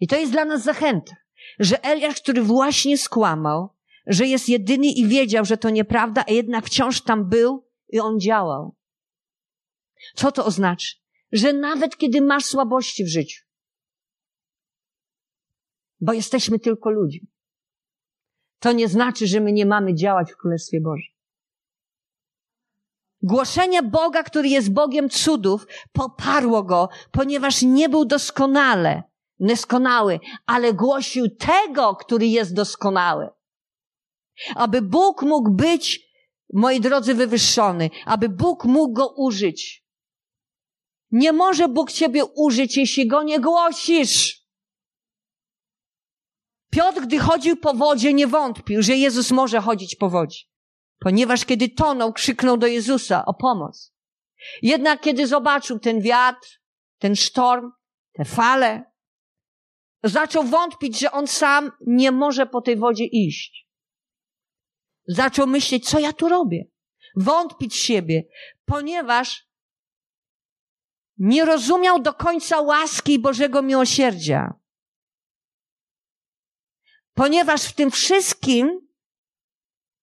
I 0.00 0.06
to 0.06 0.16
jest 0.16 0.32
dla 0.32 0.44
nas 0.44 0.62
zachęta, 0.62 1.16
że 1.58 1.84
Eliasz, 1.84 2.20
który 2.20 2.42
właśnie 2.42 2.98
skłamał, 2.98 3.68
że 4.06 4.26
jest 4.26 4.48
jedyny 4.48 4.86
i 4.86 5.08
wiedział, 5.08 5.44
że 5.44 5.56
to 5.56 5.70
nieprawda, 5.70 6.24
a 6.28 6.32
jednak 6.32 6.66
wciąż 6.66 7.00
tam 7.02 7.28
był 7.28 7.68
i 7.88 8.00
on 8.00 8.20
działał. 8.20 8.76
Co 10.14 10.32
to 10.32 10.44
oznacza? 10.44 10.88
Że 11.32 11.52
nawet 11.52 11.96
kiedy 11.96 12.20
masz 12.20 12.44
słabości 12.44 13.04
w 13.04 13.08
życiu, 13.08 13.44
bo 16.00 16.12
jesteśmy 16.12 16.58
tylko 16.58 16.90
ludźmi, 16.90 17.28
to 18.58 18.72
nie 18.72 18.88
znaczy, 18.88 19.26
że 19.26 19.40
my 19.40 19.52
nie 19.52 19.66
mamy 19.66 19.94
działać 19.94 20.32
w 20.32 20.36
Królestwie 20.36 20.80
Bożym. 20.80 21.13
Głoszenie 23.24 23.82
Boga, 23.82 24.22
który 24.22 24.48
jest 24.48 24.72
Bogiem 24.72 25.10
cudów, 25.10 25.66
poparło 25.92 26.62
go, 26.62 26.88
ponieważ 27.10 27.62
nie 27.62 27.88
był 27.88 28.04
doskonale, 28.04 29.02
doskonały, 29.40 30.20
ale 30.46 30.74
głosił 30.74 31.36
tego, 31.36 31.96
który 31.96 32.26
jest 32.26 32.54
doskonały. 32.54 33.28
Aby 34.54 34.82
Bóg 34.82 35.22
mógł 35.22 35.50
być, 35.50 36.00
moi 36.52 36.80
drodzy, 36.80 37.14
wywyższony, 37.14 37.90
aby 38.04 38.28
Bóg 38.28 38.64
mógł 38.64 38.92
go 38.92 39.14
użyć. 39.16 39.84
Nie 41.10 41.32
może 41.32 41.68
Bóg 41.68 41.92
ciebie 41.92 42.24
użyć, 42.24 42.76
jeśli 42.76 43.06
go 43.06 43.22
nie 43.22 43.40
głosisz. 43.40 44.44
Piotr, 46.70 47.00
gdy 47.00 47.18
chodził 47.18 47.56
po 47.56 47.74
wodzie, 47.74 48.14
nie 48.14 48.26
wątpił, 48.26 48.82
że 48.82 48.96
Jezus 48.96 49.30
może 49.30 49.60
chodzić 49.60 49.96
po 49.96 50.10
wodzie 50.10 50.53
ponieważ 51.04 51.44
kiedy 51.44 51.68
tonął, 51.68 52.12
krzyknął 52.12 52.56
do 52.56 52.66
Jezusa 52.66 53.24
o 53.24 53.34
pomoc. 53.34 53.94
Jednak 54.62 55.00
kiedy 55.00 55.26
zobaczył 55.26 55.78
ten 55.78 56.00
wiatr, 56.00 56.48
ten 56.98 57.16
sztorm, 57.16 57.70
te 58.12 58.24
fale, 58.24 58.92
zaczął 60.02 60.44
wątpić, 60.44 61.00
że 61.00 61.12
on 61.12 61.26
sam 61.26 61.72
nie 61.86 62.12
może 62.12 62.46
po 62.46 62.60
tej 62.60 62.76
wodzie 62.76 63.04
iść. 63.04 63.68
Zaczął 65.06 65.46
myśleć, 65.46 65.88
co 65.88 65.98
ja 65.98 66.12
tu 66.12 66.28
robię? 66.28 66.64
Wątpić 67.16 67.76
siebie, 67.76 68.24
ponieważ 68.64 69.48
nie 71.18 71.44
rozumiał 71.44 72.02
do 72.02 72.14
końca 72.14 72.60
łaski 72.60 73.18
Bożego 73.18 73.62
miłosierdzia. 73.62 74.54
Ponieważ 77.14 77.62
w 77.62 77.74
tym 77.74 77.90
wszystkim 77.90 78.83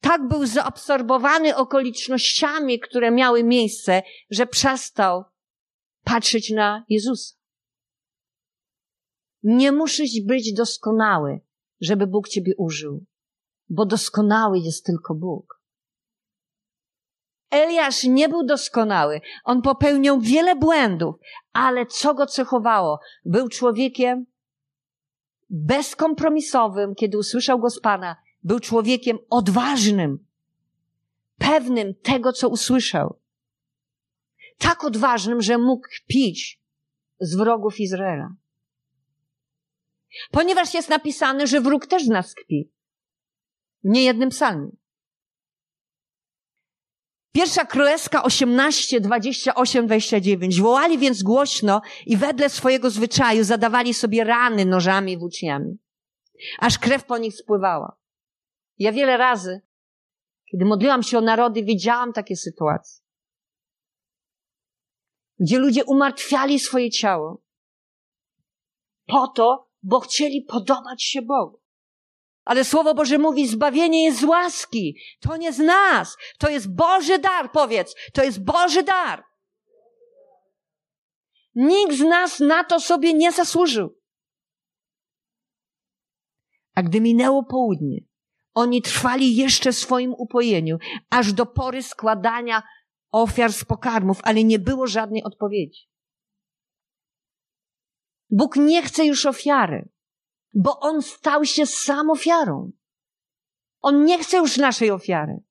tak 0.02 0.28
był 0.28 0.46
zaabsorbowany 0.46 1.56
okolicznościami, 1.56 2.80
które 2.80 3.12
miały 3.12 3.44
miejsce, 3.44 4.02
że 4.30 4.48
przestał 4.48 5.24
patrzeć 6.04 6.50
na 6.50 6.86
Jezusa. 6.90 7.36
Nie 9.44 9.72
musisz 9.72 10.26
być 10.26 10.54
doskonały, 10.54 11.40
żeby 11.82 12.08
Bóg 12.08 12.28
ciebie 12.28 12.54
użył, 12.58 13.06
bo 13.70 13.86
doskonały 13.86 14.60
jest 14.60 14.86
tylko 14.86 15.16
Bóg. 15.16 15.62
Eliasz 17.50 18.04
nie 18.04 18.30
był 18.30 18.44
doskonały. 18.44 19.22
On 19.44 19.62
popełniał 19.62 20.20
wiele 20.20 20.56
błędów, 20.56 21.16
ale 21.54 21.86
co 21.86 22.14
go 22.14 22.26
cechowało? 22.26 23.00
Był 23.26 23.50
człowiekiem 23.50 24.26
bezkompromisowym, 25.50 26.96
kiedy 26.96 27.18
usłyszał 27.18 27.60
go 27.60 27.70
z 27.70 27.80
Pana 27.80 28.16
był 28.44 28.60
człowiekiem 28.60 29.18
odważnym, 29.30 30.26
pewnym 31.38 31.96
tego, 31.96 32.34
co 32.34 32.50
usłyszał. 32.50 33.20
Tak 34.58 34.84
odważnym, 34.84 35.42
że 35.42 35.58
mógł 35.58 35.88
pić 36.08 36.62
z 37.20 37.36
wrogów 37.36 37.80
Izraela. 37.80 38.36
Ponieważ 40.32 40.74
jest 40.74 40.90
napisane, 40.90 41.48
że 41.48 41.62
wróg 41.62 41.88
też 41.88 42.04
z 42.04 42.10
nas 42.10 42.34
kpi. 42.34 42.72
W 43.84 43.90
niejednym 43.90 44.30
psalmie. 44.30 44.72
Pierwsza 47.32 47.66
królewska 47.66 48.24
18, 48.24 49.02
28, 49.02 49.86
29. 49.86 50.62
Wołali 50.62 50.98
więc 50.98 51.24
głośno 51.24 51.82
i 52.06 52.18
wedle 52.18 52.50
swojego 52.50 52.90
zwyczaju 52.90 53.44
zadawali 53.44 53.94
sobie 53.94 54.24
rany 54.24 54.66
nożami 54.66 55.12
i 55.12 55.18
włóczniami. 55.18 55.78
Aż 56.60 56.80
krew 56.80 57.06
po 57.06 57.18
nich 57.18 57.36
spływała. 57.36 58.01
Ja 58.82 58.92
wiele 58.92 59.18
razy, 59.18 59.62
kiedy 60.52 60.66
modliłam 60.66 61.04
się 61.04 61.18
o 61.18 61.22
narody, 61.22 61.64
widziałam 61.64 62.14
takie 62.14 62.36
sytuacje, 62.36 63.04
gdzie 65.40 65.60
ludzie 65.60 65.86
umartwiali 65.86 66.60
swoje 66.60 66.90
ciało 66.90 67.44
po 69.08 69.28
to, 69.28 69.70
bo 69.84 70.00
chcieli 70.00 70.42
podobać 70.42 71.04
się 71.04 71.22
Bogu. 71.22 71.62
Ale 72.44 72.66
Słowo 72.66 72.94
Boże 72.94 73.18
mówi, 73.18 73.48
zbawienie 73.48 74.04
jest 74.04 74.20
z 74.20 74.24
łaski. 74.24 75.02
To 75.20 75.38
nie 75.38 75.54
z 75.54 75.60
nas. 75.60 76.18
To 76.38 76.50
jest 76.50 76.76
Boży 76.76 77.20
dar, 77.20 77.52
powiedz. 77.52 77.96
To 78.14 78.24
jest 78.24 78.44
Boży 78.44 78.84
dar. 78.84 79.24
Nikt 81.56 81.94
z 81.94 82.02
nas 82.02 82.40
na 82.40 82.64
to 82.64 82.80
sobie 82.80 83.14
nie 83.14 83.32
zasłużył. 83.32 84.00
A 86.76 86.84
gdy 86.84 87.02
minęło 87.02 87.44
południe, 87.44 88.11
Oni 88.54 88.82
trwali 88.82 89.36
jeszcze 89.36 89.72
w 89.72 89.78
swoim 89.78 90.14
upojeniu, 90.14 90.78
aż 91.10 91.34
do 91.34 91.46
pory 91.46 91.84
składania 91.84 92.64
ofiar 93.12 93.54
z 93.54 93.64
pokarmów, 93.64 94.20
ale 94.24 94.44
nie 94.44 94.60
było 94.60 94.88
żadnej 94.88 95.24
odpowiedzi. 95.24 95.90
Bóg 98.30 98.56
nie 98.56 98.82
chce 98.82 99.06
już 99.06 99.26
ofiary, 99.26 99.90
bo 100.54 100.80
On 100.80 101.02
stał 101.02 101.46
się 101.46 101.66
sam 101.66 102.10
ofiarą. 102.10 102.72
On 103.82 104.06
nie 104.06 104.20
chce 104.20 104.38
już 104.38 104.58
naszej 104.58 104.92
ofiary. 104.92 105.44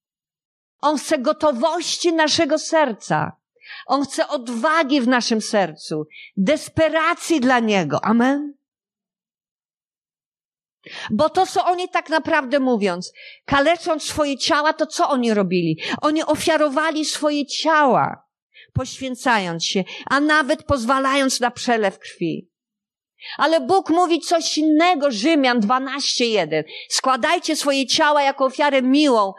On 0.80 0.98
chce 0.98 1.18
gotowości 1.18 2.12
naszego 2.12 2.58
serca. 2.58 3.36
On 3.86 4.04
chce 4.04 4.28
odwagi 4.28 5.00
w 5.00 5.08
naszym 5.08 5.40
sercu, 5.40 6.06
desperacji 6.36 7.40
dla 7.40 7.60
Niego. 7.60 8.04
Amen. 8.04 8.59
Bo 11.10 11.30
to, 11.30 11.46
co 11.46 11.64
oni 11.64 11.88
tak 11.88 12.08
naprawdę 12.08 12.60
mówiąc, 12.60 13.12
kalecząc 13.44 14.02
swoje 14.02 14.38
ciała, 14.38 14.72
to 14.72 14.86
co 14.86 15.08
oni 15.08 15.34
robili? 15.34 15.80
Oni 16.02 16.24
ofiarowali 16.24 17.04
swoje 17.04 17.46
ciała, 17.46 18.24
poświęcając 18.72 19.64
się, 19.64 19.84
a 20.10 20.20
nawet 20.20 20.62
pozwalając 20.62 21.40
na 21.40 21.50
przelew 21.50 21.98
krwi. 21.98 22.50
Ale 23.36 23.60
Bóg 23.60 23.90
mówi 23.90 24.20
coś 24.20 24.58
innego, 24.58 25.10
Rzymian 25.10 25.60
12.1. 25.60 26.62
Składajcie 26.88 27.56
swoje 27.56 27.86
ciała 27.86 28.22
jako 28.22 28.44
ofiarę 28.44 28.82
miłą 28.82 29.32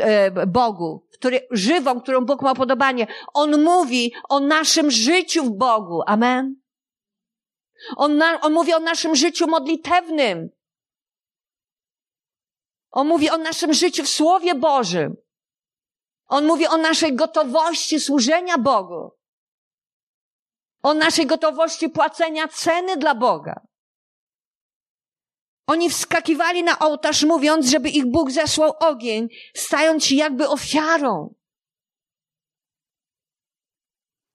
e, 0.00 0.46
Bogu, 0.46 1.06
który, 1.12 1.40
żywą, 1.50 2.00
którą 2.00 2.20
Bóg 2.24 2.42
ma 2.42 2.54
podobanie. 2.54 3.06
On 3.34 3.62
mówi 3.62 4.12
o 4.28 4.40
naszym 4.40 4.90
życiu 4.90 5.44
w 5.44 5.56
Bogu. 5.56 6.02
Amen. 6.06 6.56
On, 7.96 8.16
na, 8.16 8.40
on 8.40 8.52
mówi 8.52 8.74
o 8.74 8.80
naszym 8.80 9.16
życiu 9.16 9.46
modlitewnym. 9.46 10.48
On 12.90 13.06
mówi 13.08 13.30
o 13.30 13.38
naszym 13.38 13.74
życiu 13.74 14.04
w 14.04 14.08
Słowie 14.08 14.54
Bożym. 14.54 15.16
On 16.26 16.46
mówi 16.46 16.66
o 16.66 16.76
naszej 16.76 17.14
gotowości 17.14 18.00
służenia 18.00 18.58
Bogu. 18.58 19.10
O 20.82 20.94
naszej 20.94 21.26
gotowości 21.26 21.88
płacenia 21.88 22.48
ceny 22.48 22.96
dla 22.96 23.14
Boga. 23.14 23.60
Oni 25.66 25.90
wskakiwali 25.90 26.62
na 26.62 26.78
ołtarz, 26.78 27.24
mówiąc, 27.24 27.66
żeby 27.66 27.90
ich 27.90 28.06
Bóg 28.06 28.30
zesłał 28.30 28.72
ogień, 28.80 29.28
stając 29.54 30.04
się 30.04 30.14
jakby 30.14 30.48
ofiarą. 30.48 31.34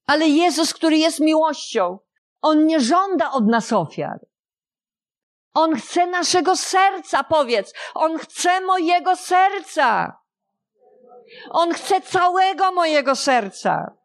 Ale 0.05 0.27
Jezus, 0.27 0.73
który 0.73 0.97
jest 0.97 1.19
miłością, 1.19 1.99
On 2.41 2.65
nie 2.65 2.79
żąda 2.79 3.31
od 3.31 3.47
nas 3.47 3.73
ofiar. 3.73 4.30
On 5.53 5.75
chce 5.75 6.07
naszego 6.07 6.55
serca, 6.55 7.23
powiedz. 7.23 7.73
On 7.93 8.17
chce 8.17 8.61
mojego 8.61 9.15
serca. 9.15 10.17
On 11.49 11.73
chce 11.73 12.01
całego 12.01 12.71
mojego 12.71 13.15
serca. 13.15 14.01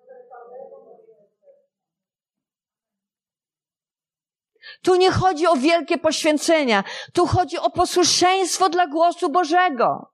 Tu 4.82 4.94
nie 4.94 5.10
chodzi 5.10 5.46
o 5.46 5.56
wielkie 5.56 5.98
poświęcenia. 5.98 6.84
Tu 7.12 7.26
chodzi 7.26 7.58
o 7.58 7.70
posłuszeństwo 7.70 8.68
dla 8.68 8.86
głosu 8.86 9.28
Bożego. 9.30 10.12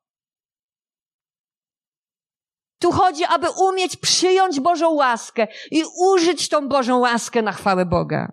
Tu 2.79 2.93
chodzi, 2.93 3.25
aby 3.25 3.47
umieć 3.51 3.97
przyjąć 3.97 4.61
Bożą 4.61 4.91
łaskę 4.91 5.47
i 5.71 5.85
użyć 5.99 6.49
tą 6.49 6.69
Bożą 6.69 6.99
łaskę 6.99 7.43
na 7.43 7.53
chwałę 7.53 7.87
Boga. 7.87 8.33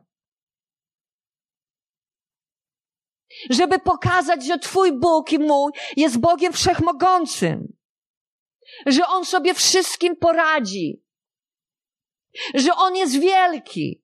Żeby 3.50 3.80
pokazać, 3.80 4.46
że 4.46 4.60
Twój 4.60 5.00
Bóg 5.00 5.32
i 5.32 5.40
mój 5.40 5.72
jest 5.98 6.20
Bogiem 6.20 6.54
wszechmogącym, 6.54 7.74
że 8.86 9.08
On 9.08 9.26
sobie 9.26 9.54
wszystkim 9.54 10.16
poradzi, 10.16 11.04
że 12.56 12.76
On 12.76 12.96
jest 12.96 13.20
wielki. 13.20 14.04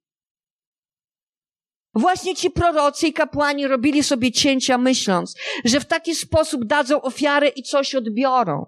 Właśnie 1.93 2.35
ci 2.35 2.51
prorocy 2.51 3.07
i 3.07 3.13
kapłani 3.13 3.67
robili 3.67 4.03
sobie 4.03 4.31
cięcia, 4.31 4.77
myśląc, 4.77 5.35
że 5.65 5.79
w 5.79 5.85
taki 5.85 6.15
sposób 6.15 6.65
dadzą 6.65 7.01
ofiarę 7.01 7.47
i 7.47 7.63
coś 7.63 7.95
odbiorą. 7.95 8.65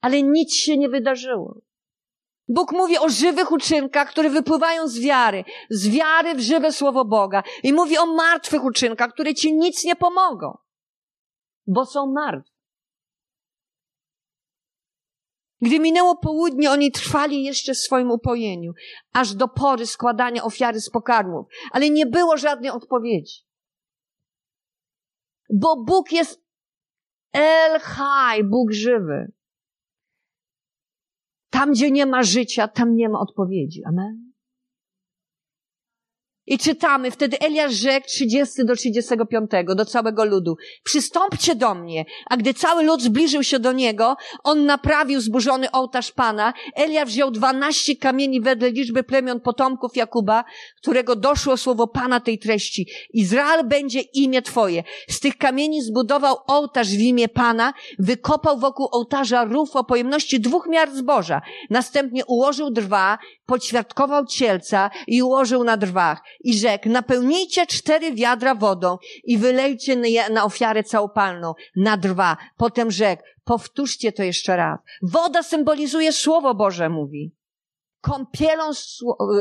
Ale 0.00 0.22
nic 0.22 0.54
się 0.54 0.76
nie 0.76 0.88
wydarzyło. 0.88 1.60
Bóg 2.52 2.72
mówi 2.72 2.98
o 2.98 3.08
żywych 3.08 3.52
uczynkach, 3.52 4.10
które 4.10 4.30
wypływają 4.30 4.88
z 4.88 4.98
wiary, 4.98 5.44
z 5.70 5.88
wiary 5.88 6.34
w 6.34 6.40
żywe 6.40 6.72
słowo 6.72 7.04
Boga. 7.04 7.42
I 7.62 7.72
mówi 7.72 7.98
o 7.98 8.06
martwych 8.06 8.64
uczynkach, 8.64 9.12
które 9.12 9.34
ci 9.34 9.56
nic 9.56 9.84
nie 9.84 9.96
pomogą, 9.96 10.58
bo 11.66 11.86
są 11.86 12.12
martwe. 12.12 12.50
Gdy 15.62 15.80
minęło 15.80 16.16
południe, 16.16 16.70
oni 16.70 16.92
trwali 16.92 17.44
jeszcze 17.44 17.74
w 17.74 17.78
swoim 17.78 18.10
upojeniu, 18.10 18.72
aż 19.12 19.34
do 19.34 19.48
pory 19.48 19.86
składania 19.86 20.44
ofiary 20.44 20.80
z 20.80 20.90
pokarmów, 20.90 21.46
ale 21.72 21.90
nie 21.90 22.06
było 22.06 22.36
żadnej 22.36 22.70
odpowiedzi. 22.70 23.34
Bo 25.54 25.84
Bóg 25.84 26.12
jest 26.12 26.42
El 27.32 27.80
Chai, 27.80 28.44
Bóg 28.44 28.72
żywy. 28.72 29.32
Tam, 31.60 31.72
gdzie 31.72 31.90
nie 31.90 32.06
ma 32.06 32.22
życia, 32.22 32.68
tam 32.68 32.94
nie 32.94 33.08
ma 33.08 33.20
odpowiedzi. 33.20 33.84
Amen. 33.84 34.29
I 36.50 36.58
czytamy, 36.58 37.10
wtedy 37.10 37.38
Eliasz 37.38 37.72
rzekł 37.72 38.06
30 38.06 38.64
do 38.64 38.76
35 38.76 39.50
do 39.76 39.84
całego 39.84 40.24
ludu. 40.24 40.56
Przystąpcie 40.84 41.54
do 41.54 41.74
mnie. 41.74 42.04
A 42.26 42.36
gdy 42.36 42.54
cały 42.54 42.82
lud 42.82 43.02
zbliżył 43.02 43.42
się 43.42 43.58
do 43.58 43.72
niego, 43.72 44.16
on 44.44 44.66
naprawił 44.66 45.20
zburzony 45.20 45.70
ołtarz 45.70 46.12
Pana. 46.12 46.52
Eliasz 46.74 47.08
wziął 47.08 47.30
dwanaście 47.30 47.96
kamieni 47.96 48.40
wedle 48.40 48.70
liczby 48.70 49.02
plemion 49.02 49.40
potomków 49.40 49.96
Jakuba, 49.96 50.44
którego 50.76 51.16
doszło 51.16 51.56
słowo 51.56 51.86
Pana 51.86 52.20
tej 52.20 52.38
treści. 52.38 52.86
Izrael 53.12 53.68
będzie 53.68 54.00
imię 54.00 54.42
Twoje. 54.42 54.84
Z 55.08 55.20
tych 55.20 55.36
kamieni 55.36 55.82
zbudował 55.82 56.36
ołtarz 56.46 56.88
w 56.88 57.00
imię 57.00 57.28
Pana, 57.28 57.72
wykopał 57.98 58.58
wokół 58.58 58.88
ołtarza 58.92 59.44
rów 59.44 59.76
o 59.76 59.84
pojemności 59.84 60.40
dwóch 60.40 60.66
miar 60.68 60.90
zboża. 60.90 61.40
Następnie 61.70 62.26
ułożył 62.26 62.70
drwa, 62.70 63.18
poćwiartkował 63.46 64.26
cielca 64.26 64.90
i 65.06 65.22
ułożył 65.22 65.64
na 65.64 65.76
drwach 65.76 66.22
i 66.40 66.58
rzekł, 66.58 66.88
napełnijcie 66.88 67.66
cztery 67.66 68.12
wiadra 68.12 68.54
wodą 68.54 68.98
i 69.24 69.38
wylejcie 69.38 69.96
na 70.30 70.44
ofiarę 70.44 70.84
całopalną, 70.84 71.54
na 71.76 71.96
drwa. 71.96 72.36
Potem 72.56 72.90
rzekł, 72.90 73.22
powtórzcie 73.44 74.12
to 74.12 74.22
jeszcze 74.22 74.56
raz. 74.56 74.78
Woda 75.02 75.42
symbolizuje 75.42 76.12
Słowo 76.12 76.54
Boże, 76.54 76.88
mówi. 76.88 77.36
Kąpielą 78.00 78.70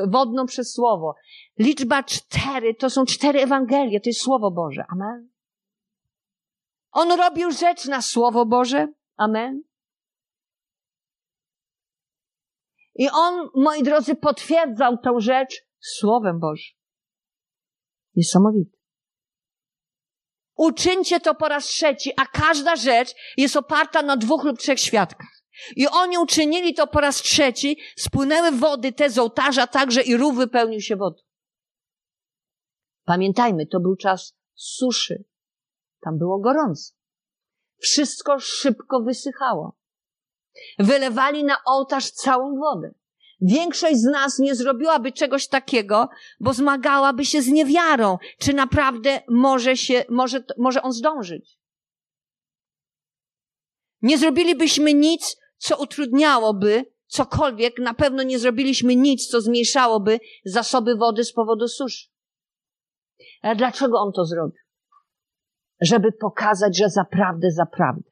wodną 0.08 0.46
przez 0.46 0.74
Słowo. 0.74 1.16
Liczba 1.60 2.04
cztery 2.04 2.76
to 2.76 2.90
są 2.90 3.06
cztery 3.06 3.42
Ewangelie, 3.42 4.02
to 4.02 4.10
jest 4.10 4.22
Słowo 4.22 4.52
Boże. 4.52 4.86
Amen. 4.90 5.30
On 6.92 7.12
robił 7.12 7.52
rzecz 7.52 7.86
na 7.86 8.02
Słowo 8.02 8.46
Boże. 8.46 8.88
Amen. 9.18 9.62
I 12.96 13.10
on, 13.10 13.50
moi 13.56 13.84
drodzy, 13.84 14.16
potwierdzał 14.16 14.98
tą 14.98 15.20
rzecz 15.20 15.66
Słowem 15.80 16.40
Bożym. 16.40 16.79
Niesamowite. 18.16 18.78
Uczyńcie 20.56 21.20
to 21.20 21.36
po 21.36 21.48
raz 21.48 21.66
trzeci, 21.66 22.12
a 22.18 22.26
każda 22.26 22.76
rzecz 22.76 23.16
jest 23.38 23.56
oparta 23.56 24.02
na 24.02 24.18
dwóch 24.18 24.44
lub 24.44 24.60
trzech 24.60 24.80
świadkach. 24.80 25.44
I 25.76 25.88
oni 25.88 26.18
uczynili 26.18 26.74
to 26.74 26.88
po 26.88 27.00
raz 27.00 27.16
trzeci, 27.16 27.80
spłynęły 27.98 28.52
wody 28.52 28.92
te 28.92 29.10
z 29.10 29.18
ołtarza 29.18 29.68
także 29.68 30.02
i 30.02 30.18
rów 30.18 30.36
wypełnił 30.36 30.82
się 30.82 30.96
wodą. 30.96 31.22
Pamiętajmy, 33.06 33.66
to 33.66 33.80
był 33.80 33.96
czas 33.96 34.36
suszy. 34.56 35.26
Tam 36.02 36.18
było 36.18 36.40
gorąco. 36.40 36.94
Wszystko 37.78 38.40
szybko 38.40 39.02
wysychało. 39.02 39.78
Wylewali 40.80 41.44
na 41.44 41.58
ołtarz 41.66 42.12
całą 42.12 42.60
wodę. 42.60 42.94
Większość 43.42 43.98
z 43.98 44.04
nas 44.04 44.40
nie 44.40 44.56
zrobiłaby 44.56 45.12
czegoś 45.12 45.48
takiego, 45.48 46.10
bo 46.40 46.54
zmagałaby 46.54 47.26
się 47.26 47.42
z 47.42 47.48
niewiarą, 47.48 48.18
czy 48.40 48.54
naprawdę 48.54 49.22
może 49.30 49.78
się, 49.78 50.06
może, 50.10 50.44
może 50.58 50.82
on 50.82 50.92
zdążyć. 50.92 51.60
Nie 54.02 54.18
zrobilibyśmy 54.18 54.94
nic, 54.94 55.38
co 55.58 55.78
utrudniałoby 55.78 56.86
cokolwiek, 57.08 57.80
na 57.80 57.94
pewno 57.94 58.24
nie 58.24 58.40
zrobiliśmy 58.40 58.96
nic, 58.96 59.28
co 59.28 59.42
zmniejszałoby 59.42 60.20
zasoby 60.46 60.96
wody 60.96 61.24
z 61.24 61.34
powodu 61.34 61.68
suszy. 61.68 62.08
Ale 63.42 63.56
dlaczego 63.56 64.00
on 64.00 64.12
to 64.16 64.26
zrobił? 64.26 64.60
Żeby 65.82 66.12
pokazać, 66.12 66.78
że 66.78 66.90
zaprawdę, 66.90 67.52
zaprawdę. 67.52 68.12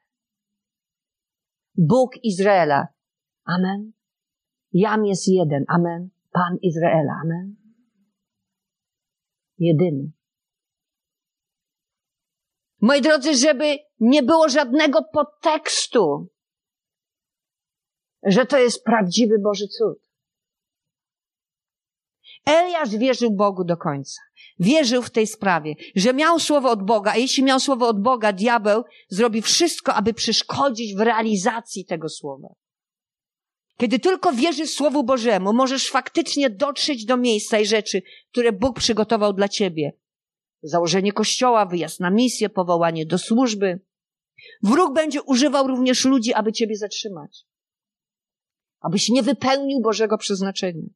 Bóg 1.78 2.12
Izraela. 2.24 2.88
Amen 3.46 3.97
Jam 4.74 5.06
jest 5.06 5.28
jeden. 5.28 5.66
Amen. 5.68 6.10
Pan 6.32 6.58
Izraela. 6.62 7.14
Amen. 7.24 7.56
Jedyny. 9.58 10.12
Moi 12.82 13.02
drodzy, 13.02 13.36
żeby 13.36 13.78
nie 14.00 14.24
było 14.24 14.50
żadnego 14.50 15.04
podtekstu, 15.14 16.28
że 18.24 18.46
to 18.46 18.58
jest 18.58 18.84
prawdziwy 18.84 19.40
Boży 19.40 19.68
cud. 19.68 20.08
Eliasz 22.46 22.98
wierzył 22.98 23.32
Bogu 23.32 23.64
do 23.64 23.78
końca. 23.78 24.22
Wierzył 24.60 25.02
w 25.02 25.10
tej 25.10 25.28
sprawie, 25.28 25.74
że 25.96 26.14
miał 26.14 26.40
słowo 26.40 26.70
od 26.70 26.84
Boga, 26.84 27.12
a 27.12 27.18
jeśli 27.18 27.44
miał 27.44 27.60
słowo 27.60 27.88
od 27.88 28.02
Boga, 28.02 28.34
diabeł 28.34 28.84
zrobi 29.10 29.42
wszystko, 29.42 29.94
aby 29.94 30.14
przeszkodzić 30.14 30.96
w 30.96 31.00
realizacji 31.00 31.86
tego 31.86 32.10
słowa. 32.10 32.48
Kiedy 33.78 34.00
tylko 34.00 34.32
wierzysz 34.32 34.70
Słowu 34.70 35.04
Bożemu, 35.04 35.54
możesz 35.54 35.90
faktycznie 35.90 36.50
dotrzeć 36.50 37.06
do 37.06 37.18
miejsca 37.18 37.60
i 37.60 37.66
rzeczy, 37.66 38.02
które 38.32 38.52
Bóg 38.52 38.80
przygotował 38.80 39.34
dla 39.34 39.48
ciebie. 39.48 39.94
Założenie 40.64 41.14
kościoła, 41.14 41.66
wyjazd 41.66 42.00
na 42.00 42.10
misję, 42.10 42.50
powołanie 42.50 43.06
do 43.06 43.18
służby. 43.18 43.80
Wróg 44.64 44.94
będzie 44.94 45.22
używał 45.22 45.68
również 45.68 46.06
ludzi, 46.06 46.34
aby 46.34 46.54
ciebie 46.54 46.76
zatrzymać. 46.76 47.46
Abyś 48.80 49.10
nie 49.10 49.24
wypełnił 49.24 49.82
Bożego 49.82 50.18
przeznaczenia. 50.18 50.88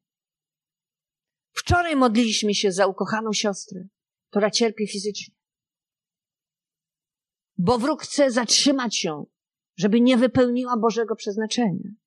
Wczoraj 1.52 1.96
modliliśmy 1.96 2.54
się 2.54 2.72
za 2.72 2.86
ukochaną 2.86 3.32
siostrę, 3.32 3.84
która 4.30 4.50
cierpi 4.50 4.86
fizycznie. 4.86 5.34
Bo 7.58 7.78
wróg 7.78 8.02
chce 8.02 8.30
zatrzymać 8.30 9.04
ją, 9.04 9.26
żeby 9.76 10.00
nie 10.00 10.16
wypełniła 10.16 10.76
Bożego 10.76 11.16
przeznaczenia. 11.16 12.01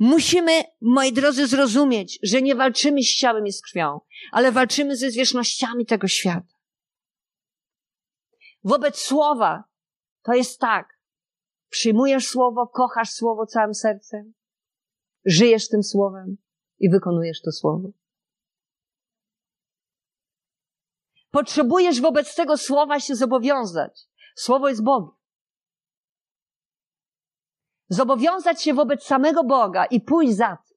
Musimy, 0.00 0.62
moi 0.80 1.12
drodzy, 1.12 1.46
zrozumieć, 1.46 2.18
że 2.22 2.42
nie 2.42 2.54
walczymy 2.54 3.02
z 3.02 3.16
ciałem 3.16 3.46
i 3.46 3.52
z 3.52 3.62
krwią, 3.62 4.00
ale 4.32 4.52
walczymy 4.52 4.96
ze 4.96 5.10
zwierzchnościami 5.10 5.86
tego 5.86 6.08
świata. 6.08 6.54
Wobec 8.64 8.98
słowa 8.98 9.64
to 10.22 10.32
jest 10.32 10.58
tak. 10.58 11.00
Przyjmujesz 11.68 12.26
słowo, 12.26 12.66
kochasz 12.66 13.10
słowo 13.10 13.46
całym 13.46 13.74
sercem, 13.74 14.34
żyjesz 15.24 15.68
tym 15.68 15.82
słowem 15.82 16.36
i 16.78 16.90
wykonujesz 16.90 17.42
to 17.42 17.52
słowo. 17.52 17.88
Potrzebujesz 21.30 22.00
wobec 22.00 22.34
tego 22.34 22.56
słowa 22.56 23.00
się 23.00 23.16
zobowiązać. 23.16 24.08
Słowo 24.34 24.68
jest 24.68 24.82
Bogiem 24.82 25.19
zobowiązać 27.90 28.62
się 28.62 28.74
wobec 28.74 29.04
samego 29.04 29.44
Boga 29.44 29.84
i 29.84 30.00
pójść 30.00 30.36
za 30.36 30.58
tym. 30.66 30.70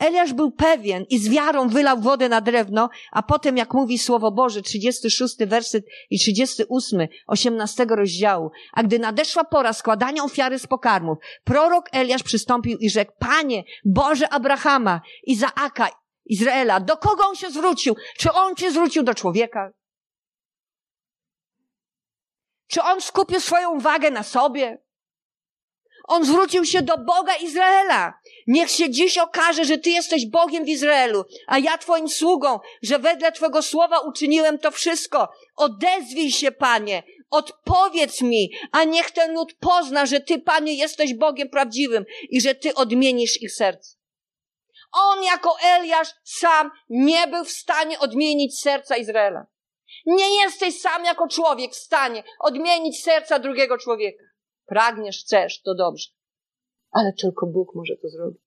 Eliasz 0.00 0.32
był 0.32 0.50
pewien 0.50 1.04
i 1.10 1.18
z 1.18 1.28
wiarą 1.28 1.68
wylał 1.68 2.00
wodę 2.00 2.28
na 2.28 2.40
drewno, 2.40 2.90
a 3.12 3.22
potem, 3.22 3.56
jak 3.56 3.74
mówi 3.74 3.98
Słowo 3.98 4.30
Boże, 4.30 4.62
36 4.62 5.36
werset 5.46 5.84
i 6.10 6.18
38, 6.18 7.08
18 7.26 7.86
rozdziału, 7.88 8.50
a 8.72 8.82
gdy 8.82 8.98
nadeszła 8.98 9.44
pora 9.44 9.72
składania 9.72 10.24
ofiary 10.24 10.58
z 10.58 10.66
pokarmów, 10.66 11.18
prorok 11.44 11.88
Eliasz 11.92 12.22
przystąpił 12.22 12.78
i 12.78 12.90
rzekł, 12.90 13.12
Panie, 13.18 13.64
Boże 13.84 14.28
Abrahama, 14.28 15.00
Izaaka, 15.26 15.88
Izraela, 16.26 16.80
do 16.80 16.96
kogo 16.96 17.26
on 17.26 17.36
się 17.36 17.50
zwrócił? 17.50 17.96
Czy 18.18 18.32
on 18.32 18.56
się 18.56 18.70
zwrócił 18.70 19.02
do 19.02 19.14
człowieka? 19.14 19.70
Czy 22.66 22.82
on 22.82 23.00
skupił 23.00 23.40
swoją 23.40 23.70
uwagę 23.70 24.10
na 24.10 24.22
sobie? 24.22 24.83
On 26.08 26.24
zwrócił 26.24 26.64
się 26.64 26.82
do 26.82 26.98
Boga 26.98 27.36
Izraela. 27.36 28.14
Niech 28.46 28.70
się 28.70 28.90
dziś 28.90 29.18
okaże, 29.18 29.64
że 29.64 29.78
Ty 29.78 29.90
jesteś 29.90 30.26
Bogiem 30.26 30.64
w 30.64 30.68
Izraelu, 30.68 31.24
a 31.46 31.58
ja 31.58 31.78
Twoim 31.78 32.08
sługą, 32.08 32.60
że 32.82 32.98
wedle 32.98 33.32
Twojego 33.32 33.62
słowa 33.62 33.98
uczyniłem 33.98 34.58
to 34.58 34.70
wszystko. 34.70 35.28
Odezwij 35.56 36.32
się, 36.32 36.52
Panie, 36.52 37.02
odpowiedz 37.30 38.20
mi, 38.20 38.50
a 38.72 38.84
niech 38.84 39.10
ten 39.10 39.34
lud 39.34 39.54
pozna, 39.60 40.06
że 40.06 40.20
Ty, 40.20 40.38
Panie, 40.38 40.74
jesteś 40.74 41.14
Bogiem 41.14 41.48
prawdziwym 41.48 42.04
i 42.30 42.40
że 42.40 42.54
Ty 42.54 42.74
odmienisz 42.74 43.42
ich 43.42 43.52
serce. 43.52 43.96
On 44.92 45.22
jako 45.22 45.56
Eliasz 45.62 46.08
sam 46.24 46.70
nie 46.88 47.26
był 47.26 47.44
w 47.44 47.50
stanie 47.50 47.98
odmienić 47.98 48.60
serca 48.60 48.96
Izraela. 48.96 49.46
Nie 50.06 50.42
jesteś 50.42 50.80
sam 50.80 51.04
jako 51.04 51.28
człowiek 51.28 51.72
w 51.72 51.76
stanie 51.76 52.24
odmienić 52.40 53.02
serca 53.02 53.38
drugiego 53.38 53.78
człowieka. 53.78 54.24
Pragniesz, 54.66 55.20
chcesz, 55.20 55.62
to 55.62 55.74
dobrze. 55.74 56.08
Ale 56.90 57.12
tylko 57.12 57.46
Bóg 57.46 57.74
może 57.74 57.96
to 58.02 58.08
zrobić. 58.08 58.44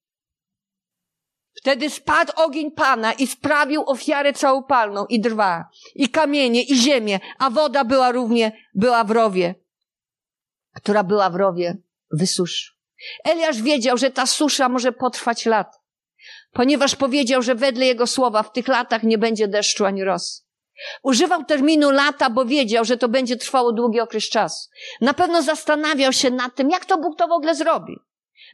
Wtedy 1.61 1.89
spadł 1.89 2.31
ogień 2.35 2.71
Pana 2.71 3.13
i 3.13 3.27
sprawił 3.27 3.83
ofiarę 3.85 4.33
całopalną 4.33 5.05
i 5.05 5.19
drwa, 5.19 5.69
i 5.95 6.09
kamienie, 6.09 6.63
i 6.63 6.75
ziemię, 6.75 7.19
a 7.37 7.49
woda 7.49 7.83
była 7.85 8.11
równie, 8.11 8.51
była 8.73 9.03
w 9.03 9.11
rowie, 9.11 9.55
która 10.73 11.03
była 11.03 11.29
w 11.29 11.35
rowie, 11.35 11.77
wysuszy. 12.11 12.71
Eliasz 13.23 13.61
wiedział, 13.61 13.97
że 13.97 14.11
ta 14.11 14.25
susza 14.25 14.69
może 14.69 14.91
potrwać 14.91 15.45
lat, 15.45 15.81
ponieważ 16.51 16.95
powiedział, 16.95 17.41
że 17.41 17.55
wedle 17.55 17.85
jego 17.85 18.07
słowa 18.07 18.43
w 18.43 18.51
tych 18.51 18.67
latach 18.67 19.03
nie 19.03 19.17
będzie 19.17 19.47
deszczu 19.47 19.85
ani 19.85 20.03
rosy. 20.03 20.46
Używał 21.03 21.43
terminu 21.43 21.91
lata, 21.91 22.29
bo 22.29 22.45
wiedział, 22.45 22.85
że 22.85 22.97
to 22.97 23.09
będzie 23.09 23.37
trwało 23.37 23.73
długi 23.73 23.99
okres 23.99 24.29
czasu. 24.29 24.69
Na 25.01 25.13
pewno 25.13 25.41
zastanawiał 25.41 26.13
się 26.13 26.31
nad 26.31 26.55
tym, 26.55 26.69
jak 26.69 26.85
to 26.85 26.97
Bóg 26.97 27.17
to 27.17 27.27
w 27.27 27.31
ogóle 27.31 27.55
zrobi. 27.55 27.99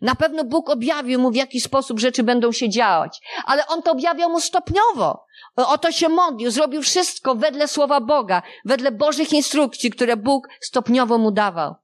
Na 0.01 0.15
pewno 0.15 0.43
Bóg 0.43 0.69
objawił 0.69 1.19
mu, 1.19 1.31
w 1.31 1.35
jaki 1.35 1.61
sposób 1.61 1.99
rzeczy 1.99 2.23
będą 2.23 2.51
się 2.51 2.69
działać, 2.69 3.21
ale 3.45 3.67
on 3.67 3.81
to 3.81 3.91
objawiał 3.91 4.29
mu 4.29 4.39
stopniowo. 4.39 5.25
O 5.55 5.77
to 5.77 5.91
się 5.91 6.09
modlił, 6.09 6.51
zrobił 6.51 6.81
wszystko 6.81 7.35
wedle 7.35 7.67
słowa 7.67 8.01
Boga, 8.01 8.41
wedle 8.65 8.91
Bożych 8.91 9.33
instrukcji, 9.33 9.89
które 9.89 10.17
Bóg 10.17 10.47
stopniowo 10.61 11.17
mu 11.17 11.31
dawał. 11.31 11.75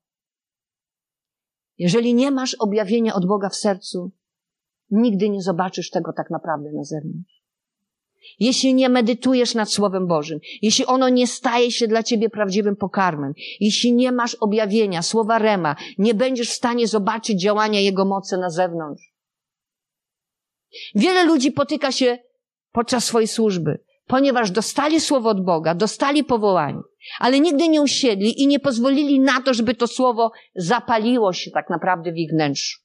Jeżeli 1.77 2.13
nie 2.13 2.31
masz 2.31 2.55
objawienia 2.59 3.13
od 3.13 3.25
Boga 3.25 3.49
w 3.49 3.55
sercu, 3.55 4.11
nigdy 4.91 5.29
nie 5.29 5.41
zobaczysz 5.41 5.89
tego 5.89 6.13
tak 6.13 6.29
naprawdę 6.29 6.71
na 6.71 6.83
zewnątrz 6.83 7.38
jeśli 8.39 8.73
nie 8.73 8.89
medytujesz 8.89 9.55
nad 9.55 9.71
Słowem 9.71 10.07
Bożym, 10.07 10.39
jeśli 10.61 10.85
ono 10.85 11.09
nie 11.09 11.27
staje 11.27 11.71
się 11.71 11.87
dla 11.87 12.03
ciebie 12.03 12.29
prawdziwym 12.29 12.75
pokarmem, 12.75 13.33
jeśli 13.59 13.93
nie 13.93 14.11
masz 14.11 14.35
objawienia, 14.35 15.01
słowa 15.01 15.39
Rema, 15.39 15.75
nie 15.97 16.13
będziesz 16.13 16.49
w 16.49 16.53
stanie 16.53 16.87
zobaczyć 16.87 17.41
działania 17.41 17.79
Jego 17.79 18.05
mocy 18.05 18.37
na 18.37 18.49
zewnątrz. 18.49 19.03
Wiele 20.95 21.25
ludzi 21.25 21.51
potyka 21.51 21.91
się 21.91 22.17
podczas 22.71 23.05
swojej 23.05 23.27
służby, 23.27 23.79
ponieważ 24.07 24.51
dostali 24.51 24.99
słowo 24.99 25.29
od 25.29 25.45
Boga, 25.45 25.75
dostali 25.75 26.23
powołanie, 26.23 26.81
ale 27.19 27.39
nigdy 27.39 27.67
nie 27.67 27.81
usiedli 27.81 28.41
i 28.41 28.47
nie 28.47 28.59
pozwolili 28.59 29.19
na 29.19 29.41
to, 29.41 29.53
żeby 29.53 29.75
to 29.75 29.87
słowo 29.87 30.31
zapaliło 30.55 31.33
się 31.33 31.51
tak 31.51 31.69
naprawdę 31.69 32.11
w 32.11 32.17
ich 32.17 32.31
wnętrzu. 32.31 32.79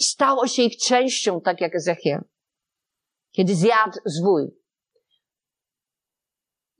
Stało 0.00 0.46
się 0.46 0.62
ich 0.62 0.76
częścią, 0.76 1.40
tak 1.40 1.60
jak 1.60 1.74
Ezechiel. 1.74 2.20
Kiedy 3.32 3.54
zjadł 3.54 3.98
zwój, 4.06 4.50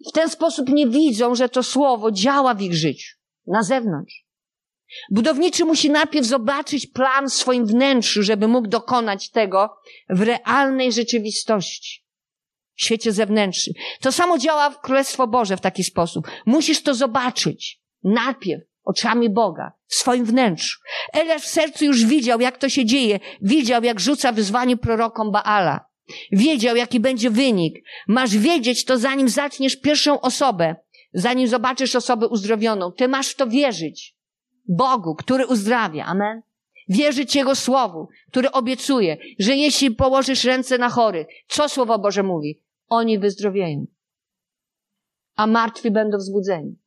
w 0.08 0.12
ten 0.12 0.28
sposób 0.28 0.68
nie 0.68 0.86
widzą, 0.86 1.34
że 1.34 1.48
to 1.48 1.62
słowo 1.62 2.10
działa 2.10 2.54
w 2.54 2.62
ich 2.62 2.74
życiu, 2.74 3.16
na 3.46 3.62
zewnątrz. 3.62 4.24
Budowniczy 5.10 5.64
musi 5.64 5.90
najpierw 5.90 6.26
zobaczyć 6.26 6.86
plan 6.86 7.28
w 7.28 7.34
swoim 7.34 7.66
wnętrzu, 7.66 8.22
żeby 8.22 8.48
mógł 8.48 8.68
dokonać 8.68 9.30
tego 9.30 9.76
w 10.10 10.22
realnej 10.22 10.92
rzeczywistości, 10.92 12.04
w 12.74 12.82
świecie 12.82 13.12
zewnętrznym. 13.12 13.74
To 14.00 14.12
samo 14.12 14.38
działa 14.38 14.70
w 14.70 14.80
Królestwo 14.80 15.26
Boże 15.26 15.56
w 15.56 15.60
taki 15.60 15.84
sposób. 15.84 16.28
Musisz 16.46 16.82
to 16.82 16.94
zobaczyć 16.94 17.80
najpierw 18.02 18.62
oczami 18.84 19.30
Boga, 19.30 19.72
w 19.86 19.94
swoim 19.94 20.24
wnętrzu. 20.24 20.80
Eliasz 21.12 21.42
w 21.42 21.48
sercu 21.48 21.84
już 21.84 22.04
widział, 22.04 22.40
jak 22.40 22.58
to 22.58 22.68
się 22.68 22.84
dzieje. 22.84 23.20
Widział, 23.42 23.84
jak 23.84 24.00
rzuca 24.00 24.32
wyzwanie 24.32 24.76
prorokom 24.76 25.32
Baala. 25.32 25.84
Wiedział, 26.32 26.76
jaki 26.76 27.00
będzie 27.00 27.30
wynik. 27.30 27.84
Masz 28.08 28.36
wiedzieć 28.36 28.84
to, 28.84 28.98
zanim 28.98 29.28
zaczniesz 29.28 29.76
pierwszą 29.76 30.20
osobę, 30.20 30.76
zanim 31.12 31.48
zobaczysz 31.48 31.96
osobę 31.96 32.28
uzdrowioną. 32.28 32.92
Ty 32.92 33.08
masz 33.08 33.28
w 33.28 33.36
to 33.36 33.46
wierzyć. 33.46 34.16
Bogu, 34.68 35.14
który 35.14 35.46
uzdrawia. 35.46 36.04
Amen. 36.04 36.42
Wierzyć 36.88 37.36
Jego 37.36 37.54
Słowu, 37.54 38.08
który 38.30 38.50
obiecuje, 38.50 39.16
że 39.38 39.56
jeśli 39.56 39.90
położysz 39.90 40.44
ręce 40.44 40.78
na 40.78 40.88
chorych, 40.88 41.26
co 41.48 41.68
Słowo 41.68 41.98
Boże 41.98 42.22
mówi? 42.22 42.62
Oni 42.88 43.18
wyzdrowieją. 43.18 43.86
A 45.36 45.46
martwi 45.46 45.90
będą 45.90 46.18
wzbudzeni. 46.18 46.78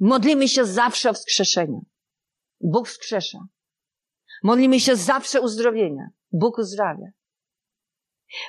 Modlimy 0.00 0.48
się 0.48 0.64
zawsze 0.64 1.10
o 1.10 1.12
wskrzeszenie. 1.12 1.80
Bóg 2.60 2.88
wskrzesza. 2.88 3.38
Modlimy 4.42 4.80
się 4.80 4.96
zawsze 4.96 5.40
uzdrowienia. 5.40 6.08
Bóg 6.32 6.58
uzdrawia. 6.58 7.06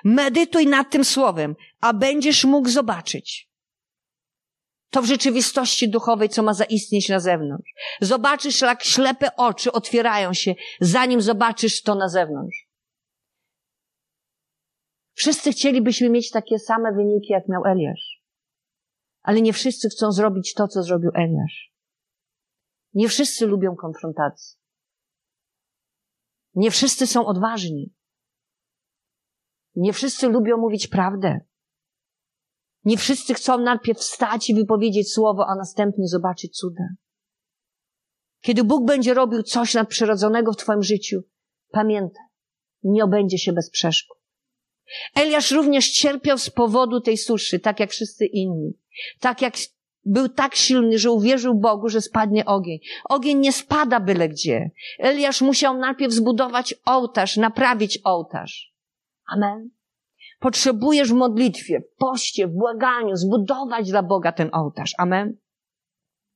Medytuj 0.03 0.67
nad 0.67 0.91
tym 0.91 1.05
słowem, 1.05 1.55
a 1.81 1.93
będziesz 1.93 2.45
mógł 2.45 2.69
zobaczyć 2.69 3.53
to 4.93 5.01
w 5.01 5.05
rzeczywistości 5.05 5.89
duchowej, 5.89 6.29
co 6.29 6.43
ma 6.43 6.53
zaistnieć 6.53 7.09
na 7.09 7.19
zewnątrz. 7.19 7.73
Zobaczysz, 8.01 8.61
jak 8.61 8.83
ślepe 8.83 9.35
oczy 9.35 9.71
otwierają 9.71 10.33
się, 10.33 10.55
zanim 10.81 11.21
zobaczysz 11.21 11.81
to 11.81 11.95
na 11.95 12.09
zewnątrz. 12.09 12.67
Wszyscy 15.13 15.51
chcielibyśmy 15.51 16.09
mieć 16.09 16.31
takie 16.31 16.59
same 16.59 16.93
wyniki, 16.93 17.33
jak 17.33 17.43
miał 17.49 17.65
Eliasz. 17.65 18.23
Ale 19.21 19.41
nie 19.41 19.53
wszyscy 19.53 19.89
chcą 19.89 20.11
zrobić 20.11 20.53
to, 20.53 20.67
co 20.67 20.83
zrobił 20.83 21.11
Eliasz. 21.15 21.73
Nie 22.93 23.09
wszyscy 23.09 23.45
lubią 23.45 23.75
konfrontacji. 23.75 24.57
Nie 26.55 26.71
wszyscy 26.71 27.07
są 27.07 27.25
odważni. 27.25 27.93
Nie 29.75 29.93
wszyscy 29.93 30.29
lubią 30.29 30.57
mówić 30.57 30.87
prawdę. 30.87 31.39
Nie 32.85 32.97
wszyscy 32.97 33.33
chcą 33.33 33.57
najpierw 33.57 33.99
wstać 33.99 34.49
i 34.49 34.55
wypowiedzieć 34.55 35.13
słowo, 35.13 35.45
a 35.47 35.55
następnie 35.55 36.07
zobaczyć 36.07 36.57
cuda. 36.57 36.83
Kiedy 38.41 38.63
Bóg 38.63 38.85
będzie 38.85 39.13
robił 39.13 39.43
coś 39.43 39.73
nadprzyrodzonego 39.73 40.53
w 40.53 40.57
Twoim 40.57 40.83
życiu, 40.83 41.21
pamiętaj, 41.71 42.23
nie 42.83 43.03
obędzie 43.03 43.37
się 43.37 43.53
bez 43.53 43.69
przeszkód. 43.69 44.17
Eliasz 45.15 45.51
również 45.51 45.91
cierpiał 45.91 46.37
z 46.37 46.49
powodu 46.49 47.01
tej 47.01 47.17
suszy, 47.17 47.59
tak 47.59 47.79
jak 47.79 47.91
wszyscy 47.91 48.25
inni. 48.25 48.73
Tak 49.19 49.41
jak 49.41 49.53
był 50.05 50.29
tak 50.29 50.55
silny, 50.55 50.99
że 50.99 51.11
uwierzył 51.11 51.55
Bogu, 51.55 51.89
że 51.89 52.01
spadnie 52.01 52.45
ogień. 52.45 52.79
Ogień 53.09 53.37
nie 53.37 53.53
spada 53.53 53.99
byle 53.99 54.29
gdzie. 54.29 54.71
Eliasz 54.99 55.41
musiał 55.41 55.77
najpierw 55.77 56.13
zbudować 56.13 56.75
ołtarz, 56.85 57.37
naprawić 57.37 57.99
ołtarz. 58.03 58.72
Amen. 59.25 59.69
Potrzebujesz 60.39 61.09
w 61.09 61.13
modlitwie, 61.13 61.79
w 61.79 61.97
poście, 61.97 62.47
w 62.47 62.51
błaganiu 62.51 63.15
zbudować 63.15 63.89
dla 63.89 64.03
Boga 64.03 64.31
ten 64.31 64.49
ołtarz. 64.53 64.93
Amen. 64.97 65.37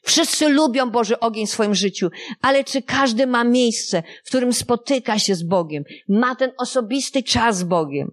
Wszyscy 0.01 0.49
lubią 0.49 0.89
Boży 0.89 1.19
ogień 1.19 1.47
w 1.47 1.49
swoim 1.49 1.75
życiu, 1.75 2.09
ale 2.41 2.63
czy 2.63 2.81
każdy 2.81 3.27
ma 3.27 3.43
miejsce, 3.43 4.03
w 4.23 4.27
którym 4.27 4.53
spotyka 4.53 5.19
się 5.19 5.35
z 5.35 5.43
Bogiem, 5.43 5.83
ma 6.07 6.35
ten 6.35 6.51
osobisty 6.57 7.23
czas 7.23 7.57
z 7.57 7.63
Bogiem? 7.63 8.11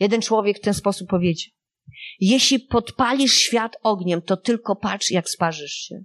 Jeden 0.00 0.20
człowiek 0.20 0.58
w 0.58 0.60
ten 0.60 0.74
sposób 0.74 1.08
powiedział. 1.08 1.52
Jeśli 2.20 2.60
podpalisz 2.60 3.34
świat 3.34 3.76
ogniem, 3.82 4.22
to 4.22 4.36
tylko 4.36 4.76
patrz, 4.76 5.10
jak 5.10 5.28
sparzysz 5.28 5.72
się. 5.72 6.04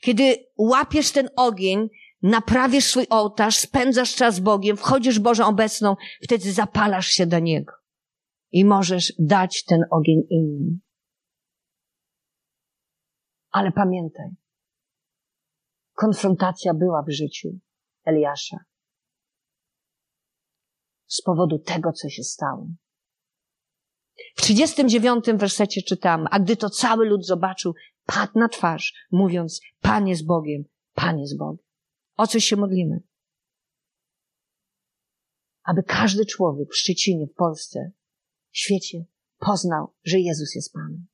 Kiedy 0.00 0.36
łapiesz 0.56 1.10
ten 1.10 1.28
ogień, 1.36 1.88
naprawisz 2.24 2.84
swój 2.84 3.06
ołtarz, 3.10 3.58
spędzasz 3.58 4.14
czas 4.14 4.34
z 4.34 4.40
Bogiem, 4.40 4.76
wchodzisz 4.76 5.18
Bożą 5.18 5.46
obecną, 5.46 5.96
wtedy 6.22 6.52
zapalasz 6.52 7.06
się 7.06 7.26
do 7.26 7.38
Niego. 7.38 7.72
I 8.52 8.64
możesz 8.64 9.12
dać 9.18 9.64
ten 9.64 9.84
ogień 9.90 10.22
innym. 10.30 10.80
Ale 13.50 13.72
pamiętaj, 13.72 14.28
konfrontacja 15.92 16.74
była 16.74 17.02
w 17.02 17.12
życiu 17.12 17.48
Eliasza. 18.04 18.56
Z 21.06 21.22
powodu 21.22 21.58
tego, 21.58 21.92
co 21.92 22.08
się 22.08 22.22
stało. 22.22 22.66
W 24.36 24.42
39 24.42 25.24
wersecie 25.34 25.82
czytamy, 25.82 26.26
a 26.30 26.40
gdy 26.40 26.56
to 26.56 26.70
cały 26.70 27.06
lud 27.06 27.26
zobaczył, 27.26 27.74
padł 28.06 28.38
na 28.38 28.48
twarz, 28.48 28.94
mówiąc, 29.10 29.60
Panie 29.80 30.16
z 30.16 30.22
Bogiem, 30.22 30.64
Panie 30.94 31.26
z 31.26 31.36
Bogiem. 31.36 31.64
O 32.16 32.26
coś 32.26 32.44
się 32.44 32.56
modlimy? 32.56 33.02
Aby 35.62 35.82
każdy 35.82 36.26
człowiek 36.26 36.68
w 36.70 36.76
Szczecinie, 36.76 37.26
w 37.26 37.34
Polsce, 37.34 37.92
w 38.50 38.58
świecie 38.58 39.04
poznał, 39.38 39.94
że 40.04 40.18
Jezus 40.20 40.54
jest 40.54 40.72
Panem, 40.72 41.06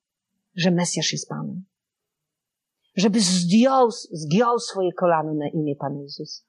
że 0.55 0.70
Mesjasz 0.70 1.12
jest 1.12 1.28
Panem. 1.28 1.64
Żeby 2.96 3.20
zdjął, 3.20 3.90
zgiął 4.12 4.59
swoje 4.59 4.92
kolano 4.92 5.34
na 5.34 5.48
imię 5.48 5.76
Pana 5.76 6.01
Jezusa. 6.01 6.42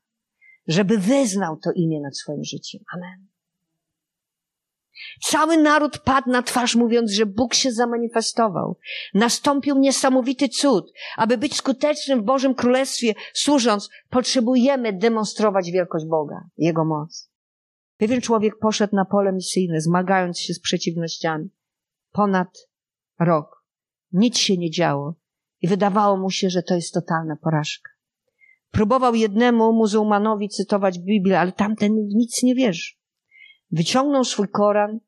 Żeby 0.67 0.97
wyznał 0.97 1.57
to 1.57 1.71
imię 1.71 2.01
nad 2.01 2.17
swoim 2.17 2.43
życiem. 2.43 2.83
Amen. 2.93 3.30
Cały 5.21 5.57
naród 5.57 5.99
padł 5.99 6.29
na 6.29 6.43
twarz, 6.43 6.75
mówiąc, 6.75 7.11
że 7.11 7.25
Bóg 7.25 7.53
się 7.53 7.71
zamanifestował. 7.71 8.77
Nastąpił 9.13 9.79
niesamowity 9.79 10.49
cud. 10.49 10.93
Aby 11.17 11.37
być 11.37 11.55
skutecznym 11.55 12.21
w 12.21 12.25
Bożym 12.25 12.55
Królestwie, 12.55 13.13
służąc, 13.33 13.89
potrzebujemy 14.09 14.93
demonstrować 14.93 15.71
wielkość 15.71 16.05
Boga, 16.05 16.43
Jego 16.57 16.85
moc. 16.85 17.31
Pewien 17.97 18.21
człowiek 18.21 18.59
poszedł 18.59 18.95
na 18.95 19.05
pole 19.05 19.33
misyjne, 19.33 19.81
zmagając 19.81 20.39
się 20.39 20.53
z 20.53 20.59
przeciwnościami. 20.59 21.49
Ponad 22.11 22.67
rok. 23.19 23.65
Nic 24.11 24.37
się 24.37 24.57
nie 24.57 24.71
działo 24.71 25.15
i 25.61 25.67
wydawało 25.67 26.17
mu 26.17 26.29
się, 26.29 26.49
że 26.49 26.63
to 26.63 26.75
jest 26.75 26.93
totalna 26.93 27.35
porażka. 27.35 27.91
Próbował 28.71 29.15
jednemu 29.15 29.73
muzułmanowi 29.73 30.49
cytować 30.49 30.99
Biblię, 30.99 31.39
ale 31.39 31.51
tamten 31.51 31.91
nic 32.07 32.43
nie 32.43 32.55
wierzy. 32.55 33.00
Wyciągnął 33.71 34.23
swój 34.23 34.47
Koran, 34.47 34.99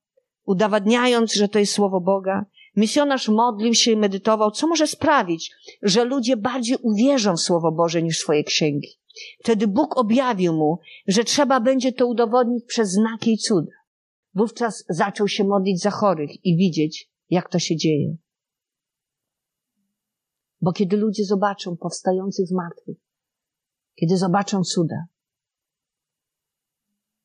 udowadniając, 0.45 1.33
że 1.33 1.47
to 1.47 1.59
jest 1.59 1.73
słowo 1.73 2.01
Boga. 2.01 2.45
Misjonarz 2.75 3.29
modlił 3.29 3.73
się 3.73 3.91
i 3.91 3.97
medytował, 3.97 4.51
co 4.51 4.67
może 4.67 4.87
sprawić, 4.87 5.51
że 5.81 6.05
ludzie 6.05 6.37
bardziej 6.37 6.77
uwierzą 6.81 7.35
w 7.35 7.41
słowo 7.41 7.71
Boże 7.71 8.03
niż 8.03 8.19
swoje 8.19 8.43
księgi. 8.43 8.89
Wtedy 9.39 9.67
Bóg 9.67 9.97
objawił 9.97 10.53
mu, 10.53 10.79
że 11.07 11.23
trzeba 11.23 11.59
będzie 11.59 11.91
to 11.91 12.07
udowodnić 12.07 12.65
przez 12.65 12.91
znaki 12.91 13.33
i 13.33 13.37
cuda. 13.37 13.71
Wówczas 14.33 14.85
zaczął 14.89 15.27
się 15.27 15.43
modlić 15.43 15.81
za 15.81 15.91
chorych 15.91 16.45
i 16.45 16.57
widzieć, 16.57 17.11
jak 17.29 17.49
to 17.49 17.59
się 17.59 17.75
dzieje. 17.75 18.17
Bo 20.61 20.71
kiedy 20.71 20.97
ludzie 20.97 21.25
zobaczą 21.25 21.77
powstających 21.77 22.47
z 22.47 22.51
martwych, 22.51 22.97
kiedy 23.95 24.17
zobaczą 24.17 24.63
cuda, 24.63 25.05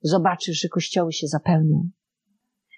zobaczysz, 0.00 0.60
że 0.60 0.68
kościoły 0.68 1.12
się 1.12 1.26
zapełnią. 1.26 1.90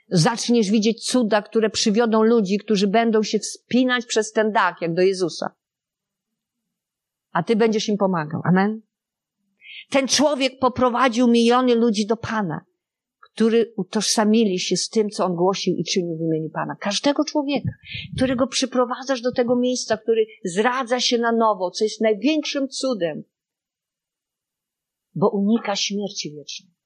Zaczniesz 0.09 0.71
widzieć 0.71 1.05
cuda, 1.07 1.43
które 1.43 1.71
przywiodą 1.71 2.23
ludzi, 2.23 2.59
którzy 2.59 2.87
będą 2.89 3.23
się 3.23 3.39
wspinać 3.39 4.07
przez 4.07 4.33
ten 4.33 4.53
dach, 4.53 4.77
jak 4.81 4.95
do 4.95 5.03
Jezusa. 5.03 5.55
A 7.33 7.43
ty 7.43 7.57
będziesz 7.57 7.89
im 7.89 7.97
pomagał. 7.97 8.41
Amen? 8.45 8.83
Ten 9.91 10.09
człowiek 10.09 10.59
poprowadził 10.59 11.29
miliony 11.29 11.75
ludzi 11.75 12.07
do 12.07 12.17
Pana, 12.17 12.61
którzy 13.21 13.73
utożsamili 13.77 14.59
się 14.59 14.77
z 14.77 14.89
tym, 14.89 15.11
co 15.11 15.25
on 15.25 15.35
głosił 15.35 15.77
i 15.77 15.85
czynił 15.85 16.17
w 16.17 16.21
imieniu 16.21 16.51
Pana. 16.51 16.77
Każdego 16.81 17.25
człowieka, 17.25 17.73
którego 18.17 18.47
przyprowadzasz 18.47 19.21
do 19.21 19.33
tego 19.33 19.57
miejsca, 19.57 19.97
który 19.97 20.27
zradza 20.45 21.01
się 21.01 21.19
na 21.19 21.33
nowo, 21.33 21.71
co 21.71 21.85
jest 21.85 22.01
największym 22.01 22.69
cudem, 22.69 23.23
bo 25.15 25.31
unika 25.31 25.77
śmierci 25.77 26.33
wiecznej 26.33 26.80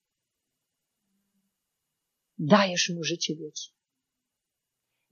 dajesz 2.39 2.93
mu 2.97 3.05
życie 3.05 3.37
wieczne. 3.37 3.74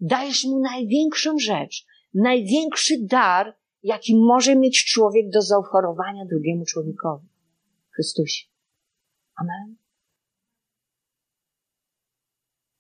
Dajesz 0.01 0.45
mu 0.45 0.61
największą 0.61 1.39
rzecz, 1.39 1.87
największy 2.15 2.95
dar, 3.11 3.59
jaki 3.83 4.17
może 4.17 4.57
mieć 4.57 4.85
człowiek 4.85 5.31
do 5.31 5.43
zaoferowania 5.43 6.25
drugiemu 6.25 6.65
człowiekowi. 6.65 7.29
Chrystusie. 7.95 8.47
Amen. 9.35 9.77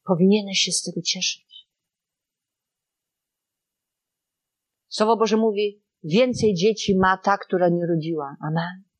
Powinieneś 0.04 0.58
się 0.58 0.72
z 0.72 0.82
tego 0.82 1.02
cieszyć. 1.02 1.68
Słowo 4.88 5.16
Boże 5.16 5.36
mówi, 5.36 5.82
więcej 6.04 6.54
dzieci 6.54 6.98
ma 6.98 7.18
ta, 7.24 7.38
która 7.38 7.68
nie 7.68 7.86
rodziła. 7.86 8.36
Amen. 8.40 8.91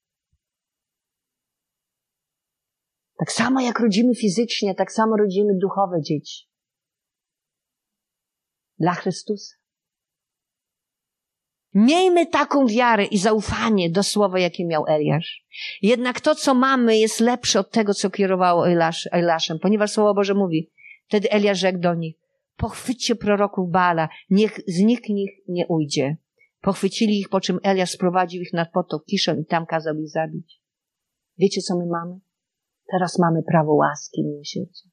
Tak 3.23 3.33
samo 3.33 3.61
jak 3.61 3.81
rodzimy 3.81 4.15
fizycznie, 4.15 4.75
tak 4.75 4.93
samo 4.93 5.17
rodzimy 5.17 5.53
duchowe 5.59 6.03
dzieci. 6.03 6.49
Dla 8.79 8.95
Chrystusa. 8.95 9.55
Miejmy 11.75 12.27
taką 12.27 12.67
wiarę 12.67 13.05
i 13.05 13.19
zaufanie 13.19 13.91
do 13.91 14.03
słowa, 14.03 14.39
jakie 14.39 14.67
miał 14.67 14.85
Eliasz. 14.87 15.47
Jednak 15.83 16.21
to, 16.21 16.35
co 16.35 16.55
mamy, 16.55 16.99
jest 16.99 17.21
lepsze 17.21 17.61
od 17.61 17.71
tego, 17.71 17.95
co 17.95 18.11
kierowało 18.11 18.69
Eliasz, 18.69 19.09
ponieważ 19.63 19.91
Słowo 19.91 20.15
Boże 20.15 20.35
mówi, 20.35 20.71
wtedy 21.09 21.31
Eliasz 21.31 21.59
rzekł 21.59 21.79
do 21.79 21.95
nich, 21.95 22.17
pochwyćcie 22.57 23.15
proroków 23.15 23.71
Bala, 23.71 24.09
niech 24.31 24.61
z 24.67 24.81
nikt 24.81 25.09
nich 25.09 25.31
nie 25.49 25.67
ujdzie. 25.67 26.17
Pochwycili 26.61 27.19
ich, 27.19 27.29
po 27.29 27.41
czym 27.41 27.59
Eliasz 27.63 27.91
sprowadził 27.91 28.43
ich 28.43 28.53
nad 28.53 28.73
potok 28.73 29.05
Kiszon 29.05 29.41
i 29.41 29.47
tam 29.47 29.67
kazał 29.67 29.95
ich 29.97 30.09
zabić. 30.09 30.61
Wiecie, 31.39 31.61
co 31.61 31.77
my 31.77 31.87
mamy? 31.87 32.21
Teraz 32.93 33.19
mamy 33.19 33.43
prawo 33.43 33.73
łaski 33.73 34.21
i 34.21 34.25
miłosierdzia, 34.25 34.89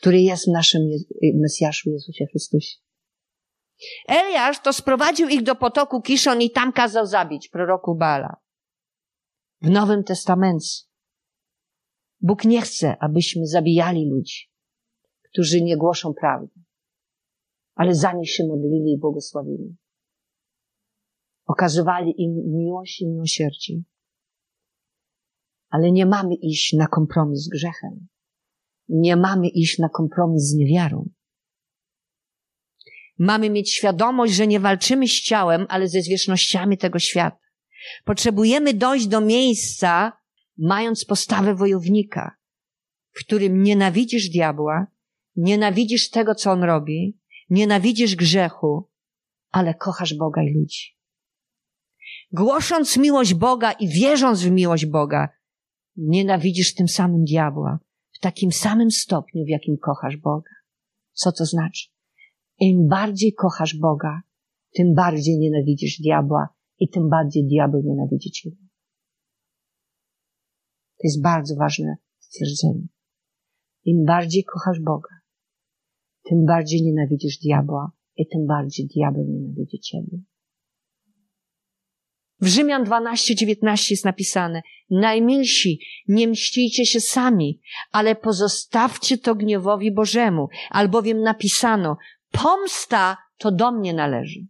który 0.00 0.20
jest 0.20 0.44
w 0.48 0.52
naszym 0.52 0.82
Mesjaszu 1.34 1.90
Jezusie 1.90 2.26
Chrystusie. 2.26 2.76
Eliasz 4.08 4.62
to 4.62 4.72
sprowadził 4.72 5.28
ich 5.28 5.42
do 5.42 5.54
potoku 5.54 6.02
Kiszon 6.02 6.42
i 6.42 6.50
tam 6.50 6.72
kazał 6.72 7.06
zabić 7.06 7.48
proroku 7.48 7.94
Bala. 7.94 8.36
W 9.62 9.70
Nowym 9.70 10.04
Testamencie 10.04 10.84
Bóg 12.20 12.44
nie 12.44 12.62
chce, 12.62 12.96
abyśmy 13.00 13.46
zabijali 13.46 14.10
ludzi, 14.10 14.50
którzy 15.30 15.62
nie 15.62 15.76
głoszą 15.76 16.14
prawdy, 16.14 16.60
ale 17.74 17.94
za 17.94 18.12
nich 18.12 18.30
się 18.30 18.46
modlili 18.46 18.92
i 18.92 18.98
błogosławili. 18.98 19.76
Okazywali 21.46 22.22
im 22.22 22.56
miłość 22.56 23.00
i 23.00 23.06
miłosierdzie 23.06 23.74
ale 25.70 25.92
nie 25.92 26.06
mamy 26.06 26.34
iść 26.34 26.72
na 26.72 26.86
kompromis 26.86 27.40
z 27.40 27.48
grzechem. 27.48 28.08
Nie 28.88 29.16
mamy 29.16 29.48
iść 29.48 29.78
na 29.78 29.88
kompromis 29.88 30.42
z 30.42 30.54
niewiarą. 30.54 31.08
Mamy 33.18 33.50
mieć 33.50 33.72
świadomość, 33.72 34.34
że 34.34 34.46
nie 34.46 34.60
walczymy 34.60 35.08
z 35.08 35.22
ciałem, 35.22 35.66
ale 35.68 35.88
ze 35.88 36.02
zwierzchnościami 36.02 36.78
tego 36.78 36.98
świata. 36.98 37.38
Potrzebujemy 38.04 38.74
dojść 38.74 39.06
do 39.06 39.20
miejsca, 39.20 40.12
mając 40.58 41.04
postawę 41.04 41.54
wojownika, 41.54 42.36
w 43.12 43.24
którym 43.24 43.62
nienawidzisz 43.62 44.28
diabła, 44.28 44.86
nienawidzisz 45.36 46.10
tego, 46.10 46.34
co 46.34 46.50
on 46.50 46.62
robi, 46.62 47.18
nienawidzisz 47.50 48.16
grzechu, 48.16 48.90
ale 49.50 49.74
kochasz 49.74 50.14
Boga 50.14 50.42
i 50.42 50.54
ludzi. 50.54 50.96
Głosząc 52.32 52.96
miłość 52.96 53.34
Boga 53.34 53.72
i 53.72 53.88
wierząc 53.88 54.42
w 54.42 54.50
miłość 54.50 54.86
Boga, 54.86 55.28
nienawidzisz 55.96 56.74
tym 56.74 56.88
samym 56.88 57.24
diabła 57.24 57.78
w 58.12 58.20
takim 58.20 58.52
samym 58.52 58.90
stopniu, 58.90 59.44
w 59.44 59.48
jakim 59.48 59.76
kochasz 59.78 60.16
Boga. 60.16 60.50
Co 61.12 61.32
to 61.32 61.44
znaczy? 61.44 61.88
Im 62.58 62.88
bardziej 62.88 63.32
kochasz 63.32 63.78
Boga, 63.78 64.22
tym 64.74 64.94
bardziej 64.94 65.38
nienawidzisz 65.38 66.00
diabła 66.00 66.48
i 66.78 66.88
tym 66.88 67.08
bardziej 67.08 67.46
diabeł 67.46 67.82
nienawidzi 67.84 68.30
ciebie. 68.30 68.56
To 70.98 71.02
jest 71.04 71.22
bardzo 71.22 71.56
ważne 71.56 71.96
stwierdzenie. 72.18 72.86
Im 73.84 74.04
bardziej 74.04 74.44
kochasz 74.44 74.80
Boga, 74.80 75.14
tym 76.22 76.46
bardziej 76.46 76.82
nienawidzisz 76.82 77.38
diabła 77.38 77.92
i 78.16 78.26
tym 78.26 78.46
bardziej 78.46 78.86
diabeł 78.86 79.24
nienawidzi 79.24 79.80
ciebie. 79.80 80.18
W 82.40 82.46
Rzymian 82.46 82.84
12:19 82.84 83.90
jest 83.90 84.04
napisane: 84.04 84.62
Najmilsi, 84.90 85.80
nie 86.08 86.28
mścicie 86.28 86.86
się 86.86 87.00
sami, 87.00 87.60
ale 87.90 88.16
pozostawcie 88.16 89.18
to 89.18 89.34
gniewowi 89.34 89.92
Bożemu, 89.92 90.48
albowiem 90.70 91.20
napisano: 91.22 91.96
Pomsta 92.30 93.16
to 93.38 93.52
do 93.52 93.72
mnie 93.72 93.94
należy. 93.94 94.40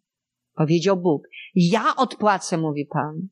Powiedział 0.55 0.97
Bóg: 0.97 1.23
Ja 1.55 1.97
odpłacę, 1.97 2.59
mówi 2.59 2.87
Pan. 2.87 3.29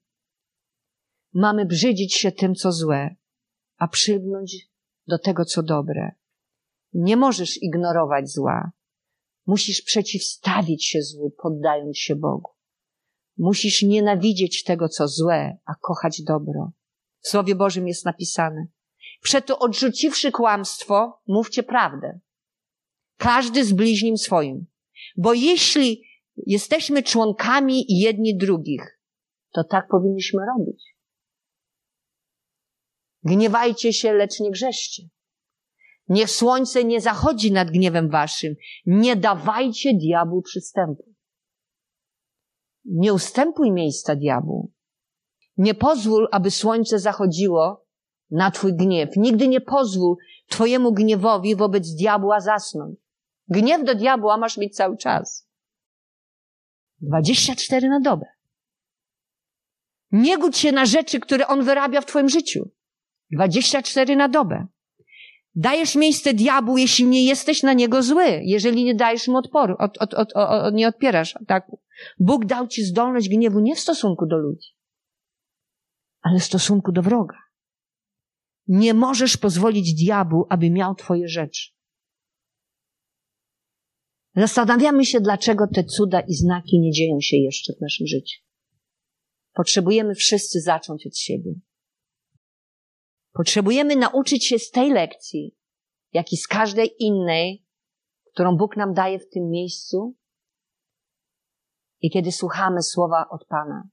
Mamy 1.33 1.67
brzydzić 1.67 2.15
się 2.15 2.33
tym, 2.33 2.55
co 2.55 2.73
złe, 2.73 3.17
a 3.77 3.89
przygnąć 3.89 4.57
do 5.07 5.19
tego, 5.19 5.45
co 5.45 5.63
dobre. 5.63 6.11
Nie 6.93 7.17
możesz 7.17 7.63
ignorować 7.63 8.31
zła. 8.31 8.71
Musisz 9.47 9.83
przeciwstawić 9.83 10.87
się 10.87 11.03
złu, 11.03 11.31
poddając 11.43 11.99
się 11.99 12.17
Bogu. 12.17 12.54
Musisz 13.39 13.83
nienawidzieć 13.83 14.65
tego, 14.65 14.89
co 14.89 15.09
złe, 15.09 15.57
a 15.65 15.75
kochać 15.81 16.23
dobro. 16.23 16.73
W 17.21 17.29
Słowie 17.29 17.55
Bożym 17.55 17.89
jest 17.89 18.05
napisane. 18.05 18.67
Przeto 19.23 19.59
odrzuciwszy 19.59 20.33
kłamstwo, 20.33 21.21
mówcie 21.27 21.63
prawdę. 21.63 22.21
Każdy 23.17 23.65
z 23.65 23.73
bliźnim 23.73 24.19
swoim. 24.19 24.67
Bo 25.17 25.35
jeśli 25.35 26.03
jesteśmy 26.47 27.03
członkami 27.03 27.85
jedni 27.89 28.37
drugich, 28.37 29.01
to 29.53 29.65
tak 29.65 29.89
powinniśmy 29.89 30.41
robić. 30.47 30.95
Gniewajcie 33.23 33.93
się, 33.93 34.13
lecz 34.13 34.41
nie 34.41 34.51
grzeszcie. 34.51 35.03
Niech 36.09 36.31
słońce 36.31 36.85
nie 36.85 37.01
zachodzi 37.01 37.53
nad 37.53 37.71
gniewem 37.71 38.11
waszym. 38.11 38.55
Nie 38.87 39.17
dawajcie 39.17 39.95
diabłu 39.95 40.43
przystępu. 40.43 41.14
Nie 42.85 43.15
ustępuj 43.15 43.73
miejsca 43.73 44.17
diabłu. 44.17 44.73
Nie 45.57 45.75
pozwól, 45.75 46.29
aby 46.33 46.51
słońce 46.51 46.99
zachodziło 46.99 47.87
na 48.31 48.51
twój 48.51 48.75
gniew. 48.75 49.17
Nigdy 49.17 49.49
nie 49.49 49.61
pozwól 49.61 50.17
twojemu 50.49 50.93
gniewowi 50.93 51.57
wobec 51.57 51.95
diabła 51.95 52.41
zasnąć. 52.41 52.99
Gniew 53.49 53.85
do 53.85 53.95
diabła 53.95 54.37
masz 54.37 54.57
mieć 54.57 54.77
cały 54.77 54.97
czas. 54.97 55.49
24 57.01 57.89
na 57.89 58.01
dobę. 58.01 58.27
Nie 60.13 60.39
gódź 60.39 60.57
się 60.57 60.73
na 60.73 60.87
rzeczy, 60.87 61.21
które 61.21 61.47
on 61.47 61.65
wyrabia 61.65 62.01
w 62.01 62.07
twoim 62.07 62.29
życiu. 62.29 62.71
24 63.31 64.17
na 64.17 64.29
dobę. 64.29 64.67
Dajesz 65.55 65.95
miejsce 65.95 66.35
diabłu, 66.35 66.79
jeśli 66.79 67.07
nie 67.07 67.25
jesteś 67.25 67.63
na 67.63 67.73
niego 67.73 68.03
zły, 68.03 68.41
jeżeli 68.43 68.85
nie 68.85 68.95
dajesz 68.95 69.29
mu 69.29 69.37
odporu, 69.37 69.75
od, 69.79 69.99
od, 69.99 70.15
od, 70.15 70.33
od, 70.33 70.75
nie 70.75 70.89
odpierasz 70.89 71.37
ataku. 71.37 71.81
Bóg 72.19 72.45
dał 72.47 72.69
ci 72.69 72.85
zdolność 72.85 73.29
gniewu 73.29 73.61
nie 73.61 73.75
w 73.75 73.81
stosunku 73.81 74.27
do 74.27 74.37
ludzi, 74.37 74.69
ale 76.23 76.41
w 76.41 76.45
stosunku 76.45 76.93
do 76.93 77.03
wroga. 77.03 77.39
Nie 78.67 78.95
możesz 78.95 79.37
pozwolić 79.37 79.95
diabłu, 79.95 80.47
aby 80.51 80.71
miał 80.71 80.95
twoje 80.95 81.29
rzeczy. 81.29 81.71
Zastanawiamy 84.37 85.05
się, 85.05 85.21
dlaczego 85.21 85.67
te 85.75 85.85
cuda 85.85 86.21
i 86.21 86.35
znaki 86.35 86.81
nie 86.81 86.91
dzieją 86.91 87.21
się 87.21 87.37
jeszcze 87.37 87.73
w 87.73 87.81
naszym 87.81 88.07
życiu. 88.07 88.41
Potrzebujemy 89.53 90.15
wszyscy 90.15 90.61
zacząć 90.61 91.07
od 91.07 91.19
siebie. 91.19 91.55
Potrzebujemy 93.35 93.97
nauczyć 93.97 94.47
się 94.47 94.59
z 94.59 94.71
tej 94.71 94.91
lekcji, 94.91 95.57
jak 96.13 96.33
i 96.33 96.37
z 96.37 96.47
każdej 96.47 96.91
innej, 96.99 97.65
którą 98.33 98.57
Bóg 98.57 98.77
nam 98.77 98.95
daje 98.95 99.19
w 99.19 99.29
tym 99.29 99.51
miejscu 99.51 100.15
i 102.01 102.11
kiedy 102.11 102.33
słuchamy 102.33 102.83
słowa 102.83 103.27
od 103.31 103.47
Pana. 103.47 103.89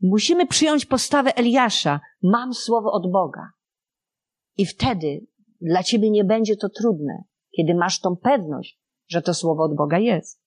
Musimy 0.00 0.46
przyjąć 0.46 0.86
postawę 0.86 1.36
Eliasza. 1.36 2.00
Mam 2.22 2.54
słowo 2.54 2.92
od 2.92 3.12
Boga. 3.12 3.50
I 4.56 4.66
wtedy 4.66 5.26
dla 5.60 5.82
ciebie 5.82 6.10
nie 6.10 6.24
będzie 6.24 6.56
to 6.56 6.68
trudne, 6.68 7.24
kiedy 7.56 7.74
masz 7.74 8.00
tą 8.00 8.16
pewność, 8.16 8.80
że 9.08 9.22
to 9.22 9.34
słowo 9.34 9.64
od 9.64 9.76
Boga 9.76 9.98
jest. 9.98 10.42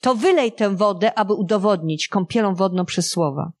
To 0.00 0.14
wylej 0.14 0.52
tę 0.52 0.76
wodę, 0.76 1.18
aby 1.18 1.34
udowodnić 1.34 2.08
kąpielą 2.08 2.54
wodną 2.54 2.84
przez 2.84 3.10
słowa 3.10 3.52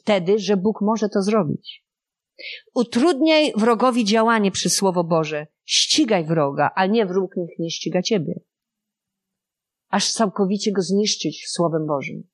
wtedy, 0.00 0.38
że 0.38 0.56
Bóg 0.56 0.80
może 0.80 1.08
to 1.08 1.22
zrobić. 1.22 1.84
Utrudniaj 2.74 3.52
wrogowi 3.56 4.04
działanie 4.04 4.50
przez 4.50 4.72
Słowo 4.72 5.04
Boże. 5.04 5.46
Ścigaj 5.64 6.24
wroga, 6.24 6.70
a 6.74 6.86
nie 6.86 7.06
wróg 7.06 7.36
niech 7.36 7.58
nie 7.58 7.70
ściga 7.70 8.02
ciebie. 8.02 8.40
Aż 9.88 10.12
całkowicie 10.12 10.72
go 10.72 10.82
zniszczyć 10.82 11.48
Słowem 11.48 11.86
Bożym. 11.86 12.28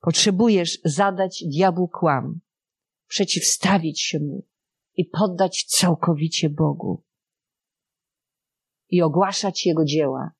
Potrzebujesz 0.00 0.78
zadać 0.84 1.44
diabłu 1.46 1.88
kłam, 1.88 2.40
przeciwstawić 3.06 4.00
się 4.00 4.18
mu 4.18 4.46
i 4.96 5.04
poddać 5.04 5.64
całkowicie 5.64 6.50
Bogu. 6.50 7.02
I 8.88 9.02
ogłaszać 9.02 9.66
Jego 9.66 9.84
dzieła. 9.84 10.30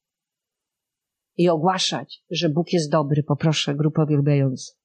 I 1.37 1.49
ogłaszać, 1.49 2.25
że 2.31 2.49
Bóg 2.49 2.73
jest 2.73 2.91
dobry, 2.91 3.23
poproszę 3.23 3.75
grupę 3.75 4.07
wielbiającą 4.09 4.82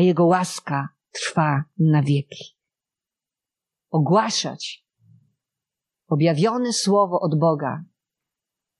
a 0.00 0.02
Jego 0.02 0.26
łaska 0.26 0.88
trwa 1.12 1.64
na 1.78 2.02
wieki. 2.02 2.44
Ogłaszać 3.90 4.86
objawione 6.08 6.72
słowo 6.72 7.20
od 7.20 7.38
Boga, 7.38 7.84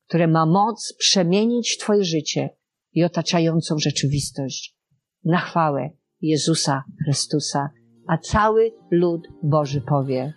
które 0.08 0.28
ma 0.28 0.46
moc 0.46 0.94
przemienić 0.98 1.78
Twoje 1.78 2.04
życie 2.04 2.56
i 2.92 3.04
otaczającą 3.04 3.78
rzeczywistość 3.78 4.76
na 5.24 5.38
chwałę 5.38 5.90
Jezusa 6.20 6.84
Chrystusa, 7.04 7.70
a 8.08 8.18
cały 8.18 8.72
lud 8.90 9.28
Boży 9.42 9.80
powie 9.80 10.34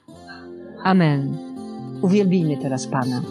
Amen. 0.84 1.38
Uwielbijmy 2.02 2.58
teraz 2.58 2.88
Pana. 2.88 3.22